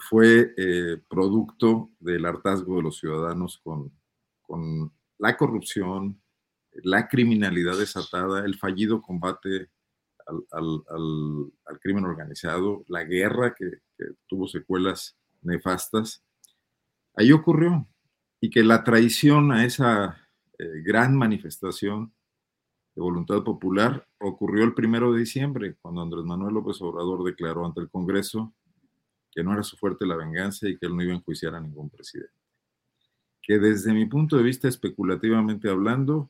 [0.00, 3.90] fue eh, producto del hartazgo de los ciudadanos con,
[5.18, 6.20] la corrupción,
[6.82, 9.70] la criminalidad desatada, el fallido combate
[10.26, 16.22] al crimen organizado, la guerra que, que tuvo secuelas nefastas.
[17.16, 17.88] Ahí ocurrió,
[18.44, 20.18] y que la traición a esa
[20.58, 22.12] eh, gran manifestación
[22.94, 27.80] de voluntad popular ocurrió el primero de diciembre, cuando Andrés Manuel López Obrador declaró ante
[27.80, 28.52] el Congreso
[29.32, 31.60] que no era su fuerte la venganza y que él no iba a enjuiciar a
[31.60, 32.34] ningún presidente.
[33.40, 36.28] Que desde mi punto de vista, especulativamente hablando,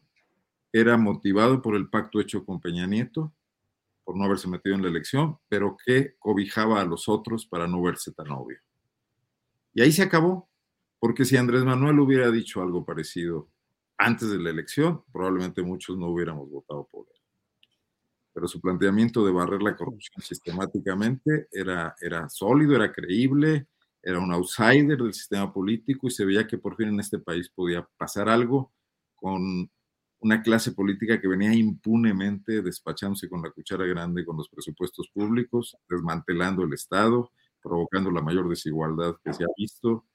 [0.72, 3.34] era motivado por el pacto hecho con Peña Nieto,
[4.04, 7.82] por no haberse metido en la elección, pero que cobijaba a los otros para no
[7.82, 8.58] verse tan obvio.
[9.72, 10.48] Y ahí se acabó,
[11.04, 13.50] porque si Andrés Manuel hubiera dicho algo parecido
[13.98, 17.20] antes de la elección, probablemente muchos no hubiéramos votado por él.
[18.32, 23.66] Pero su planteamiento de barrer la corrupción sistemáticamente era, era sólido, era creíble,
[24.02, 27.50] era un outsider del sistema político y se veía que por fin en este país
[27.50, 28.72] podía pasar algo
[29.14, 29.70] con
[30.20, 35.76] una clase política que venía impunemente despachándose con la cuchara grande con los presupuestos públicos,
[35.86, 37.30] desmantelando el Estado,
[37.62, 40.06] provocando la mayor desigualdad que se ha visto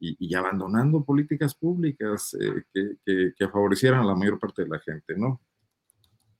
[0.00, 5.16] y, abandonando políticas públicas eh, que, que, favorecieran a la mayor parte de la gente,
[5.16, 5.40] ¿no?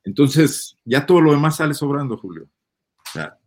[0.05, 2.45] Entonces, ya todo lo demás sale sobrando, Julio.
[2.45, 3.39] O sea,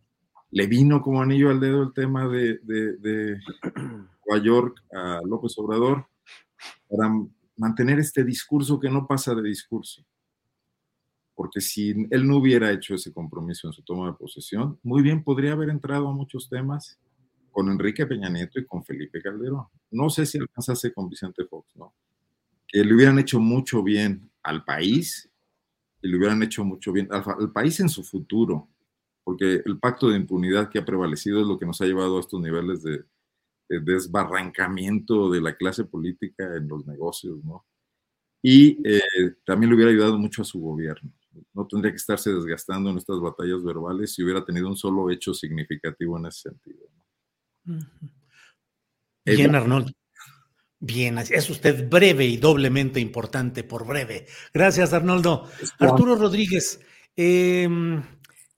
[0.50, 3.40] le vino como anillo al dedo el tema de, de, de
[3.74, 6.06] Nueva York a López Obrador
[6.88, 7.10] para
[7.56, 10.04] mantener este discurso que no pasa de discurso.
[11.34, 15.24] Porque si él no hubiera hecho ese compromiso en su toma de posesión, muy bien
[15.24, 17.00] podría haber entrado a muchos temas
[17.52, 19.66] con Enrique Peña Nieto y con Felipe Calderón.
[19.90, 21.94] No sé si alcanzase con Vicente Fox, ¿no?
[22.66, 25.30] Que le hubieran hecho mucho bien al país
[26.02, 28.68] y le hubieran hecho mucho bien al, país en su futuro,
[29.22, 32.20] porque el pacto de impunidad que ha prevalecido es lo que nos ha llevado a
[32.20, 33.04] estos niveles de,
[33.68, 37.64] desbarrancamiento de la clase política en los negocios, ¿no?
[38.42, 41.10] Y eh, también le hubiera ayudado mucho a su gobierno.
[41.54, 45.32] No tendría que estarse desgastando en estas batallas verbales si hubiera tenido un solo hecho
[45.32, 46.86] significativo en ese sentido.
[49.24, 49.92] Bien, Arnold.
[50.84, 54.26] Bien, es usted breve y doblemente importante por breve.
[54.52, 55.48] Gracias, Arnoldo.
[55.78, 56.80] Arturo Rodríguez,
[57.14, 58.02] em,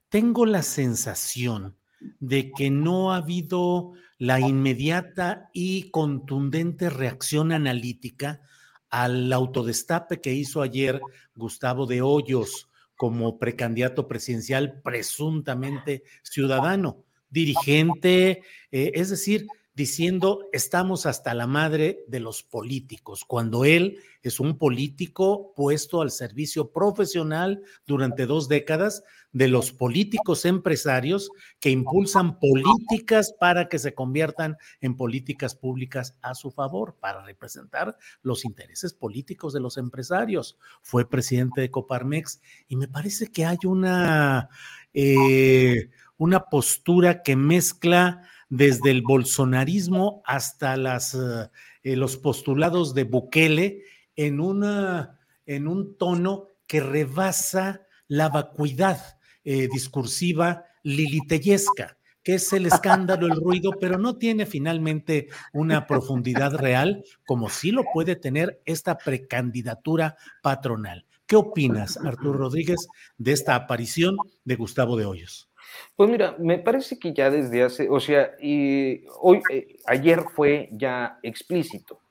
[0.09, 1.77] tengo la sensación
[2.19, 8.41] de que no ha habido la inmediata y contundente reacción analítica
[8.89, 10.99] al autodestape que hizo ayer
[11.35, 21.33] Gustavo de Hoyos como precandidato presidencial presuntamente ciudadano dirigente, eh, es decir, diciendo estamos hasta
[21.33, 28.25] la madre de los políticos, cuando él es un político puesto al servicio profesional durante
[28.25, 29.03] dos décadas
[29.33, 31.29] de los políticos empresarios
[31.59, 37.97] que impulsan políticas para que se conviertan en políticas públicas a su favor, para representar
[38.21, 40.57] los intereses políticos de los empresarios.
[40.81, 42.39] Fue presidente de Coparmex
[42.69, 44.47] y me parece que hay una...
[44.93, 51.49] Eh, una postura que mezcla desde el bolsonarismo hasta las, eh,
[51.83, 53.83] eh, los postulados de Bukele
[54.15, 63.39] en, un tono que rebasa la vacuidad eh, discursiva liliteyesca, que es el escándalo, el
[63.39, 70.17] ruido, pero no tiene finalmente una profundidad real como sí lo puede tener esta precandidatura
[70.41, 71.05] patronal.
[71.27, 72.87] ¿Qué opinas, Arturo Rodríguez,
[73.17, 75.49] de esta aparición de Gustavo de Hoyos?
[75.95, 80.69] Pues mira, me parece que ya desde hace, o sea, y hoy, eh, ayer fue
[80.71, 82.01] ya explícito,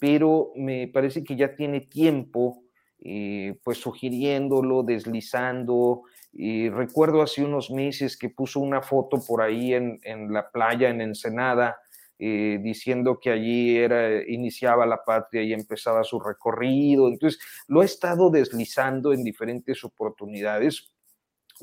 [0.00, 2.62] pero me parece que ya tiene tiempo,
[3.00, 6.02] eh, pues sugiriéndolo, deslizando.
[6.32, 10.90] Y recuerdo hace unos meses que puso una foto por ahí en, en la playa,
[10.90, 11.78] en Ensenada,
[12.18, 17.08] eh, diciendo que allí era, iniciaba la patria y empezaba su recorrido.
[17.08, 20.92] Entonces, lo ha estado deslizando en diferentes oportunidades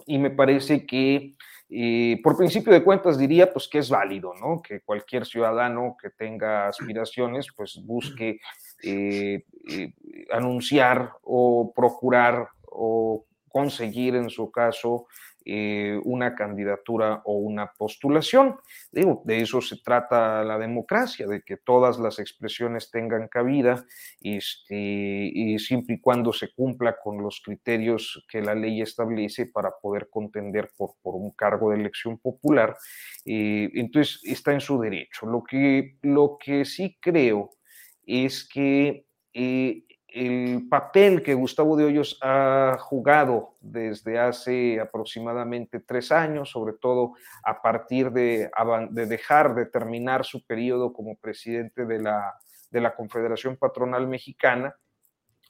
[0.05, 1.35] y me parece que
[1.69, 4.61] eh, por principio de cuentas diría pues que es válido, ¿no?
[4.61, 8.39] Que cualquier ciudadano que tenga aspiraciones pues busque
[8.83, 9.93] eh, eh,
[10.31, 15.07] anunciar o procurar o conseguir en su caso
[15.45, 18.55] eh, una candidatura o una postulación.
[18.91, 23.85] Digo, de eso se trata la democracia, de que todas las expresiones tengan cabida
[24.21, 29.71] este, y siempre y cuando se cumpla con los criterios que la ley establece para
[29.81, 32.75] poder contender por, un cargo de elección popular.
[33.25, 35.25] Eh, entonces, está en su derecho.
[35.25, 37.51] Lo que, lo que sí creo
[38.05, 39.83] es que eh,
[40.13, 47.13] el papel que Gustavo de Hoyos ha jugado desde hace aproximadamente tres años, sobre todo
[47.43, 48.51] a partir de,
[48.91, 52.35] dejar de terminar su periodo como presidente de la,
[52.69, 54.75] de la Confederación Patronal Mexicana,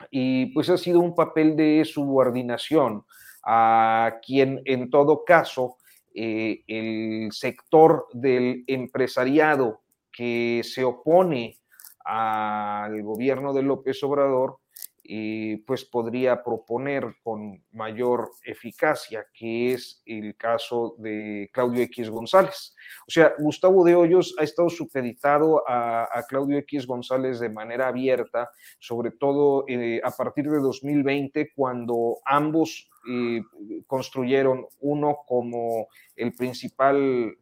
[0.09, 3.05] y pues ha sido un papel de subordinación
[3.43, 5.77] a quien en todo caso
[6.15, 9.81] eh, el sector del empresariado
[10.11, 11.59] que se opone
[12.03, 14.59] al gobierno de López Obrador,
[15.05, 22.73] eh, pues podría proponer con mayor eficacia, que es el caso de Claudio X González.
[23.05, 28.49] O sea, Gustavo de Hoyos ha estado supeditado a, Claudio X González de manera abierta,
[28.79, 33.41] sobre todo eh, a partir de 2020, cuando ambos eh,
[33.85, 37.37] construyeron uno como el principal,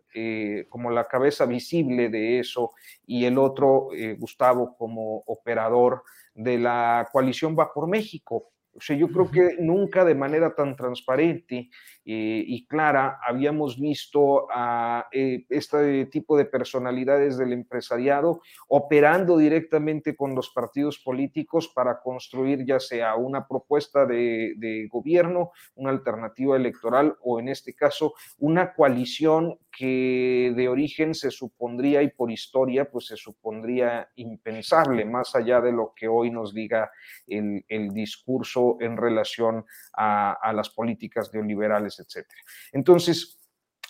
[0.70, 2.72] como la cabeza visible de eso,
[3.06, 8.52] y el otro, Gustavo, como operador de la coalición Va por México.
[8.74, 11.70] O sea, yo creo que nunca de manera tan transparente
[12.04, 20.16] eh, y clara habíamos visto a eh, este tipo de personalidades del empresariado operando directamente
[20.16, 27.18] con los partidos políticos para construir ya sea una propuesta de, gobierno, una alternativa electoral
[27.22, 33.06] o en este caso una coalición que de origen se supondría y por historia pues
[33.06, 36.92] se supondría impensable más allá de lo que hoy nos diga
[37.28, 42.42] el, el discurso en relación a, a las políticas neoliberales etcétera.
[42.72, 43.40] Entonces,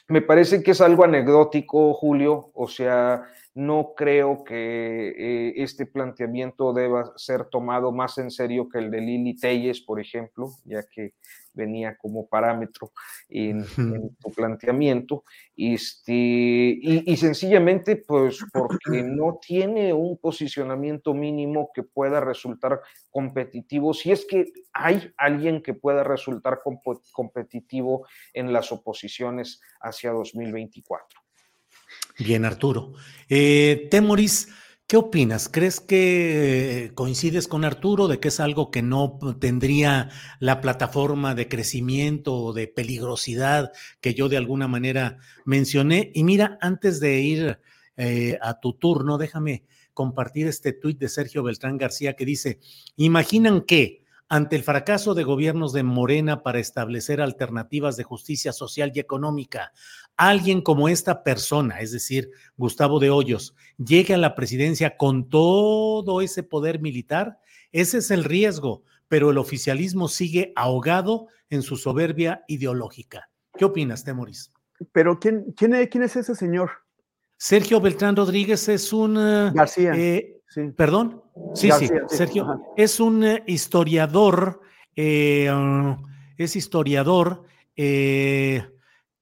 [0.07, 3.23] me parece que es algo anecdótico, Julio, o sea,
[3.53, 9.01] no creo que eh, este planteamiento deba ser tomado más en serio que el de
[9.01, 11.15] Lili Telles, por ejemplo, ya que
[11.53, 12.91] venía como parámetro
[13.27, 13.65] en,
[14.19, 15.25] tu planteamiento,
[15.55, 24.11] este, y, sencillamente pues porque no tiene un posicionamiento mínimo que pueda resultar competitivo, si
[24.13, 26.61] es que hay alguien que pueda resultar
[27.11, 31.19] competitivo en las oposiciones hacia 2024.
[32.23, 32.93] Bien, Arturo.
[33.29, 34.49] Eh, Temoris,
[34.87, 35.47] ¿Qué opinas?
[35.47, 41.47] ¿Crees que coincides con Arturo de que es algo que no tendría la plataforma de
[41.47, 43.71] crecimiento o de peligrosidad
[44.01, 46.11] que yo de alguna manera mencioné?
[46.13, 47.59] Y mira, antes de ir
[47.95, 52.59] eh, a tu turno, déjame compartir este tuit de Sergio Beltrán García que dice,
[52.97, 58.91] imaginan que ante el fracaso de gobiernos de Morena para establecer alternativas de justicia social
[58.95, 59.73] y económica,
[60.29, 66.21] alguien como esta persona, es decir, Gustavo de Hoyos, llegue a la presidencia con todo
[66.21, 67.39] ese poder militar,
[67.71, 73.31] ese es el riesgo, pero el oficialismo sigue ahogado en su soberbia ideológica.
[73.57, 74.53] ¿Qué opinas, Temoris?
[74.91, 76.69] Pero ¿quién, quién, es, quién es ese señor?
[77.37, 79.17] Sergio Beltrán Rodríguez es un...
[79.17, 79.93] Eh, García.
[79.95, 80.37] Eh,
[80.77, 81.23] ¿Perdón?
[81.55, 82.61] Sí, sí, Sergio.
[82.77, 84.61] Es un eh, historiador,
[84.95, 87.43] es historiador,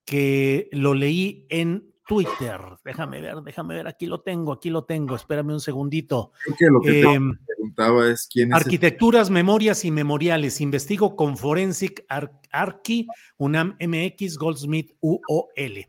[0.10, 2.60] que lo leí en Twitter.
[2.84, 6.32] Déjame ver, déjame ver, aquí lo tengo, aquí lo tengo, espérame un segundito.
[6.60, 8.56] lo que em, preguntaba es quién es.
[8.56, 10.62] Arquitecturas, memorias y memoriales.
[10.62, 12.04] Investigo con Forensic
[12.52, 13.08] Archi,
[13.38, 15.86] UNAM MX, Goldsmith UOL.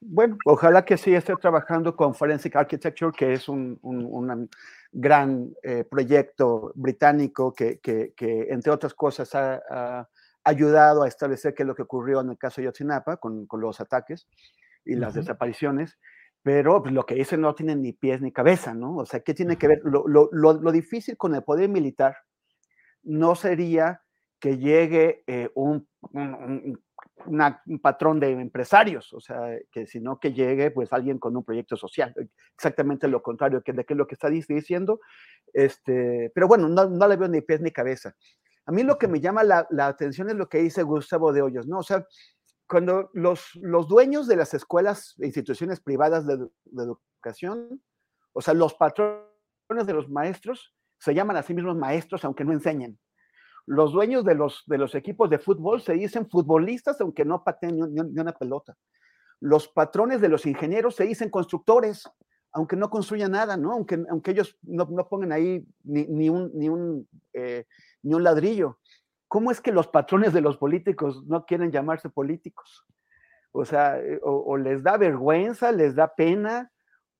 [0.00, 3.80] Bueno, ojalá que sí esté trabajando con Forensic Architecture, que es un,
[4.92, 7.80] gran eh, proyecto británico que,
[8.50, 10.08] entre otras cosas, ha,
[10.44, 13.60] ayudado a establecer qué es lo que ocurrió en el caso de Yotzinapa con, con
[13.60, 14.28] los ataques
[14.84, 15.98] y las desapariciones,
[16.42, 18.96] pero pues, lo que dice no tiene ni pies ni cabeza, ¿no?
[18.96, 19.80] O sea, ¿qué tiene que ver?
[19.82, 22.16] Lo, lo, lo, difícil con el poder militar
[23.02, 24.02] no sería
[24.38, 26.78] que llegue eh, un, un,
[27.24, 31.78] un, patrón de empresarios, o sea, que sino que llegue pues alguien con un proyecto
[31.78, 32.14] social,
[32.54, 35.00] exactamente lo contrario que de qué es lo que está diciendo,
[35.54, 38.14] este, pero bueno, no, no le veo ni pies ni cabeza.
[38.66, 41.66] A mí lo que me llama la, atención es lo que dice Gustavo de Hoyos,
[41.66, 41.78] ¿no?
[41.78, 42.06] O sea,
[42.66, 47.82] cuando los, los dueños de las escuelas e instituciones privadas de, educación,
[48.32, 52.52] o sea, los patrones de los maestros, se llaman a sí mismos maestros aunque no
[52.52, 52.98] enseñen.
[53.66, 57.76] Los dueños de los, de los equipos de fútbol se dicen futbolistas aunque no pateen
[57.76, 58.76] ni, una pelota.
[59.40, 62.08] Los patrones de los ingenieros se dicen constructores
[62.54, 63.72] aunque no construyan nada, ¿no?
[63.72, 67.66] Aunque, aunque ellos no, no pongan ahí ni, ni un, ni un eh,
[68.04, 68.78] ni un ladrillo.
[69.26, 72.86] ¿Cómo es que los patrones de los políticos no quieren llamarse políticos?
[73.50, 76.70] O sea, eh, o, les da vergüenza, les da pena,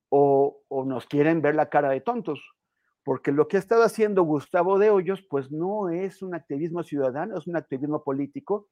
[0.09, 2.39] o, nos quieren ver la cara de tontos.
[3.03, 7.37] Porque lo que ha estado haciendo Gustavo de Hoyos, pues no es un activismo ciudadano,
[7.37, 8.67] es un activismo político,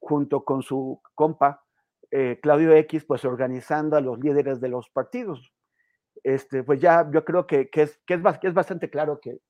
[0.00, 1.62] junto con su compa
[2.10, 5.52] eh, Claudio X, pues organizando a los líderes de los partidos.
[6.22, 8.00] Este, pues ya yo creo que, es,
[8.54, 9.40] bastante claro que,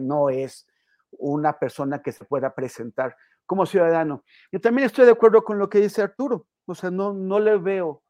[0.00, 0.66] no es
[1.12, 3.16] una persona que se pueda presentar
[3.46, 4.24] como ciudadano.
[4.50, 7.56] Y también estoy de acuerdo con lo que dice Arturo, o sea, no, no le
[7.56, 8.02] veo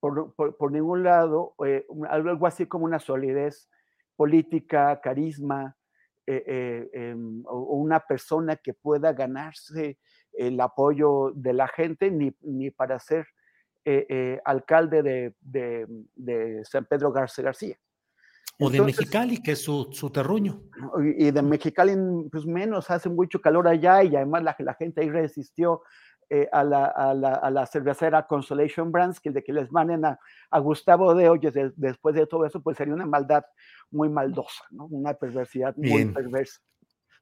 [0.00, 3.68] por, ningún lado eh, algo así como una solidez
[4.14, 5.76] política, carisma,
[6.26, 9.98] eh, eh, em, o, una persona que pueda ganarse
[10.32, 13.26] el apoyo de la gente, ni, ni para ser
[14.44, 15.34] alcalde de,
[16.14, 17.76] de, San Pedro García García.
[18.58, 20.62] O de Mexicali, que es su, su, terruño.
[21.18, 21.94] Y de Mexicali,
[22.30, 25.82] pues menos, hace mucho calor allá y además la, la gente ahí resistió
[26.28, 30.04] eh, a, la, a, la, a, la, cervecera Consolation Brands, que de que les manden
[30.06, 30.18] a,
[30.50, 33.44] a Gustavo de Hoyos de, después de todo eso, pues sería una maldad
[33.92, 34.86] muy maldosa, ¿no?
[34.86, 36.60] Una perversidad muy perversa.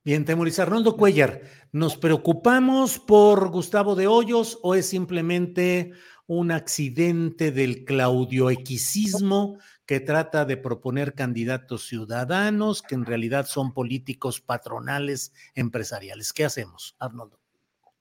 [0.04, 5.92] Bien, Temoris Arnoldo Cuellar, ¿nos preocupamos por Gustavo de Hoyos o es simplemente
[6.26, 14.40] un accidente del claudioequisismo que trata de proponer candidatos ciudadanos que en realidad son políticos
[14.40, 16.32] patronales empresariales?
[16.32, 17.38] ¿Qué hacemos, Arnoldo?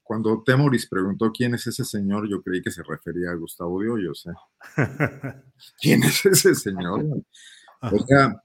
[0.03, 3.89] Cuando Temoris preguntó quién es ese señor, yo creí que se refería a Gustavo de
[3.89, 4.27] Hoyos.
[4.27, 4.33] ¿eh?
[5.81, 7.05] ¿Quién es ese señor?
[7.81, 8.41] O sea,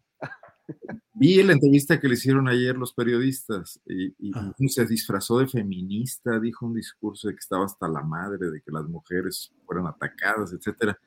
[1.15, 6.39] vi la entrevista que le hicieron ayer los periodistas y, y se disfrazó de feminista,
[6.39, 10.53] dijo un discurso de que estaba hasta la madre, de que las mujeres fueran atacadas,
[10.53, 10.99] etcétera.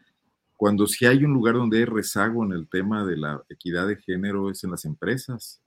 [0.58, 3.98] Cuando si hay un lugar donde hay rezago en el tema de la equidad de
[3.98, 5.62] género es en las empresas,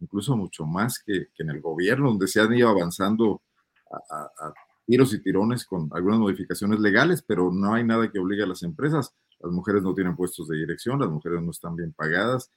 [0.00, 3.42] incluso mucho más que, que en el gobierno, donde se han ido avanzando
[3.90, 4.54] a, a, a
[4.86, 8.62] tiros y tirones con algunas modificaciones legales, pero no hay nada que obligue a las
[8.64, 9.14] empresas.
[9.38, 12.50] Las mujeres no tienen puestos de dirección, las mujeres no están bien pagadas,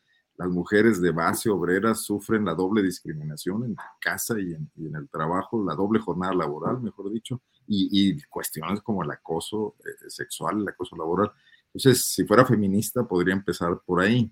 [0.43, 5.63] las mujeres de base obrera sufren la doble discriminación en casa y en, el trabajo,
[5.63, 10.97] la doble jornada laboral, mejor dicho, y, cuestiones como el acoso eh, sexual, el acoso
[10.97, 11.31] laboral.
[11.67, 14.29] Entonces, si fuera feminista, podría empezar por ahí.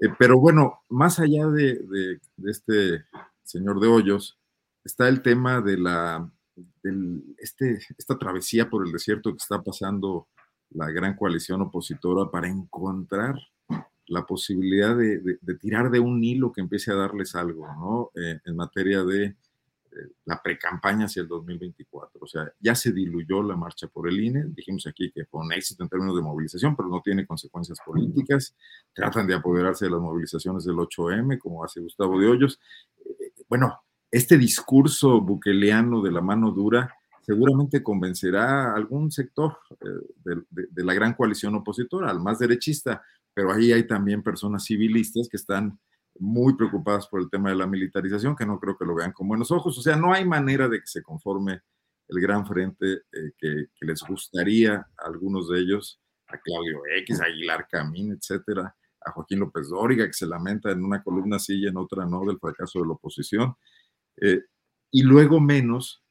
[0.00, 2.20] Eh, pero bueno, más allá de, de,
[2.50, 3.04] este
[3.44, 4.36] señor de Hoyos,
[4.84, 6.28] está el tema de la,
[7.38, 10.26] este, esta travesía por el desierto que está pasando
[10.70, 13.36] la gran coalición opositora para encontrar
[14.10, 18.10] la posibilidad de, de, de, tirar de un hilo que empiece a darles algo, ¿no?
[18.20, 19.36] Eh, en materia de eh,
[20.24, 22.20] la precampaña hacia el 2024.
[22.20, 25.84] O sea, ya se diluyó la marcha por el INE, dijimos aquí que con éxito
[25.84, 28.56] en términos de movilización, pero no tiene consecuencias políticas.
[28.92, 32.58] Tratan de apoderarse de las movilizaciones del 8M, como hace Gustavo de Hoyos.
[32.98, 33.80] Eh, bueno,
[34.10, 36.92] este discurso buqueleano de la mano dura
[37.22, 39.58] seguramente convencerá a algún sector
[40.24, 43.04] de, de, de la gran coalición opositora, al más derechista,
[43.34, 45.78] pero ahí hay también personas civilistas que están
[46.18, 49.28] muy preocupadas por el tema de la militarización, que no creo que lo vean con
[49.28, 49.78] buenos ojos.
[49.78, 51.60] O sea, no hay manera de que se conforme
[52.08, 57.24] el gran frente eh, que, les gustaría a algunos de ellos, a Claudio X, a
[57.24, 61.66] Aguilar Camín, etcétera, a Joaquín López Dóriga, que se lamenta en una columna sí y
[61.66, 63.54] en otra no del fracaso de la oposición.
[64.20, 64.42] Eh,
[64.90, 66.02] y luego menos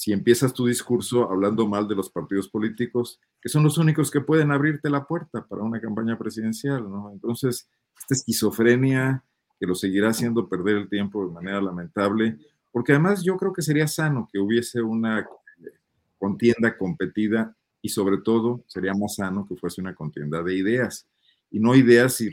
[0.00, 4.22] si empiezas tu discurso hablando mal de los partidos políticos, que son los únicos que
[4.22, 7.12] pueden abrirte la puerta para una campaña presidencial, ¿no?
[7.12, 7.68] Entonces,
[7.98, 9.22] esta esquizofrenia
[9.58, 12.38] que lo seguirá haciendo perder el tiempo de manera lamentable,
[12.72, 15.28] porque además yo creo que sería sano que hubiese una
[16.18, 21.06] contienda competida y sobre todo sería más sano que fuese una contienda de ideas
[21.50, 22.24] y no ideas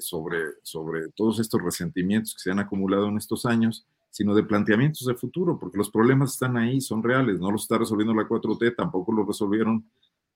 [0.00, 5.06] sobre, sobre todos estos resentimientos que se han acumulado en estos años, sino de planteamientos
[5.06, 8.76] de futuro, porque los problemas están ahí, son reales, no los está resolviendo la 4T,
[8.76, 9.90] tampoco los resolvieron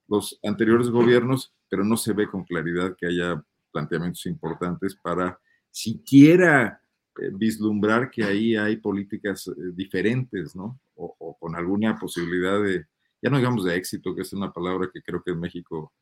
[0.07, 5.39] los anteriores gobiernos, pero no se ve con claridad que haya planteamientos importantes para
[5.69, 6.81] siquiera
[7.21, 10.79] eh, vislumbrar que ahí hay políticas eh, diferentes, ¿no?
[10.95, 12.87] O, o, con alguna posibilidad de,
[13.21, 15.93] ya no digamos de éxito, que es una palabra que creo que en México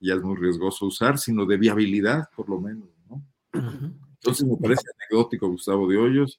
[0.00, 3.24] ya es muy riesgoso usar, sino de viabilidad, por lo menos, ¿no?
[3.54, 6.38] Entonces me parece anecdótico Gustavo de Hoyos,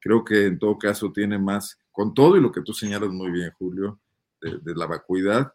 [0.00, 3.30] creo que en todo caso tiene más, con todo y lo que tú señalas muy
[3.30, 4.00] bien, Julio,
[4.40, 5.52] de, la vacuidad,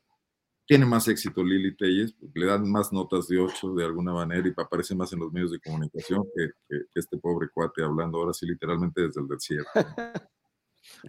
[0.66, 4.54] tiene más éxito Lili Telles, le dan más notas de 8 de alguna manera y
[4.56, 9.02] aparece más en los medios de comunicación que este pobre cuate hablando ahora sí literalmente
[9.02, 9.70] desde el desierto.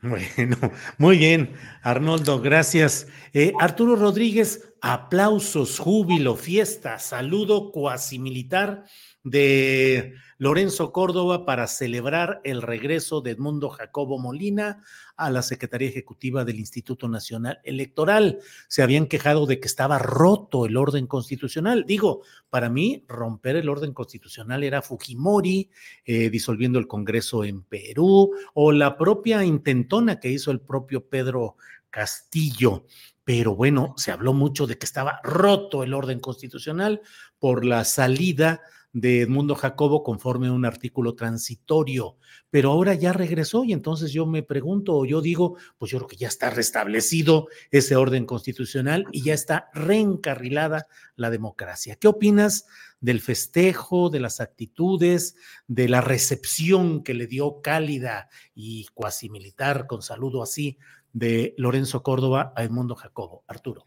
[0.03, 0.57] Bueno,
[0.99, 3.09] muy bien, Arnoldo, gracias.
[3.33, 8.85] Eh, Arturo Rodríguez, aplausos, júbilo, fiesta, saludo cuasi militar
[9.25, 14.83] de Lorenzo Córdoba para celebrar el regreso de Edmundo Jacobo Molina
[15.17, 18.41] a la Secretaría Ejecutiva del Instituto Nacional Electoral.
[18.67, 21.85] Se habían quejado de que estaba roto el orden constitucional.
[21.87, 25.71] Digo, para mí, romper el orden constitucional era Fujimori
[26.05, 31.57] eh, disolviendo el Congreso en Perú o la propia intentona que hizo el propio Pedro
[31.91, 32.85] Castillo
[33.25, 37.03] pero bueno, se habló mucho de que estaba roto el orden constitucional
[37.39, 38.63] por la salida
[38.93, 42.17] de Edmundo Jacobo conforme a un artículo transitorio,
[42.51, 46.09] pero ahora ya regresó y entonces yo me pregunto o yo digo, pues yo creo
[46.09, 50.87] que ya está restablecido ese orden constitucional y ya está reencarrilada
[51.17, 51.97] la democracia.
[51.97, 52.67] ¿Qué opinas
[53.01, 55.37] del festejo, de las actitudes,
[55.67, 60.79] de la recepción que le dio cálida y cuasi militar con saludo así
[61.13, 63.43] de Lorenzo Córdoba a Edmundo Jacobo?
[63.47, 63.85] Arturo.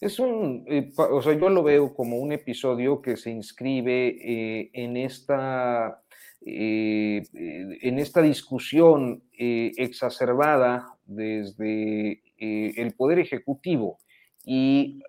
[0.00, 4.70] Es un, eh, o sea, yo lo veo como un episodio que se inscribe eh,
[4.72, 6.02] en esta
[6.46, 13.98] eh, en esta discusión exacerbada desde el Poder Ejecutivo
[14.44, 15.00] y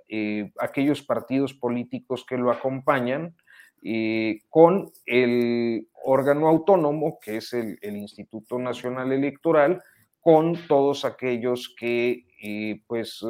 [0.61, 3.35] aquellos partidos políticos que lo acompañan,
[4.49, 9.83] con el órgano autónomo, que es el, el, Instituto Nacional Electoral,
[10.21, 12.23] con todos aquellos que
[12.87, 13.21] pues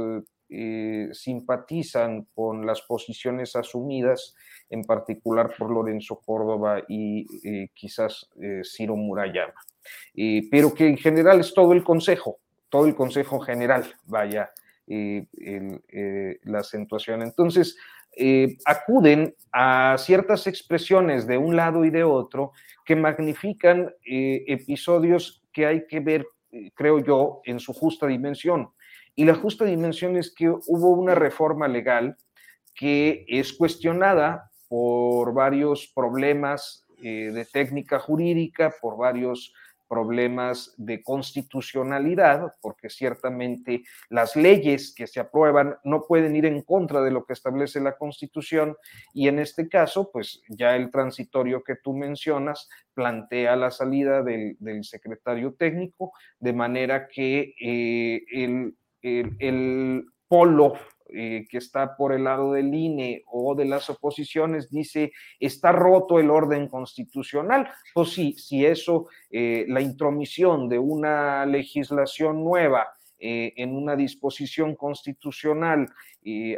[0.47, 4.35] eh, simpatizan con las posiciones asumidas,
[4.69, 9.59] en particular por Lorenzo Córdoba y eh, quizás eh, Ciro Murayama.
[10.51, 12.37] pero que en general es todo el Consejo,
[12.69, 14.51] todo el Consejo General, vaya
[14.87, 17.23] la acentuación.
[17.23, 17.75] Entonces,
[18.65, 22.51] acuden a ciertas expresiones de un lado y de otro
[22.85, 26.27] que magnifican episodios que hay que ver,
[26.75, 28.69] creo yo, en su justa dimensión.
[29.15, 32.17] Y la justa dimensión es que hubo una reforma legal
[32.73, 39.53] que es cuestionada por varios problemas eh, de técnica jurídica, por varios
[39.87, 47.01] problemas de constitucionalidad, porque ciertamente las leyes que se aprueban no pueden ir en contra
[47.01, 48.75] de lo que establece la Constitución
[49.13, 54.57] y en este caso, pues ya el transitorio que tú mencionas plantea la salida del,
[54.83, 58.75] secretario técnico, de manera que eh, el
[59.05, 60.73] el, polo
[61.09, 66.19] eh, que está por el lado del INE o de las oposiciones dice está roto
[66.19, 67.69] el orden constitucional.
[67.93, 72.87] Pues sí, si eso, eh, la intromisión de una legislación nueva
[73.19, 75.87] eh, en una disposición constitucional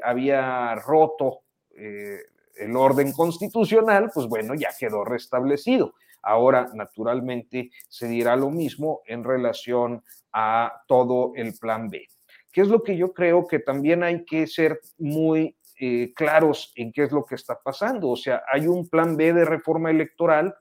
[0.02, 1.42] había roto
[1.76, 5.94] el orden constitucional, pues bueno, ya quedó restablecido.
[6.22, 12.08] Ahora, naturalmente, se dirá lo mismo en relación a todo el plan B.
[12.52, 16.92] ¿Qué es lo que yo creo que también hay que ser muy eh, claros en
[16.92, 18.10] qué es lo que está pasando?
[18.10, 20.56] O sea, hay un plan B de reforma electoral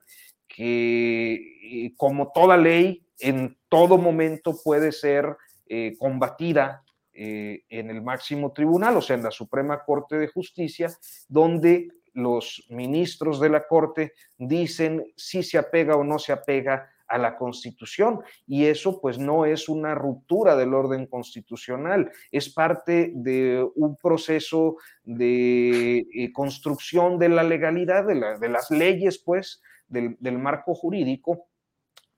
[0.47, 5.35] que, eh, como toda ley, en todo momento puede ser
[5.67, 6.83] eh, combatida
[7.19, 10.95] en el máximo tribunal, o sea, en la Suprema Corte de Justicia,
[11.27, 17.17] donde los ministros de la Corte dicen si se apega o no se apega a
[17.17, 23.67] la Constitución y eso pues no es una ruptura del orden constitucional, es parte de
[23.75, 31.47] un proceso de eh, construcción de la legalidad, de, las leyes pues, del, marco jurídico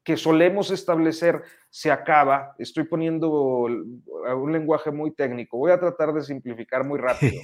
[0.04, 2.56] que solemos establecer se acaba.
[2.58, 5.58] Estoy poniendo un lenguaje muy técnico.
[5.58, 7.34] Voy a tratar de simplificar muy rápido.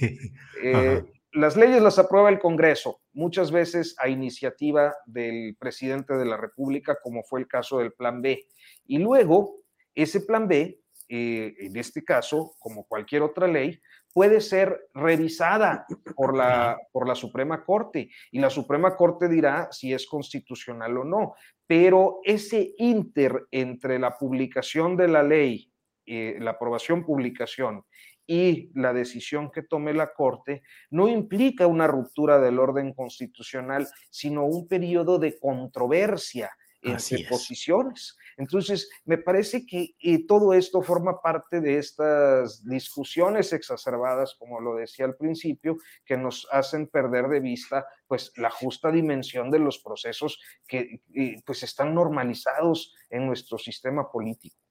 [0.62, 1.04] Eh,
[1.36, 6.98] las leyes las aprueba el Congreso, muchas veces a iniciativa del presidente de la República,
[7.02, 8.46] como fue el caso del Plan B.
[8.86, 9.58] Y luego,
[9.94, 13.78] ese Plan B, eh, en este caso, como cualquier otra ley,
[14.14, 15.84] puede ser revisada
[16.14, 21.04] por la, por la Suprema Corte y la Suprema Corte dirá si es constitucional o
[21.04, 21.34] no.
[21.66, 25.70] Pero ese inter entre la publicación de la ley,
[26.06, 27.84] eh, la aprobación, publicación
[28.26, 34.44] y la decisión que tome la Corte no implica una ruptura del orden constitucional, sino
[34.44, 36.50] un periodo de controversia
[36.82, 38.16] entre posiciones.
[38.36, 44.76] Entonces, me parece que eh, todo esto forma parte de estas discusiones exacerbadas, como lo
[44.76, 49.78] decía al principio, que nos hacen perder de vista pues la justa dimensión de los
[49.78, 54.65] procesos que eh, pues están normalizados en nuestro sistema político.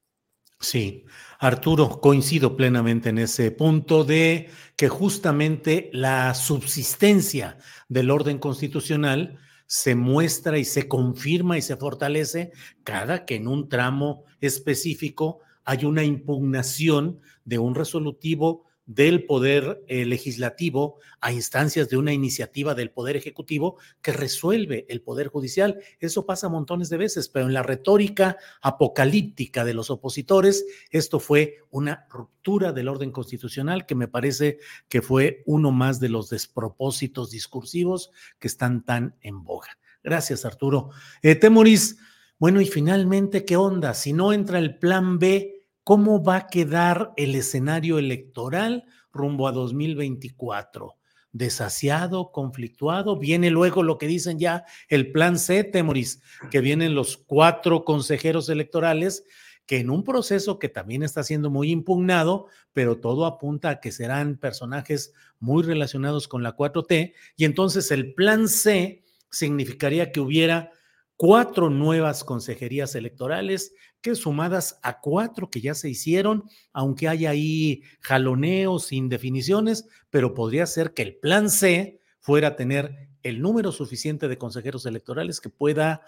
[0.58, 1.04] Sí,
[1.38, 7.58] Arturo, coincido plenamente en ese punto de que justamente la subsistencia
[7.88, 12.52] del orden constitucional se muestra y se confirma y se fortalece
[12.84, 20.04] cada que en un tramo específico hay una impugnación de un resolutivo del poder eh,
[20.04, 25.80] legislativo a instancias de una iniciativa del poder ejecutivo que resuelve el poder judicial.
[25.98, 31.58] Eso pasa montones de veces, pero en la retórica apocalíptica de los opositores, esto fue
[31.70, 37.30] una ruptura del orden constitucional que me parece que fue uno más de los despropósitos
[37.30, 39.78] discursivos que están tan en boga.
[40.04, 40.90] Gracias, Arturo.
[41.22, 41.98] Eh, Temoris,
[42.38, 43.94] bueno, y finalmente, ¿qué onda?
[43.94, 45.55] Si no entra el plan B,
[45.86, 50.96] ¿Cómo va a quedar el escenario electoral rumbo a 2024?
[51.30, 53.20] Desasiado, conflictuado.
[53.20, 58.48] Viene luego lo que dicen ya el plan C, Temoris, que vienen los cuatro consejeros
[58.48, 59.22] electorales
[59.64, 63.92] que en un proceso que también está siendo muy impugnado, pero todo apunta a que
[63.92, 70.72] serán personajes muy relacionados con la 4T, y entonces el plan C significaría que hubiera
[71.16, 73.72] cuatro nuevas consejerías electorales
[74.14, 80.94] sumadas a cuatro que ya se hicieron, aunque haya ahí jaloneos, indefiniciones, pero podría ser
[80.94, 86.02] que el plan C fuera tener el número suficiente de consejeros electorales que pueda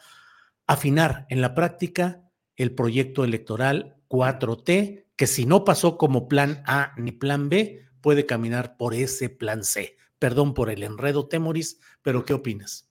[0.66, 2.22] afinar en la práctica
[2.56, 8.26] el proyecto electoral 4T, que si no pasó como plan A ni plan B, puede
[8.26, 9.96] caminar por ese plan C.
[10.18, 12.88] Perdón por el enredo, Temoris, pero ¿qué opinas?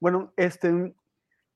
[0.00, 0.94] Bueno, este,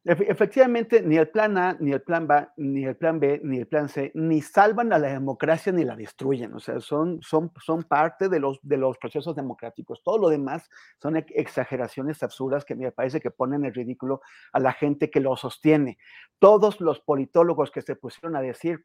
[0.04, 3.68] Efectivamente, ni el plan A, ni el plan B, ni el plan B, ni el
[3.68, 6.52] plan C, ni salvan a la democracia ni la destruyen.
[6.54, 10.02] O sea, son, son, son parte de los, de los procesos democráticos.
[10.02, 10.68] Todo lo demás
[11.00, 14.22] son exageraciones absurdas que me parece que ponen en ridículo
[14.52, 15.98] a la gente que lo sostiene.
[16.40, 18.82] Todos los politólogos que se pusieron a decir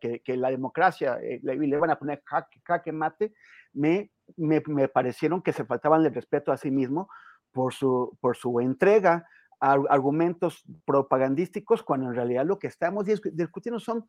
[0.00, 2.20] que la democracia eh, le, le, van a poner
[2.64, 3.32] jaque, mate,
[3.74, 7.08] me, me, me parecieron que se faltaban el respeto a sí mismo
[7.52, 9.24] por su, por su entrega
[9.60, 14.08] argumentos propagandísticos cuando en realidad lo que estamos discutiendo son,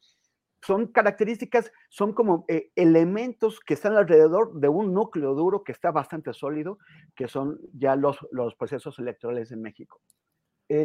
[0.61, 5.91] son características, son como eh, elementos que están alrededor de un núcleo duro que está
[5.91, 6.77] bastante sólido,
[7.15, 10.01] que son ya los, los procesos electorales en México.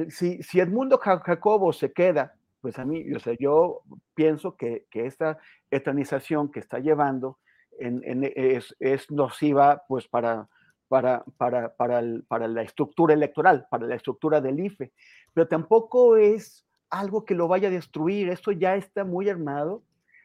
[0.08, 3.82] si, si Edmundo Jacobo se queda, pues a mí, o sea, yo
[4.14, 5.38] pienso que, que esta
[5.70, 7.38] eternización que está llevando
[7.78, 10.48] es, es nociva pues para,
[10.94, 14.92] para, para, para, para, la estructura electoral, para la estructura del IFE,
[15.32, 19.82] pero tampoco es algo que lo vaya a destruir, esto ya está muy armado.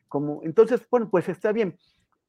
[0.08, 1.76] Como, entonces, bueno, pues está bien.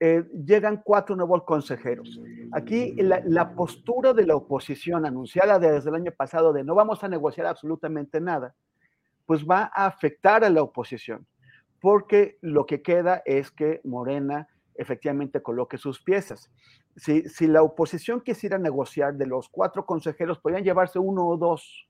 [0.00, 2.18] Eh, llegan cuatro nuevos consejeros.
[2.52, 7.08] Aquí la, postura de la oposición anunciada desde el año pasado de no vamos a
[7.08, 8.54] negociar absolutamente nada,
[9.26, 11.26] pues va a afectar a la oposición,
[11.78, 14.48] porque lo que queda es que Morena
[14.80, 16.50] efectivamente coloque sus piezas
[16.96, 21.88] si, si la oposición quisiera negociar de los cuatro consejeros, podrían llevarse uno o dos,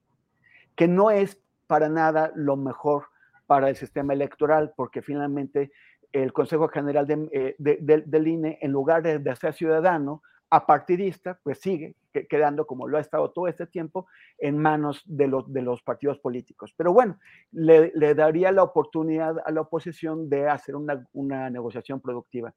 [0.77, 3.05] que no es para nada lo mejor
[3.47, 5.73] para el sistema electoral, porque finalmente
[6.13, 11.61] el Consejo General de, eh, del INE, en lugar de, de, ser ciudadano, apartidista, pues
[11.61, 11.95] sigue
[12.29, 14.09] quedando, como lo ha estado todo este tiempo,
[14.39, 16.75] en manos de los, de los partidos políticos.
[16.77, 17.19] Pero bueno,
[17.53, 22.53] le, le daría la oportunidad a la oposición de hacer una, una negociación productiva.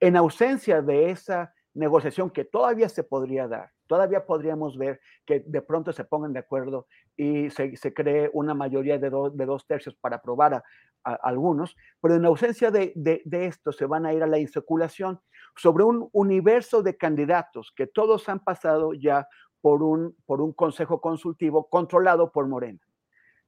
[0.00, 5.62] En ausencia de esa negociación que todavía se podría dar, todavía podríamos ver que de
[5.62, 6.86] pronto se pongan de acuerdo
[7.16, 10.64] y se, cree una mayoría de, dos tercios para aprobar a,
[11.22, 12.92] algunos, pero en ausencia de,
[13.30, 15.20] esto se van a ir a la inseculación
[15.54, 19.28] sobre un universo de candidatos que todos han pasado ya
[19.60, 20.14] por un,
[20.54, 22.80] consejo consultivo controlado por Morena.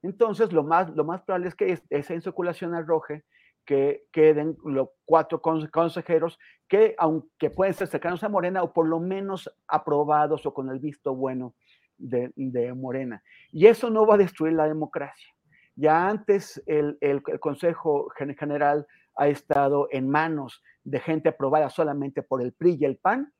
[0.03, 3.25] Entonces, lo más, lo más probable es que esa inseculación arroje
[3.65, 8.99] que queden los cuatro consejeros que, aunque pueden ser cercanos a Morena, o por lo
[8.99, 11.55] menos aprobados o con el visto bueno
[11.99, 13.23] de, Morena.
[13.51, 15.29] Y eso no va a destruir la democracia.
[15.77, 18.09] Ya antes el, el, el, Consejo
[18.39, 18.87] General
[19.17, 23.33] ha estado en manos de gente aprobada solamente por el PRI y el PAN,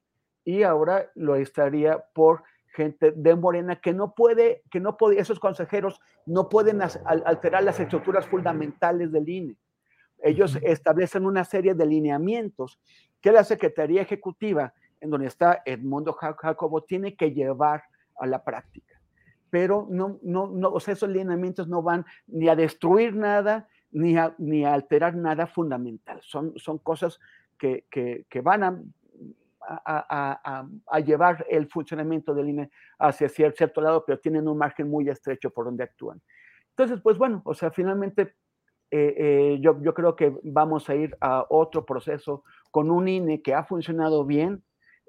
[0.45, 2.43] y ahora lo estaría por
[2.75, 7.79] gente de Morena que no puede, que no puede, esos consejeros no pueden alterar las
[7.81, 9.57] estructuras fundamentales del INE
[10.23, 12.79] ellos establecen una serie de lineamientos
[13.21, 17.85] que la Secretaría Ejecutiva, en donde está Edmundo Jacobo, tiene que llevar
[18.19, 19.01] a la práctica.
[19.51, 24.17] Pero no, no, no, o sea, esos lineamientos no van ni a destruir nada, ni
[24.17, 26.21] a, ni a alterar nada fundamental.
[26.23, 27.21] Son, son cosas
[27.59, 28.83] que, que, que van a,
[29.61, 34.89] a, a, a, llevar el funcionamiento del INE hacia cierto lado, pero tienen un margen
[34.89, 36.21] muy estrecho por donde actúan.
[36.71, 38.35] Entonces, pues bueno, o sea, finalmente
[38.95, 43.41] eh, eh, yo, yo, creo que vamos a ir a otro proceso con un INE
[43.41, 44.63] que ha funcionado bien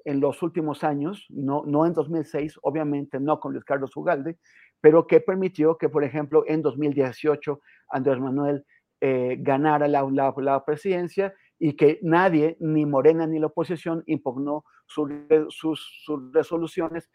[0.06, 4.38] en los últimos años, no, no en 2006, obviamente no con Luis Carlos Ugalde,
[4.80, 8.64] pero que permitió que, por ejemplo, en 2018 Andrés Manuel
[9.02, 15.10] eh, ganara la, presidencia y que nadie, ni Morena ni la oposición, impugnó su,
[15.50, 17.10] sus, sus resoluciones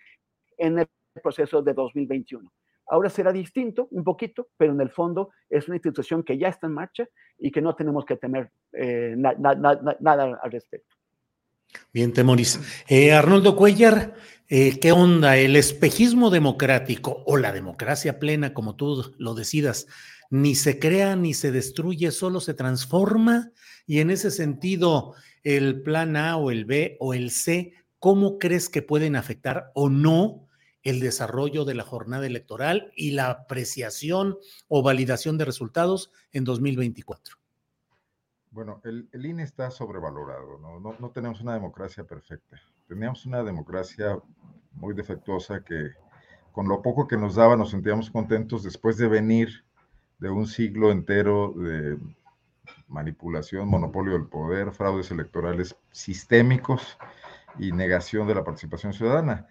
[0.57, 0.87] en el
[1.23, 2.51] proceso de 2021.
[2.89, 6.67] Ahora será distinto un poquito, pero en el fondo es una institución que ya está
[6.67, 7.07] en marcha
[7.37, 10.95] y que no tenemos que temer eh, na, na, na, nada al respecto.
[11.93, 12.59] Bien, Temoris.
[12.87, 14.15] Eh, Arnoldo Cuellar,
[14.47, 15.37] eh, ¿qué onda?
[15.37, 19.85] ¿El espejismo democrático o la democracia plena, como tú lo decidas,
[20.31, 23.51] ni se crea ni se destruye, solo se transforma?
[23.85, 25.13] Y en ese sentido,
[25.43, 29.89] el plan A o el B o el C, ¿cómo crees que pueden afectar o
[29.89, 30.48] no
[30.83, 34.37] el desarrollo de la jornada electoral y la apreciación
[34.67, 37.35] o validación de resultados en 2024?
[38.51, 40.79] Bueno, el, el INE está sobrevalorado, ¿no?
[40.79, 40.95] ¿no?
[40.99, 42.59] No, tenemos una democracia perfecta.
[42.87, 44.19] Teníamos una democracia
[44.73, 45.91] muy defectuosa que
[46.51, 49.63] con lo poco que nos daba nos sentíamos contentos después de venir
[50.17, 51.97] de un siglo entero de
[52.87, 56.97] manipulación, monopolio del poder, fraudes electorales sistémicos
[57.59, 59.47] y negación de la participación ciudadana.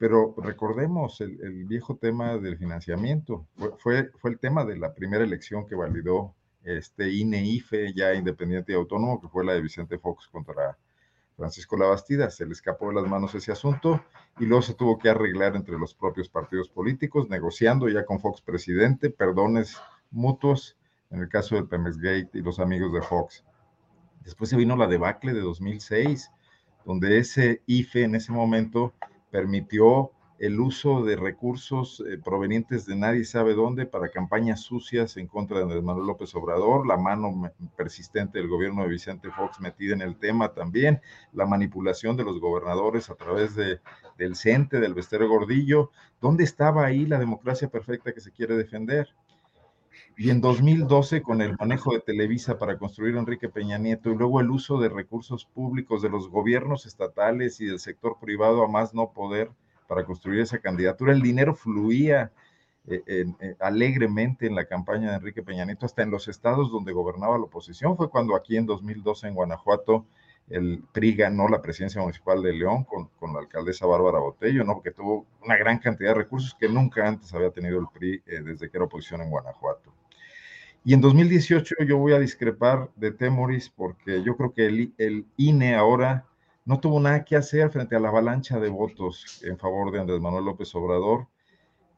[0.00, 3.46] Pero recordemos el, viejo tema del financiamiento.
[3.76, 8.76] Fue, fue, el tema de la primera elección que validó este INE-IFE, ya independiente y
[8.76, 10.78] autónomo, que fue la de Vicente Fox contra
[11.36, 12.30] Francisco Labastida.
[12.30, 14.02] Se le escapó de las manos ese asunto
[14.38, 18.40] y luego se tuvo que arreglar entre los propios partidos políticos, negociando ya con Fox
[18.40, 19.76] presidente, perdones
[20.10, 20.78] mutuos,
[21.10, 23.44] en el caso del Pemex Gate y los amigos de Fox.
[24.24, 26.30] Después se vino la debacle de 2006,
[26.86, 28.94] donde ese IFE en ese momento
[29.30, 35.26] permitió el uso de recursos eh, provenientes de nadie sabe dónde para campañas sucias en
[35.26, 39.92] contra de Andrés Manuel López Obrador, la mano persistente del gobierno de Vicente Fox metida
[39.92, 41.02] en el tema también,
[41.34, 43.80] la manipulación de los gobernadores a través de,
[44.16, 45.90] del CENTE, del Vestero Gordillo.
[46.22, 49.14] ¿Dónde estaba ahí la democracia perfecta que se quiere defender?
[50.16, 54.40] Y en 2012, con el manejo de Televisa para construir Enrique Peña Nieto y luego
[54.40, 58.94] el uso de recursos públicos de los gobiernos estatales y del sector privado a más
[58.94, 59.50] no poder
[59.86, 62.32] para construir esa candidatura, el dinero fluía
[62.86, 66.92] eh, eh, alegremente en la campaña de Enrique Peña Nieto, hasta en los estados donde
[66.92, 67.96] gobernaba la oposición.
[67.96, 70.06] Fue cuando aquí en 2012 en Guanajuato
[70.50, 74.74] el PRI ganó la presidencia municipal de León con, con, la alcaldesa Bárbara Botello, ¿no?
[74.74, 78.42] Porque tuvo una gran cantidad de recursos que nunca antes había tenido el PRI eh,
[78.44, 79.94] desde que era oposición en Guanajuato.
[80.84, 85.26] Y en 2018 yo voy a discrepar de Temoris porque yo creo que el, el
[85.36, 86.26] INE ahora
[86.64, 90.20] no tuvo nada que hacer frente a la avalancha de votos en favor de Andrés
[90.20, 91.26] Manuel López Obrador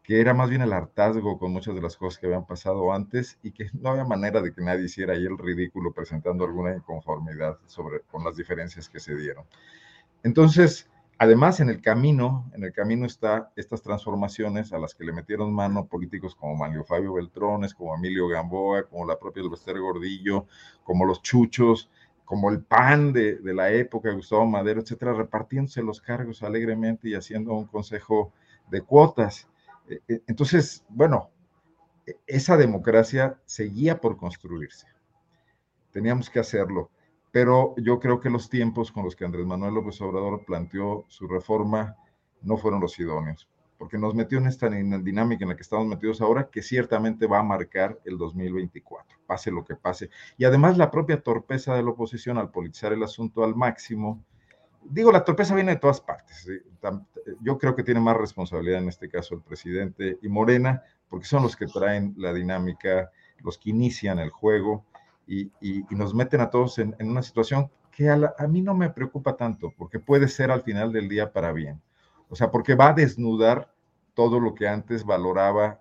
[0.02, 3.38] que era más bien el hartazgo con muchas de las cosas que habían pasado antes
[3.42, 7.58] y que no había manera de que nadie hiciera ahí el ridículo presentando alguna inconformidad
[7.66, 9.44] sobre, con las diferencias que se dieron.
[10.24, 15.12] Entonces, además en el camino, en el camino está estas transformaciones a las que le
[15.12, 20.46] metieron mano políticos como Mario Fabio Beltrones, como Emilio Gamboa, como la propia Elvester Gordillo,
[20.82, 21.88] como los Chuchos,
[22.24, 27.14] como el PAN de, de la época, Gustavo Madero, etcétera, repartiéndose los cargos alegremente y
[27.14, 28.32] haciendo un consejo
[28.68, 29.48] de cuotas.
[29.88, 31.30] E, e, entonces, bueno,
[32.06, 34.86] e, esa democracia seguía por construirse.
[35.90, 36.90] Teníamos que hacerlo.
[37.32, 41.26] Pero yo creo que los tiempos con los que Andrés Manuel López Obrador planteó su
[41.26, 41.96] reforma
[42.42, 43.48] no fueron los idóneos,
[43.78, 47.38] porque nos metió en esta dinámica en la que estamos metidos ahora, que ciertamente va
[47.38, 50.10] a marcar el 2024, pase lo que pase.
[50.36, 54.22] Y además la propia torpeza de la oposición al politizar el asunto al máximo,
[54.84, 56.48] digo, la torpeza viene de todas partes.
[57.40, 61.42] Yo creo que tiene más responsabilidad en este caso el presidente y Morena, porque son
[61.42, 63.10] los que traen la dinámica,
[63.42, 64.84] los que inician el juego
[65.26, 65.50] y,
[65.90, 69.72] nos meten a todos en, una situación que a, a, mí no me preocupa tanto,
[69.76, 71.80] porque puede ser al final del día para bien.
[72.28, 73.72] O sea, porque va a desnudar
[74.14, 75.80] todo lo que antes valoraba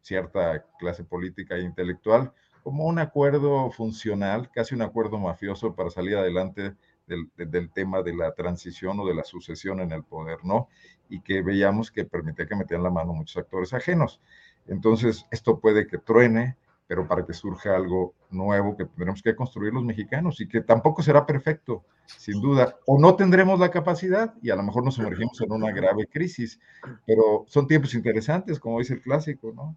[0.00, 2.32] cierta clase política e intelectual
[2.66, 6.74] como un acuerdo funcional, casi un acuerdo mafioso para salir adelante
[7.06, 10.68] del, tema de la transición o de la sucesión en el poder, ¿no?
[11.08, 14.20] Y que veíamos que permitía que metían la mano muchos actores ajenos.
[14.66, 16.56] Entonces, esto puede que truene,
[16.86, 21.02] pero para que surja algo nuevo que tendremos que construir los mexicanos y que tampoco
[21.02, 22.76] será perfecto, sin duda.
[22.86, 26.58] O no tendremos la capacidad y a lo mejor nos sumergimos en una grave crisis,
[27.06, 29.76] pero son tiempos interesantes, como dice el clásico, ¿no?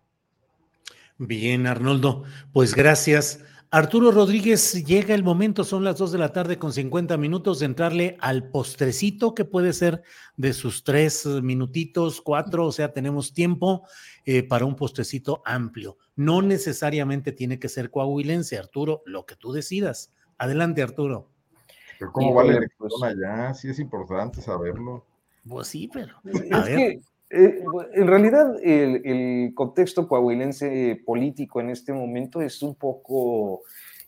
[1.17, 2.23] Bien, Arnoldo,
[2.53, 3.43] pues gracias.
[3.71, 7.67] Arturo Rodríguez, llega el momento, son las 2 de la tarde con 50 minutos de
[7.67, 10.01] entrarle al postrecito que puede ser
[10.37, 13.87] de sus tres minutitos, cuatro, o sea, tenemos tiempo
[14.25, 15.97] eh, para un postrecito amplio.
[16.15, 20.15] No necesariamente tiene que ser coahuilense, Arturo, lo que tú decidas.
[20.39, 21.29] Adelante, Arturo.
[21.99, 23.53] Pero ¿cómo va la elección allá?
[23.53, 25.05] Sí es importante saberlo.
[25.47, 26.15] Pues sí, pero...
[26.53, 27.01] A ver.
[27.29, 33.61] Eh, en realidad, el, contexto coahuilense político en este momento es un poco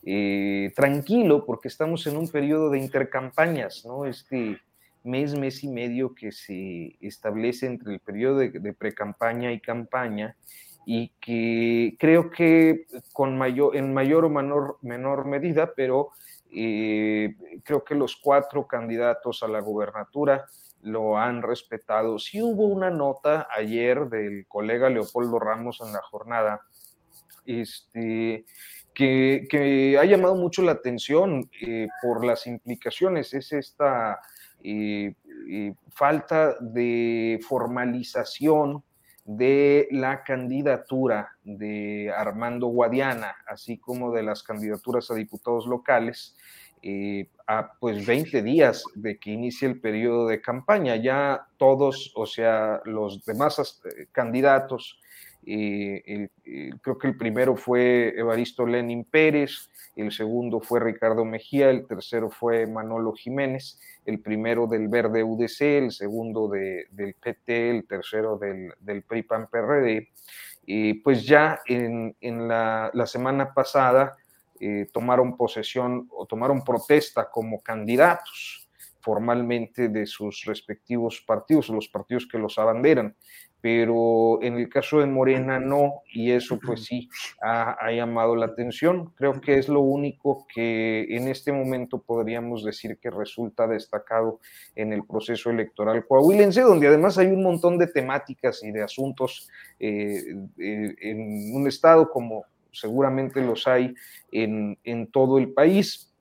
[0.04, 4.06] eh, tranquilo porque estamos en un periodo de intercampañas, ¿no?
[4.06, 4.60] Este
[5.04, 10.36] mes, mes y medio que se establece entre el periodo de, de pre-campaña y campaña
[10.84, 16.10] y que creo que con mayor, en mayor o menor, menor medida, pero
[16.54, 17.34] eh,
[17.64, 20.46] creo que los cuatro candidatos a la gobernatura
[20.82, 22.18] lo han respetado.
[22.18, 26.60] Sí hubo una nota ayer del colega Leopoldo Ramos en la jornada,
[27.46, 28.44] este,
[28.94, 33.32] que, ha llamado mucho la atención eh, por las implicaciones.
[33.34, 34.20] Es esta
[34.62, 35.14] eh,
[35.48, 38.84] eh, falta de formalización
[39.24, 46.36] de la candidatura de Armando Guadiana, así como de las candidaturas a diputados locales,
[46.82, 50.96] eh, a pues 20 días de que inicie el periodo de campaña.
[50.96, 54.98] Ya todos, o sea, los demás eh, candidatos
[55.44, 62.30] creo que el primero fue Evaristo Lenin Pérez, el segundo fue Ricardo Mejía, el tercero
[62.30, 68.72] fue Manolo Jiménez, el primero del Verde UDC, el segundo del PT, el tercero del,
[68.80, 70.08] del PRI-PAN-PRD.
[70.64, 72.14] Y pues ya en,
[72.48, 74.16] la, semana pasada
[74.62, 78.68] eh, tomaron posesión o tomaron protesta como candidatos
[79.00, 83.16] formalmente de sus respectivos partidos, los partidos que los abanderan
[83.62, 87.08] pero en el caso de Morena no, y eso pues sí
[87.40, 89.12] ha, llamado la atención.
[89.14, 94.40] Creo que es lo único que en este momento podríamos decir que resulta destacado
[94.74, 99.48] en el proceso electoral coahuilense, donde además hay un montón de temáticas y de asuntos
[99.78, 100.20] eh,
[100.58, 103.94] eh, en un estado como seguramente los hay
[104.30, 106.12] en, en todo el país.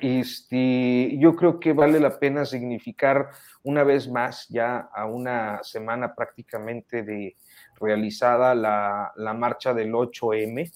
[0.00, 3.30] Este, yo creo que vale la pena significar
[3.62, 7.36] una vez más, ya a una semana prácticamente de
[7.80, 10.72] realizada la, marcha del 8M.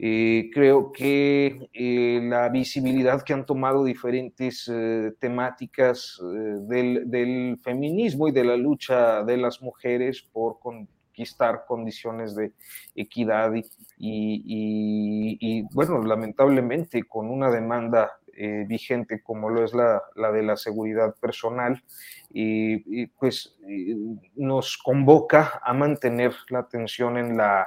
[0.00, 6.20] Eh, creo que eh, la visibilidad que han tomado diferentes eh, temáticas
[6.68, 10.60] del, feminismo y de la lucha de las mujeres por
[11.18, 12.52] conquistar condiciones de
[12.94, 13.52] equidad
[13.96, 21.12] y bueno, lamentablemente con una demanda eh, vigente como lo es la, de la seguridad
[21.16, 21.82] personal
[22.30, 23.58] y, pues
[24.36, 27.66] nos convoca a mantener la atención en la,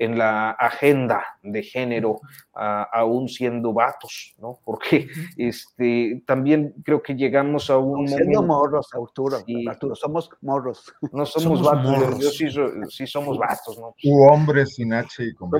[0.00, 2.20] en la agenda de género,
[2.54, 4.58] aún siendo vatos, ¿no?
[4.64, 10.90] Porque este, también creo que llegamos a un siendo morros, Arturo, Arturo, somos morros.
[11.12, 12.48] No somos, vatos, yo sí,
[12.88, 13.94] sí, somos vatos, ¿no?
[14.04, 15.50] U hombres sin H y con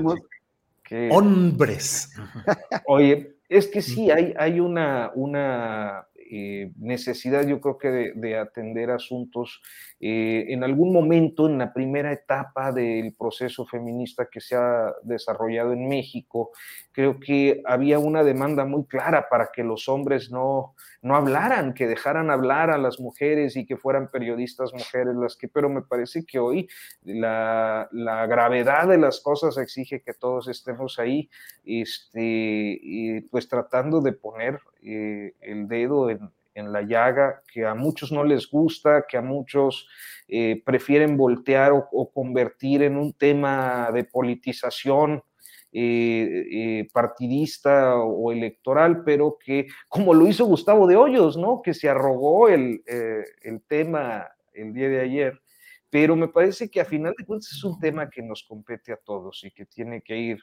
[1.11, 2.09] Hombres.
[2.87, 8.89] Oye, es que sí, hay, hay una, una eh, necesidad, yo creo que de, atender
[8.89, 9.61] asuntos
[9.99, 15.73] eh, en algún momento, en la primera etapa del proceso feminista que se ha desarrollado
[15.73, 16.51] en México,
[16.93, 21.85] creo que había una demanda muy clara para que los hombres no, no hablaran, que
[21.85, 26.25] dejaran hablar a las mujeres y que fueran periodistas mujeres las que, pero me parece
[26.25, 26.69] que hoy
[27.03, 31.29] la, gravedad de las cosas exige que todos estemos ahí,
[31.65, 38.23] este, pues tratando de poner eh, el dedo en, la llaga que a muchos no
[38.23, 39.87] les gusta, que a muchos
[40.27, 45.23] eh, prefieren voltear o, convertir en un tema de politización
[45.73, 51.61] eh, eh, partidista o electoral, pero que, como lo hizo Gustavo de Hoyos, ¿no?
[51.61, 55.41] Que se arrogó el, eh, el tema el día de ayer,
[55.91, 58.97] pero me parece que a final de cuentas es un tema que nos compete a
[58.97, 60.39] todos y que tiene que ir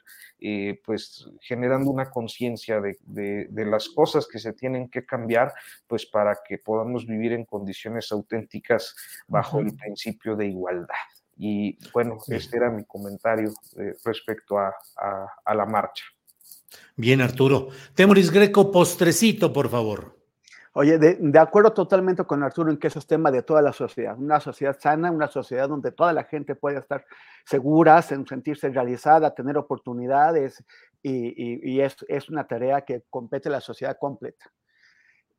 [0.85, 5.51] pues generando una conciencia de, de, las cosas que se tienen que cambiar
[5.87, 8.95] pues para que podamos vivir en condiciones auténticas
[9.27, 10.95] bajo el principio de igualdad.
[11.41, 14.75] Y bueno, este era mi comentario eh, respecto a,
[15.55, 16.03] la marcha.
[16.97, 17.69] Bien, Arturo.
[17.95, 20.18] Temoris Greco, postrecito, por favor.
[20.73, 24.15] Oye, de, acuerdo totalmente con Arturo en que eso es tema de toda la sociedad,
[24.17, 27.05] una sociedad sana, una sociedad donde toda la gente puede estar
[27.43, 30.63] segura, sentirse realizada, tener oportunidades
[31.01, 34.51] y, es, una tarea que compete a la sociedad completa.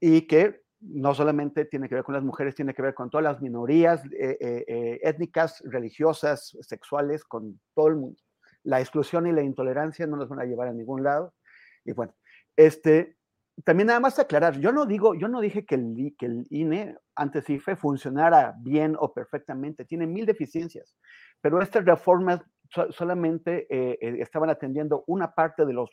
[0.01, 3.24] Y que no solamente tiene que ver con las mujeres, tiene que ver con todas
[3.24, 8.20] las minorías eh, eh, eh, étnicas, religiosas, sexuales, con todo el mundo.
[8.65, 11.35] La exclusión y la intolerancia no nos van a llevar a ningún lado.
[11.85, 12.15] Y bueno,
[12.57, 13.16] este,
[13.65, 16.97] también nada más aclarar, yo no digo, yo no dije que el, que el INE
[17.15, 20.97] antes IFE funcionara bien o perfectamente, tiene mil deficiencias,
[21.41, 22.41] pero estas reformas
[22.91, 23.66] solamente
[24.23, 25.91] estaban atendiendo una parte de los,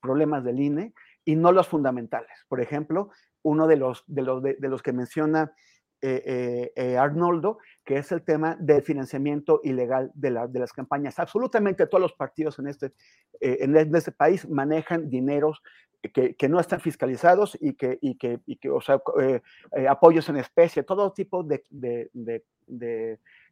[0.00, 0.92] problemas del INE
[1.24, 2.30] y no los fundamentales.
[2.48, 3.10] Por ejemplo,
[3.42, 5.52] uno de, los que menciona
[6.02, 11.18] eh, eh, eh, Arnoldo, que es el tema del financiamiento ilegal de, las campañas.
[11.18, 12.92] Absolutamente todos los partidos en este,
[13.40, 15.62] este país manejan dineros
[16.12, 19.00] que, no están fiscalizados y que, y que, o sea,
[19.88, 22.10] apoyos en especie, todo tipo de,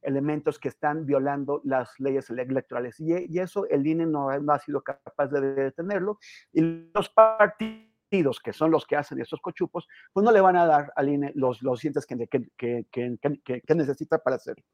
[0.03, 3.01] elementos que están violando las leyes electorales.
[3.01, 6.19] Y, y eso el INE no, no, ha sido capaz de detenerlo.
[6.53, 6.61] Y
[6.93, 7.94] los partidos
[8.43, 11.33] que son los que hacen esos cochupos, pues no le van a dar al INE
[11.35, 14.65] los, los dientes que, que, que, que, necesita para hacerlo.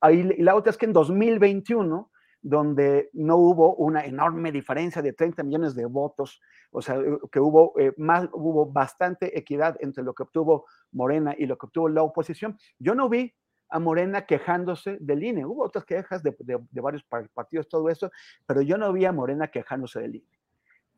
[0.00, 2.10] Ahí, y la otra es que en 2021,
[2.40, 6.40] donde no hubo una enorme diferencia de 30 millones de votos,
[6.70, 6.96] o sea,
[7.30, 11.66] que hubo, eh, más, hubo bastante equidad entre lo que obtuvo Morena y lo que
[11.66, 13.34] obtuvo la oposición, yo no vi
[13.68, 15.44] a Morena quejándose del INE.
[15.44, 17.04] Hubo otras quejas de, de, de varios
[17.34, 18.10] partidos, todo eso,
[18.46, 20.35] pero yo no vi a Morena quejándose del INE.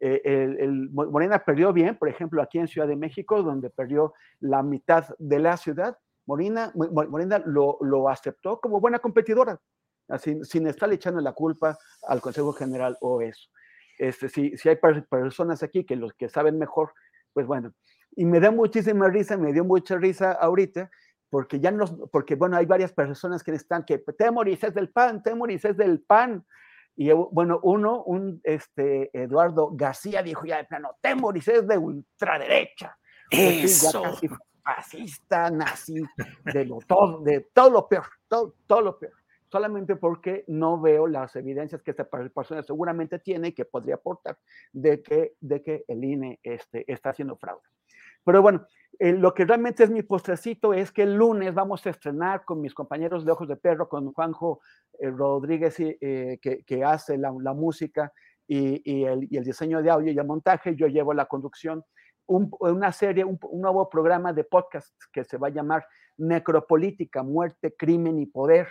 [0.01, 5.07] Eh, Morena perdió bien, por ejemplo, aquí en Ciudad de México, donde perdió la mitad
[5.19, 9.59] de la ciudad, Morena, Morena lo, aceptó como buena competidora.
[10.09, 13.49] así, sin estar echando la culpa al Consejo General o eso.
[13.99, 14.77] Este, si, hay
[15.11, 16.93] personas aquí que los que saben mejor,
[17.33, 17.73] pues bueno.
[18.15, 20.91] Y me da muchísima risa, me dio mucha risa ahorita,
[21.31, 25.23] porque ya nos, porque bueno, hay varias personas que están que Temoris es del PAN,
[25.23, 26.45] Temoris es del PAN.
[27.01, 32.99] Y bueno, uno, un este, Eduardo García dijo ya de plano, Temoris es de ultraderecha.
[33.31, 34.03] Eso.
[34.03, 34.29] Ya casi
[34.65, 36.03] fascista, nazi,
[36.45, 39.13] de lo, todo, de todo lo peor, todo, todo lo peor.
[39.47, 44.37] Solamente porque no veo las evidencias que esta persona seguramente tiene y que podría aportar
[44.73, 47.63] de que, de que el INE este, está haciendo fraude.
[48.25, 48.67] Pero bueno,
[48.99, 52.61] eh, lo que realmente es mi postrecito es que el lunes vamos a estrenar con
[52.61, 54.61] mis compañeros de Ojos de Perro, con Juanjo
[54.99, 58.13] eh, Rodríguez, eh, que, que, hace la, la música
[58.47, 60.75] y, y, el, y, el, diseño de audio y el montaje.
[60.75, 61.85] Yo llevo la conducción
[62.27, 65.87] una serie, un, un, nuevo programa de podcast que se va a llamar
[66.19, 68.69] Necropolítica, Muerte, Crimen y Poder.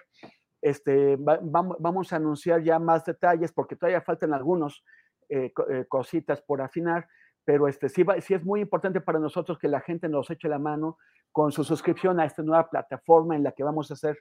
[0.61, 4.83] Este, va, vamos, vamos, a anunciar ya más detalles porque todavía faltan algunos
[5.29, 7.05] eh, eh, cositas por afinar,
[7.47, 10.49] pero este, sí, va, sí es muy importante para nosotros que la gente nos eche
[10.49, 10.97] la mano
[11.31, 14.17] con su suscripción a esta nueva plataforma en la que vamos a hacer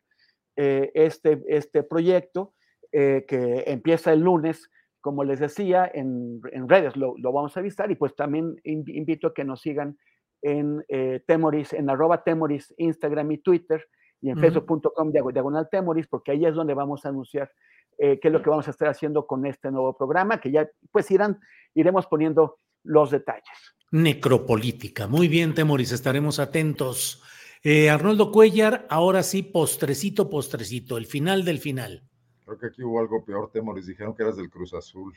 [0.55, 2.55] eh, este, este proyecto
[2.93, 4.71] que empieza el lunes
[5.07, 9.29] como les decía, en, en redes lo, lo, vamos a visitar y pues también invito
[9.29, 9.97] a que nos sigan
[10.43, 13.87] en eh, Temoris, en arroba Temoris, Instagram y Twitter
[14.21, 14.45] y en uh -huh.
[14.45, 17.51] facebook.com diagonal Temoris, porque ahí es donde vamos a anunciar
[17.99, 20.69] eh, qué es lo que vamos a estar haciendo con este nuevo programa, que ya
[20.91, 21.39] pues irán,
[21.75, 23.75] iremos poniendo los detalles.
[23.91, 25.07] Necropolítica.
[25.07, 27.23] Muy bien, Temoris, estaremos atentos.
[27.63, 32.03] Eh, Arnoldo Cuellar, ahora sí, postrecito, postrecito, el final del final.
[32.45, 33.87] Creo que aquí hubo algo peor, Temoris.
[33.87, 35.15] Dijeron que eras del Cruz Azul.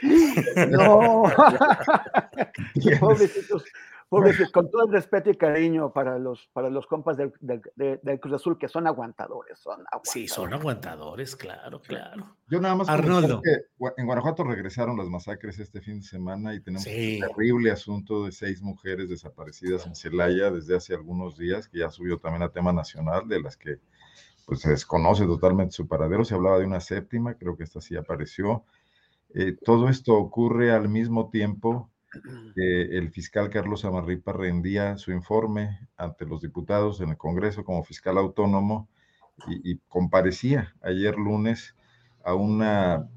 [0.70, 1.24] No.
[3.00, 3.64] Pobrecitos,
[4.10, 8.34] con todo el respeto y cariño para los, para los compas del, del, del, Cruz
[8.34, 10.10] Azul, que son aguantadores, son aguantadores.
[10.12, 12.36] Sí, son aguantadores, claro, claro.
[12.48, 13.40] Yo nada más Arnoldo.
[13.40, 13.52] que
[13.96, 17.20] en Guanajuato regresaron las masacres este fin de semana y tenemos sí.
[17.22, 21.90] un terrible asunto de seis mujeres desaparecidas en Celaya desde hace algunos días, que ya
[21.90, 23.78] subió también a tema nacional, de las que
[24.44, 27.96] pues se desconoce totalmente su paradero, se hablaba de una séptima, creo que esta sí
[27.96, 28.64] apareció.
[29.32, 31.88] Eh, todo esto ocurre al mismo tiempo
[32.54, 37.84] que el fiscal Carlos Amarripa rendía su informe ante los diputados en el Congreso como
[37.84, 38.88] fiscal autónomo
[39.46, 41.74] y, comparecía ayer lunes
[42.24, 43.08] a una,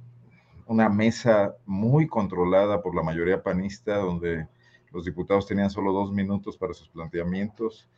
[0.67, 4.47] una mesa muy controlada por la mayoría panista, donde
[4.91, 7.89] los diputados tenían solo dos minutos para sus planteamientos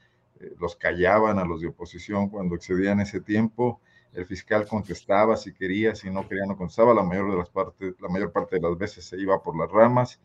[0.59, 3.79] los callaban a los de oposición cuando excedían ese tiempo.
[4.13, 6.93] El fiscal contestaba si quería, si no quería, no contestaba.
[6.93, 9.69] La mayor, de las partes, la mayor parte de las veces se iba por las
[9.69, 10.19] ramas.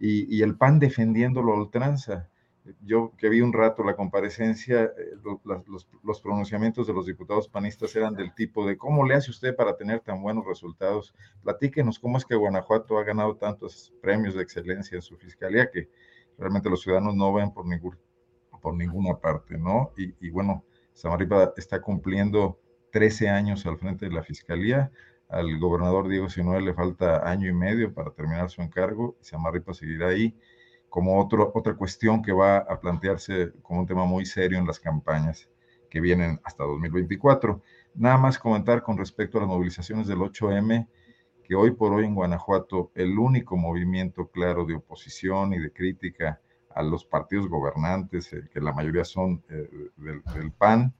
[0.00, 2.28] Y, y el PAN defendiéndolo a ultranza.
[2.84, 4.92] Yo que vi un rato la comparecencia,
[5.24, 9.30] los, los, los, pronunciamientos de los diputados panistas eran del tipo de ¿cómo le hace
[9.30, 11.14] usted para tener tan buenos resultados?
[11.42, 15.88] Platíquenos cómo es que Guanajuato ha ganado tantos premios de excelencia en su fiscalía que
[16.36, 17.96] realmente los ciudadanos no ven por ningún
[18.60, 19.92] por ninguna parte, ¿no?
[19.96, 22.58] Y, y, bueno, Samaripa está cumpliendo
[22.92, 24.90] 13 años al frente de la Fiscalía.
[25.28, 29.74] Al gobernador Diego Sinuel le falta año y medio para terminar su encargo y Samaripa
[29.74, 30.34] seguirá ahí
[30.88, 34.80] como otro, otra cuestión que va a plantearse como un tema muy serio en las
[34.80, 35.48] campañas
[35.90, 37.62] que vienen hasta 2024.
[37.94, 40.88] Nada más comentar con respecto a las movilizaciones del 8M,
[41.44, 46.40] que hoy por hoy en Guanajuato el único movimiento claro de oposición y de crítica
[46.74, 50.94] a los partidos gobernantes, eh, que la mayoría son eh, del, PAN,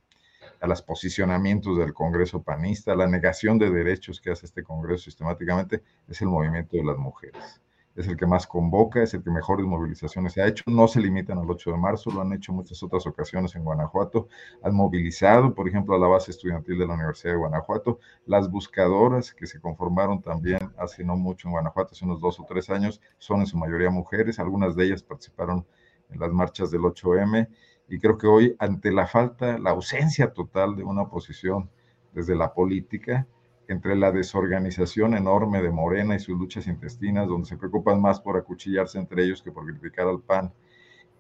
[0.61, 5.83] a los posicionamientos del Congreso panista, la negación de derechos que hace este Congreso sistemáticamente,
[6.09, 7.61] es el movimiento de las mujeres.
[7.99, 10.63] Es el que más convoca, es el que mejores movilizaciones se ha hecho.
[10.69, 14.29] No se limitan al 8 de marzo, lo han hecho muchas otras ocasiones en Guanajuato.
[14.63, 17.99] Han movilizado, por ejemplo, a la base estudiantil de la Universidad de Guanajuato.
[18.25, 22.47] Las buscadoras que se conformaron también hace no mucho en Guanajuato, hace unos dos o
[22.49, 24.39] tres años, son en su mayoría mujeres.
[24.39, 25.67] Algunas de ellas participaron
[26.09, 27.49] en las marchas del 8M.
[27.89, 31.71] Y creo que hoy, ante la falta, la ausencia total de una oposición
[32.13, 33.27] desde la política,
[33.67, 38.37] entre la desorganización enorme de Morena y sus luchas intestinas, donde se preocupan más por
[38.37, 40.53] acuchillarse entre ellos que por criticar al PAN,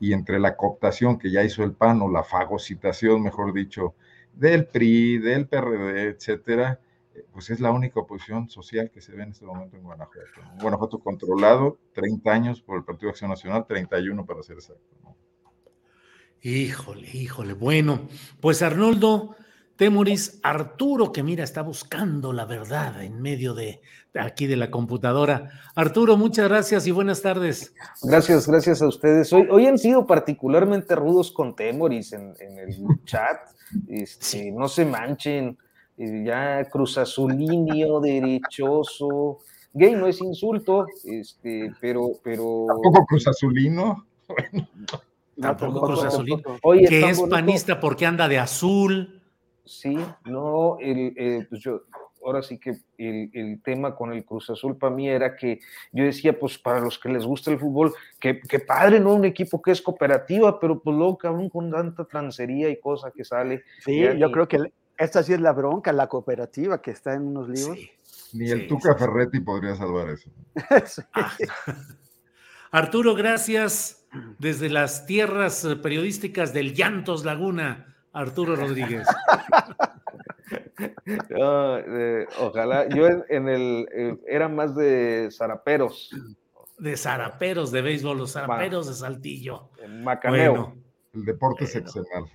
[0.01, 3.95] y entre la cooptación que ya hizo el PAN, o la fagocitación, mejor dicho,
[4.33, 6.81] del PRI, del PRD, etcétera,
[7.33, 10.41] pues es la única oposición social que se ve en este momento en Guanajuato.
[10.61, 14.97] Guanajuato controlado, 30 años por el Partido de Acción Nacional, 31 para ser exacto.
[15.03, 15.18] ¿no?
[16.43, 17.53] Híjole, híjole.
[17.53, 18.09] Bueno,
[18.41, 19.35] pues Arnoldo,
[19.77, 23.81] Temoris, Arturo, que mira, está buscando la verdad en medio de,
[24.13, 25.51] de, aquí de la computadora.
[25.75, 27.75] Arturo, muchas gracias y buenas tardes.
[28.03, 29.33] Gracias, gracias a ustedes.
[29.33, 33.39] Hoy, hoy han sido particularmente rudos con Temoris en, en el chat.
[33.89, 34.51] Este, sí.
[34.53, 35.59] No se manchen.
[35.97, 39.39] eh, ya cruzazulinio, derechoso.
[39.75, 42.67] Gay no es insulto, este, pero, pero.
[42.69, 44.07] ¿Tampoco cruzazulino?
[45.41, 46.43] Tampoco Cruz Azulino.
[46.63, 47.37] Oye, que es bonito.
[47.37, 49.23] panista porque anda de azul.
[49.65, 51.83] Sí, no, el, eh, pues yo,
[52.25, 55.61] ahora sí que el, el tema con el Cruz Azul para mí era que
[55.93, 59.15] yo decía, pues para los que les gusta el fútbol, que, que padre, ¿no?
[59.15, 63.25] Un equipo que es cooperativa, pero pues luego, cabrón, con tanta trancería y cosa que
[63.25, 63.65] sale.
[63.85, 67.49] Sí, yo creo que esta sí es la bronca, la cooperativa que está en unos
[67.49, 67.79] libros.
[68.33, 70.31] Ni el Sí, Tuca Ferretti podría salvar eso.
[70.87, 71.03] Sí.
[72.71, 73.98] Arturo, gracias
[74.39, 77.85] desde las tierras eh, periodísticas del Llantos Laguna.
[78.13, 79.07] Arturo Rodríguez.
[81.07, 86.11] Eh, ojalá, yo en, en el, eh, era más de zaraperos,
[86.79, 89.71] De zaraperos de béisbol, los zaraperos de Saltillo.
[89.83, 90.53] en macaneo.
[90.53, 90.75] Bueno,
[91.15, 91.67] El deporte.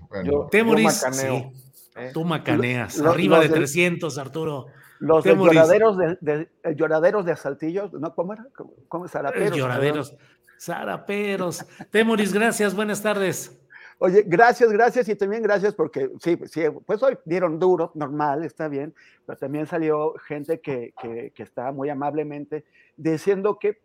[0.09, 1.51] Bueno, Yo- Temoris, macaneo.
[1.53, 2.11] sí, ¿eh?
[2.13, 2.97] tú macaneas.
[2.97, 4.65] Lo- Arriba los de 300, Arturo.
[4.99, 8.13] Los de lloraderos de, de- lloraderos de Saltillo, ¿no?
[8.13, 8.47] ¿Cómo era?
[8.55, 9.11] ¿Cómo, cómo es?
[9.11, 10.15] Zaraperos, Lloraderos.
[10.59, 11.65] Zaraperos.
[11.91, 12.75] Temoris, gracias.
[12.75, 13.59] Buenas tardes.
[13.99, 18.67] Oye, gracias, gracias y también gracias porque sí, sí, pues hoy dieron duro, normal, está
[18.67, 18.93] bien,
[19.25, 22.65] pero también salió gente que, que, que está muy amablemente
[22.97, 23.79] diciendo que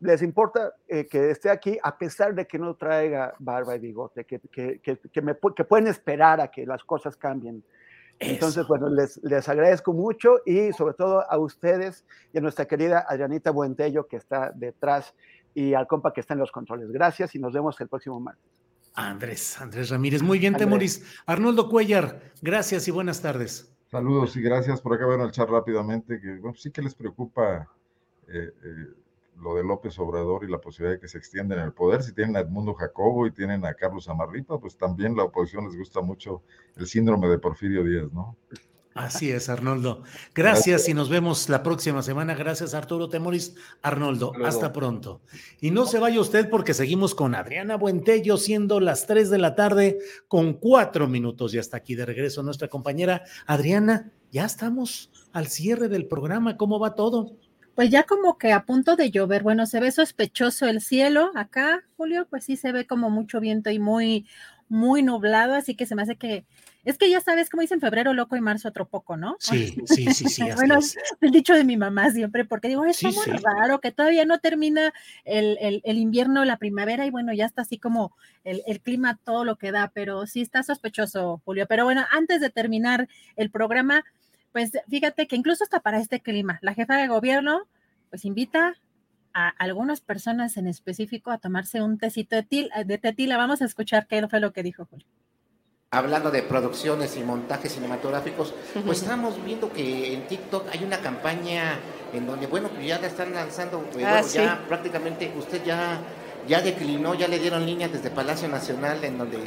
[0.00, 4.24] les importa eh, que esté aquí a pesar de que no traiga barba y bigote,
[4.24, 7.62] que, que, que, que me pueden esperar a que las cosas cambien.
[8.18, 13.06] Entonces, bueno, les, les agradezco mucho y sobre todo a ustedes y a nuestra querida
[13.08, 15.14] Adrianita Buentello que está detrás
[15.54, 16.90] y al compa que está en los controles.
[16.90, 18.44] Gracias y nos vemos el próximo martes.
[18.94, 20.22] Andrés, Andrés Ramírez.
[20.22, 20.66] Muy bien, Andrés.
[20.66, 21.22] Temoris.
[21.26, 23.72] Arnoldo Cuellar, gracias y buenas tardes.
[23.90, 25.06] Saludos y gracias por acá.
[25.06, 27.68] Bueno, el chat rápidamente, que bueno, sí que les preocupa
[28.28, 28.86] eh, eh,
[29.40, 32.02] lo de López Obrador y la posibilidad de que se extienda en el poder.
[32.02, 35.76] Si tienen a Edmundo Jacobo y tienen a Carlos Amarripa, pues también la oposición les
[35.76, 36.42] gusta mucho
[36.76, 38.36] el síndrome de Porfirio Díaz, ¿no?
[38.94, 40.02] Así es, Arnoldo.
[40.34, 42.34] Gracias y nos vemos la próxima semana.
[42.34, 43.54] Gracias, Arturo Temoris.
[43.82, 44.46] Arnoldo, Luego.
[44.46, 45.20] hasta pronto.
[45.60, 49.54] Y no se vaya usted porque seguimos con Adriana Buentello, siendo las 3 de la
[49.54, 51.54] tarde con cuatro minutos.
[51.54, 54.10] Y hasta aquí de regreso nuestra compañera Adriana.
[54.32, 56.56] Ya estamos al cierre del programa.
[56.56, 57.36] ¿Cómo va todo?
[57.74, 61.82] Pues ya como que a punto de llover, bueno, se ve sospechoso el cielo acá,
[61.96, 64.26] Julio, pues sí se ve como mucho viento y muy,
[64.70, 66.46] muy nublado, así que se me hace que,
[66.84, 69.36] es que ya sabes, como dicen febrero loco y marzo otro poco, ¿no?
[69.40, 70.44] Sí, sí, sí, sí.
[70.54, 70.96] bueno, es.
[70.96, 73.42] es el dicho de mi mamá siempre, porque digo, está Sí, muy sí.
[73.42, 74.94] raro que todavía no termina
[75.24, 78.14] el, el- el invierno, la primavera, y bueno, ya está así como
[78.44, 81.66] el, el clima, todo lo que da, pero sí está sospechoso, Julio.
[81.68, 84.04] Pero bueno, antes de terminar el programa,
[84.52, 87.66] pues fíjate que incluso hasta para este clima, la jefa de gobierno,
[88.08, 88.76] pues invita
[89.34, 93.36] a algunas personas en específico a tomarse un tecito de, til- de tetila.
[93.36, 95.06] Vamos a escuchar qué fue lo que dijo Julio.
[95.92, 98.54] Hablando de producciones y montajes cinematográficos,
[98.86, 101.80] pues estamos viendo que en TikTok hay una campaña
[102.12, 104.38] en donde, bueno, pues ya la están lanzando, eh, Ah, bueno, sí.
[104.38, 106.00] ya prácticamente usted ya,
[106.46, 109.38] ya declinó, ya le dieron línea desde Palacio Nacional en donde,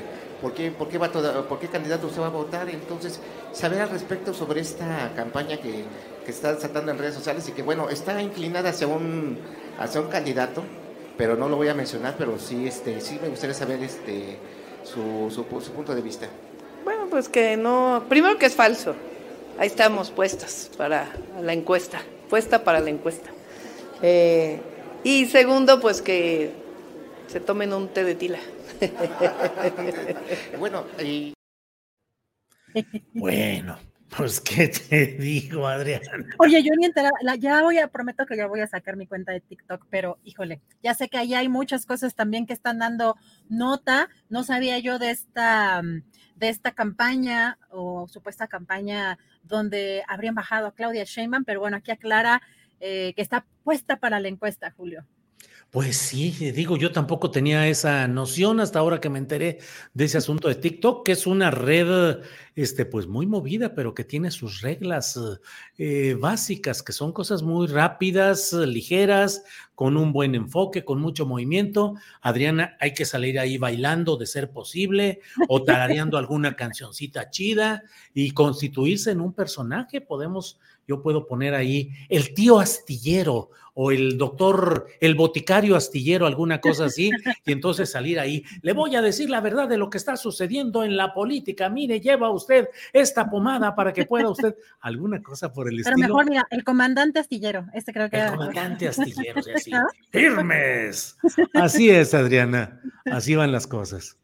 [0.41, 2.69] ¿por qué, por qué, va toda- por qué candidato usted va a votar?
[2.69, 3.21] Entonces,
[3.53, 5.85] saber al respecto sobre esta campaña que,
[6.25, 9.39] que está saltando en redes sociales y que, bueno, está inclinada hacia un,
[9.79, 10.63] hacia un candidato,
[11.17, 14.37] pero no lo voy a mencionar, pero sí, este, sí me gustaría saber este,
[14.83, 16.27] su, su, su punto de vista.
[16.83, 18.95] Bueno, pues que no, primero que es falso.
[19.57, 21.07] Ahí estamos puestas para
[21.41, 23.29] la encuesta, puesta para la encuesta.
[24.01, 24.59] Eh,
[25.03, 26.51] y segundo, pues que
[27.27, 28.39] se tomen un té de tila.
[30.57, 31.33] Bueno, y
[33.13, 33.77] Bueno,
[34.17, 36.25] pues, ¿qué te digo, Adriana?
[36.39, 39.31] Oye, yo ni enterada, ya voy a, prometo que ya voy a sacar mi cuenta
[39.31, 43.15] de TikTok, pero híjole, ya sé que ahí hay muchas cosas también que están dando
[43.49, 44.09] nota.
[44.29, 46.03] No sabía yo de esta, mm,
[46.35, 51.91] de esta campaña o supuesta campaña donde habrían bajado a Claudia Sheinbaum, pero bueno, aquí
[51.91, 52.41] aclara
[52.79, 55.05] eh, que está puesta para la encuesta, Julio.
[55.73, 59.57] Pues sí, digo, yo tampoco tenía esa noción hasta ahora que me enteré
[59.95, 62.19] de ese asunto de TikTok, que es una red,
[62.55, 65.19] este, pues muy movida, pero que tiene sus reglas
[65.79, 71.25] eh, básicas, que son cosas muy rápidas, eh, ligeras, con un buen enfoque, con mucho
[71.25, 71.95] movimiento.
[72.21, 77.81] Adriana, hay que salir ahí bailando de ser posible o tarareando alguna cancioncita chida
[78.13, 80.01] y constituirse en un personaje.
[80.01, 86.61] Podemos, yo puedo poner ahí el tío astillero o el doctor, el boticario astillero, alguna
[86.61, 87.09] cosa así,
[87.43, 88.43] y entonces salir ahí.
[88.61, 91.69] Le voy a decir la verdad de lo que está sucediendo en la política.
[91.69, 96.07] Mire, lleva usted esta pomada para que pueda usted, alguna cosa por el Pero estilo.
[96.07, 99.71] mejor, mira, el comandante astillero, este creo que El era- comandante astillero, sí, así.
[99.71, 99.79] ¿No?
[100.11, 101.17] ¡Firmes!
[101.55, 102.79] Así es, Adriana.
[103.05, 104.17] Así van las cosas.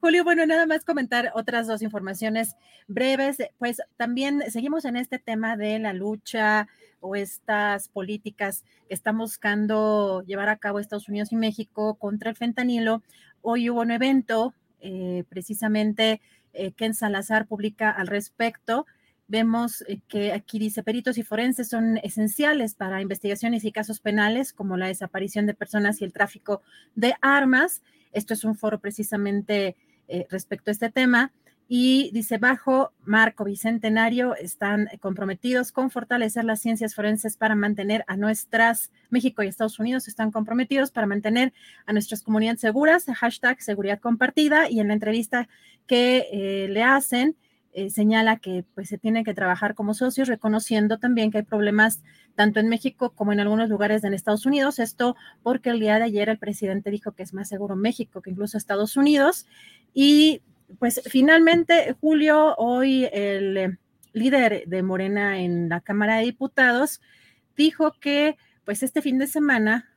[0.00, 2.56] Julio, bueno, nada más comentar otras dos informaciones
[2.86, 3.38] breves.
[3.58, 6.68] Pues también seguimos en este tema de la lucha
[7.00, 12.36] o estas políticas que están buscando llevar a cabo Estados Unidos y México contra el
[12.36, 13.02] fentanilo.
[13.42, 16.20] Hoy hubo un evento, eh, precisamente
[16.52, 18.86] eh, Ken Salazar publica al respecto
[19.28, 24.52] Vemos eh, que aquí dice peritos y forenses son esenciales para investigaciones y casos penales
[24.52, 26.62] como la desaparición de personas y el tráfico
[26.94, 27.82] de armas.
[28.12, 29.76] Esto es un foro precisamente
[30.08, 31.32] eh, respecto a este tema.
[31.68, 38.16] Y dice, bajo marco bicentenario, están comprometidos con fortalecer las ciencias forenses para mantener a
[38.16, 41.52] nuestras, México y Estados Unidos están comprometidos para mantener
[41.84, 44.70] a nuestras comunidades seguras, hashtag seguridad compartida.
[44.70, 45.48] Y en la entrevista
[45.88, 47.36] que eh, le hacen,
[47.72, 52.02] eh, señala que pues se tiene que trabajar como socios, reconociendo también que hay problemas
[52.36, 54.78] tanto en México como en algunos lugares en Estados Unidos.
[54.78, 58.30] Esto porque el día de ayer el presidente dijo que es más seguro México que
[58.30, 59.46] incluso Estados Unidos.
[59.92, 60.42] Y
[60.78, 63.78] pues finalmente, Julio, hoy el
[64.12, 67.00] líder de Morena en la Cámara de Diputados
[67.56, 69.88] dijo que pues este fin de semana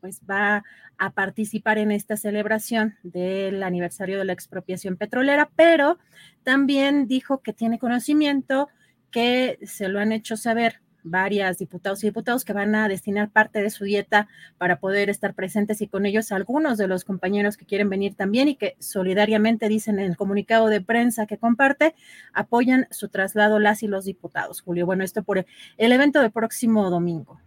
[0.00, 0.64] pues va
[0.98, 5.98] a participar en esta celebración del aniversario de la expropiación petrolera, pero
[6.42, 8.68] también dijo que tiene conocimiento
[9.10, 13.62] que se lo han hecho saber varias diputados y diputados que van a destinar parte
[13.62, 14.28] de su dieta
[14.58, 18.48] para poder estar presentes y con ellos algunos de los compañeros que quieren venir también
[18.48, 21.94] y que solidariamente dicen en el comunicado de prensa que comparte,
[22.32, 24.60] apoyan su traslado las y los diputados.
[24.60, 25.44] Julio, bueno, esto por
[25.76, 27.40] el evento del próximo domingo.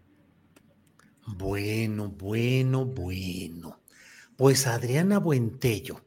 [1.25, 3.79] Bueno, bueno, bueno.
[4.35, 6.01] Pues Adriana Buentello,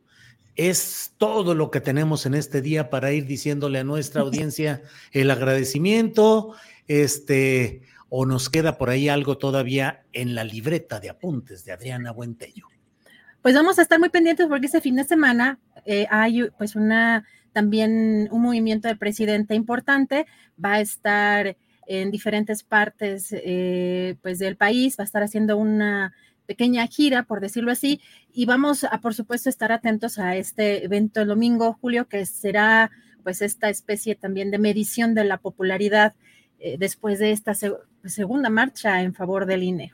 [0.56, 4.82] es todo lo que tenemos en este día para ir diciéndole a nuestra audiencia
[5.12, 6.54] el agradecimiento,
[6.88, 12.12] este, o nos queda por ahí algo todavía en la libreta de apuntes de Adriana
[12.12, 12.66] Buentello.
[13.42, 17.24] Pues vamos a estar muy pendientes porque ese fin de semana eh, hay pues una
[17.52, 20.26] también un movimiento del presidente importante,
[20.62, 21.56] va a estar
[21.86, 26.12] en diferentes partes eh, pues del país, va a estar haciendo una
[26.46, 28.00] pequeña gira, por decirlo así,
[28.32, 32.90] y vamos a, por supuesto, estar atentos a este evento el domingo, Julio, que será
[33.22, 36.14] pues esta especie también de medición de la popularidad
[36.66, 37.54] eh, después de esta
[38.04, 39.92] segunda marcha en favor del INE.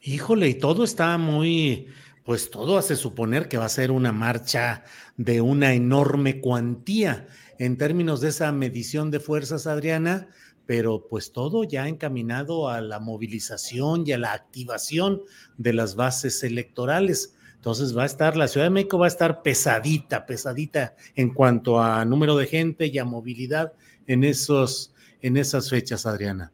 [0.00, 1.88] Híjole, y todo está muy,
[2.24, 4.84] pues todo hace suponer que va a ser una marcha
[5.18, 7.26] de una enorme cuantía.
[7.58, 10.28] En términos de esa medición de fuerzas, Adriana,
[10.64, 15.20] pero pues todo ya encaminado a la movilización y a la activación
[15.58, 17.34] de las bases electorales.
[17.56, 21.78] Entonces va a estar, la Ciudad de México va a estar pesadita, pesadita en cuanto
[21.78, 23.74] a número de gente y a movilidad
[24.06, 24.91] en, esos,
[25.22, 26.52] en esas fechas, Adriana.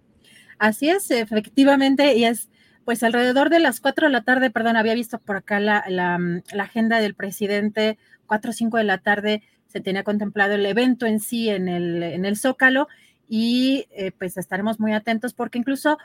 [0.58, 2.48] Así es, efectivamente, y es
[2.84, 6.18] pues alrededor de las cuatro de la tarde, perdón, había visto por acá la, la,
[6.58, 11.20] agenda del presidente, cuatro o cinco de la tarde se tenía contemplado el evento en
[11.20, 12.88] sí en el, en el Zócalo
[13.28, 15.98] y eh, pues estaremos muy atentos porque incluso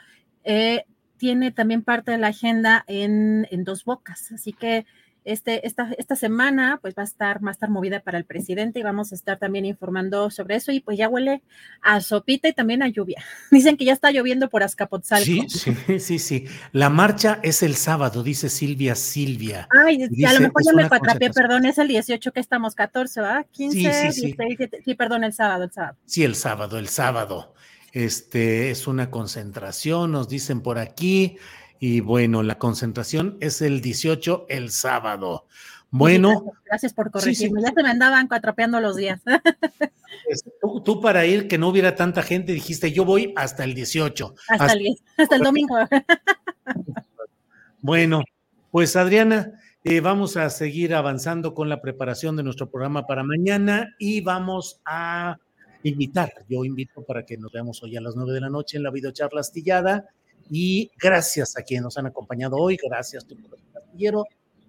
[0.44, 0.84] eh,
[1.16, 4.86] tiene también parte de la agenda en, en dos bocas, así que
[5.26, 8.84] este, esta, esta semana pues va a estar, a estar movida para el presidente y
[8.84, 11.42] vamos a estar también informando sobre eso y pues ya huele
[11.82, 13.24] a sopita y también a lluvia.
[13.52, 15.26] Dicen que ya está lloviendo por Azcapotzalco.
[15.26, 16.46] Sí, sí, sí, sí.
[16.72, 19.68] La marcha es el sábado, dice Silvia Silvia.
[19.72, 23.46] Ay, a lo mejor ya me patrapié, perdón, es el 18 que estamos, 14, ¿ah?
[23.52, 25.98] 15, sí, sí, 16, sí, perdón, el sábado, el sábado.
[26.06, 27.54] Sí, el sábado, el sábado.
[27.92, 31.38] Este es una concentración, nos dicen por aquí.
[31.86, 35.48] Y bueno, la concentración es el 18, el sábado.
[35.90, 36.54] Bueno.
[36.64, 37.62] Gracias, por corregirme.
[37.62, 39.22] Ya se me andaban atropeando los días.
[40.26, 40.44] Pues,
[40.86, 44.36] tú, para ir, que no hubiera tanta gente, dijiste, yo voy hasta el 18.
[44.48, 45.76] Hasta, el, hasta el domingo.
[47.82, 48.24] bueno,
[48.72, 53.96] pues Adriana, eh, vamos a seguir avanzando con la preparación de nuestro programa para mañana
[54.00, 55.40] y vamos a
[55.82, 58.84] invitar, yo invito para que nos veamos hoy a las 9 de la noche en
[58.84, 60.08] la videocharla astillada
[60.50, 63.36] y gracias a quienes nos han acompañado hoy, gracias tu
[63.74, 64.26] Castillero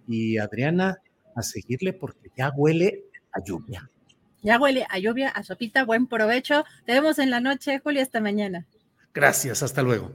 [0.07, 0.99] y Adriana,
[1.35, 3.91] a seguirle porque ya huele a lluvia.
[4.43, 6.65] Ya huele a lluvia, a sopita, buen provecho.
[6.85, 8.67] Te vemos en la noche, Julio, hasta mañana.
[9.15, 10.15] Gracias, hasta luego.